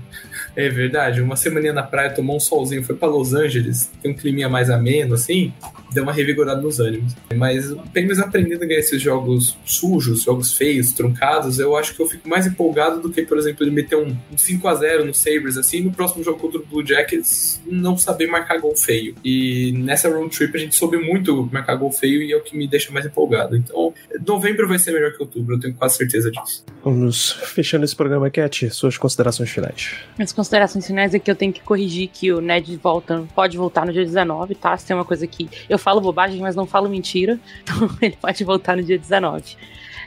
É 0.56 0.68
verdade, 0.68 1.22
uma 1.22 1.36
semaninha 1.36 1.72
na 1.72 1.82
praia, 1.82 2.10
tomou 2.10 2.36
um 2.36 2.40
solzinho, 2.40 2.82
foi 2.82 2.96
para 2.96 3.08
Los 3.08 3.34
Angeles, 3.34 3.90
tem 4.02 4.12
um 4.12 4.14
climinha 4.14 4.48
mais 4.48 4.68
ameno, 4.68 5.14
assim 5.14 5.52
deu 5.92 6.02
uma 6.02 6.12
revigorada 6.12 6.60
nos 6.60 6.80
ânimos. 6.80 7.14
Mas 7.34 7.72
apenas 7.72 8.18
aprendendo 8.18 8.62
a 8.62 8.66
ganhar 8.66 8.80
esses 8.80 9.00
jogos 9.00 9.56
sujos, 9.64 10.22
jogos 10.22 10.54
feios, 10.54 10.92
truncados, 10.92 11.58
eu 11.58 11.76
acho 11.76 11.94
que 11.94 12.02
eu 12.02 12.08
fico 12.08 12.28
mais 12.28 12.46
empolgado 12.46 13.00
do 13.00 13.10
que, 13.10 13.22
por 13.22 13.38
exemplo, 13.38 13.64
ele 13.64 13.70
meter 13.70 13.96
um, 13.96 14.16
um 14.32 14.38
5 14.38 14.68
a 14.68 14.74
0 14.74 15.04
no 15.04 15.14
Sabres, 15.14 15.56
assim, 15.56 15.82
no 15.82 15.92
próximo 15.92 16.22
jogo 16.22 16.38
contra 16.38 16.58
o 16.58 16.64
Blue 16.64 16.86
Jackets, 16.86 17.60
não 17.66 17.96
saber 17.96 18.26
marcar 18.26 18.58
gol 18.58 18.76
feio. 18.76 19.14
E 19.24 19.72
nessa 19.72 20.08
road 20.08 20.36
trip 20.36 20.56
a 20.56 20.60
gente 20.60 20.76
soube 20.76 20.96
muito 20.98 21.48
marcar 21.52 21.74
gol 21.76 21.90
feio 21.90 22.22
e 22.22 22.32
é 22.32 22.36
o 22.36 22.40
que 22.40 22.56
me 22.56 22.66
deixa 22.66 22.92
mais 22.92 23.06
empolgado. 23.06 23.56
Então, 23.56 23.92
novembro 24.26 24.68
vai 24.68 24.78
ser 24.78 24.92
melhor 24.92 25.12
que 25.12 25.22
outubro, 25.22 25.56
eu 25.56 25.60
tenho 25.60 25.74
quase 25.74 25.96
certeza 25.96 26.30
disso. 26.30 26.64
Vamos 26.82 27.32
fechando 27.32 27.84
esse 27.84 27.94
programa, 27.94 28.30
Cat, 28.30 28.70
suas 28.70 28.96
considerações 28.96 29.50
finais. 29.50 29.96
Minhas 30.16 30.32
considerações 30.32 30.86
finais 30.86 31.12
é 31.14 31.18
que 31.18 31.30
eu 31.30 31.36
tenho 31.36 31.52
que 31.52 31.60
corrigir 31.60 32.08
que 32.08 32.32
o 32.32 32.40
Ned 32.40 32.74
volta, 32.78 33.24
pode 33.34 33.56
voltar 33.56 33.84
no 33.84 33.92
dia 33.92 34.04
19, 34.04 34.54
tá? 34.54 34.76
Se 34.76 34.86
tem 34.86 34.96
uma 34.96 35.04
coisa 35.04 35.26
que 35.26 35.48
eu 35.68 35.78
falo 35.78 36.00
bobagem, 36.00 36.40
mas 36.40 36.56
não 36.56 36.66
falo 36.66 36.88
mentira. 36.88 37.38
Então 37.62 37.96
ele 38.00 38.16
pode 38.20 38.42
voltar 38.42 38.76
no 38.76 38.82
dia 38.82 38.98
19. 38.98 39.56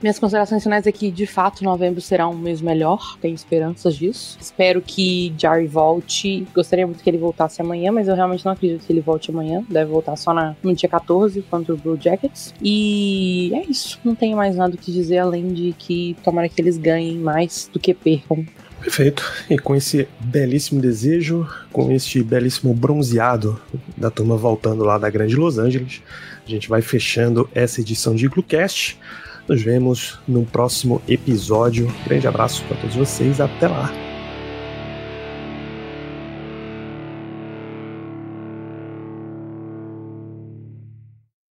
Minhas 0.03 0.19
considerações 0.19 0.61
finais 0.61 0.85
é 0.85 0.91
que, 0.91 1.09
de 1.09 1.25
fato, 1.25 1.63
novembro 1.63 2.01
será 2.01 2.27
um 2.27 2.37
mês 2.37 2.59
melhor. 2.59 3.17
Tenho 3.21 3.33
esperanças 3.33 3.95
disso. 3.95 4.37
Espero 4.37 4.81
que 4.81 5.33
Jarry 5.37 5.65
volte. 5.65 6.45
Gostaria 6.53 6.85
muito 6.85 7.01
que 7.01 7.09
ele 7.09 7.17
voltasse 7.17 7.61
amanhã, 7.61 7.89
mas 7.89 8.09
eu 8.09 8.15
realmente 8.15 8.43
não 8.43 8.51
acredito 8.51 8.85
que 8.85 8.91
ele 8.91 8.99
volte 8.99 9.31
amanhã. 9.31 9.63
Deve 9.69 9.89
voltar 9.89 10.17
só 10.17 10.33
na, 10.33 10.57
no 10.61 10.75
dia 10.75 10.89
14 10.89 11.41
contra 11.43 11.73
o 11.73 11.77
Blue 11.77 11.97
Jackets. 11.97 12.53
E 12.61 13.49
é 13.53 13.63
isso. 13.63 13.97
Não 14.03 14.13
tenho 14.13 14.35
mais 14.35 14.57
nada 14.57 14.75
o 14.75 14.77
que 14.77 14.91
dizer 14.91 15.19
além 15.19 15.53
de 15.53 15.73
que 15.79 16.17
tomara 16.21 16.49
que 16.49 16.61
eles 16.61 16.77
ganhem 16.77 17.17
mais 17.17 17.69
do 17.71 17.79
que 17.79 17.93
percam 17.93 18.45
Perfeito. 18.81 19.23
E 19.49 19.57
com 19.57 19.73
esse 19.73 20.05
belíssimo 20.19 20.81
desejo, 20.81 21.47
com 21.71 21.89
este 21.93 22.21
belíssimo 22.21 22.73
bronzeado 22.73 23.57
da 23.95 24.11
turma 24.11 24.35
voltando 24.35 24.83
lá 24.83 24.97
da 24.97 25.09
Grande 25.09 25.37
Los 25.37 25.57
Angeles, 25.57 26.01
a 26.45 26.49
gente 26.49 26.67
vai 26.67 26.81
fechando 26.81 27.49
essa 27.55 27.79
edição 27.79 28.13
de 28.13 28.27
Glucast. 28.27 28.99
Nos 29.47 29.61
vemos 29.61 30.19
no 30.27 30.45
próximo 30.45 31.01
episódio. 31.07 31.93
Grande 32.05 32.27
abraço 32.27 32.63
para 32.65 32.77
todos 32.77 32.95
vocês. 32.95 33.41
Até 33.41 33.67
lá. 33.67 34.12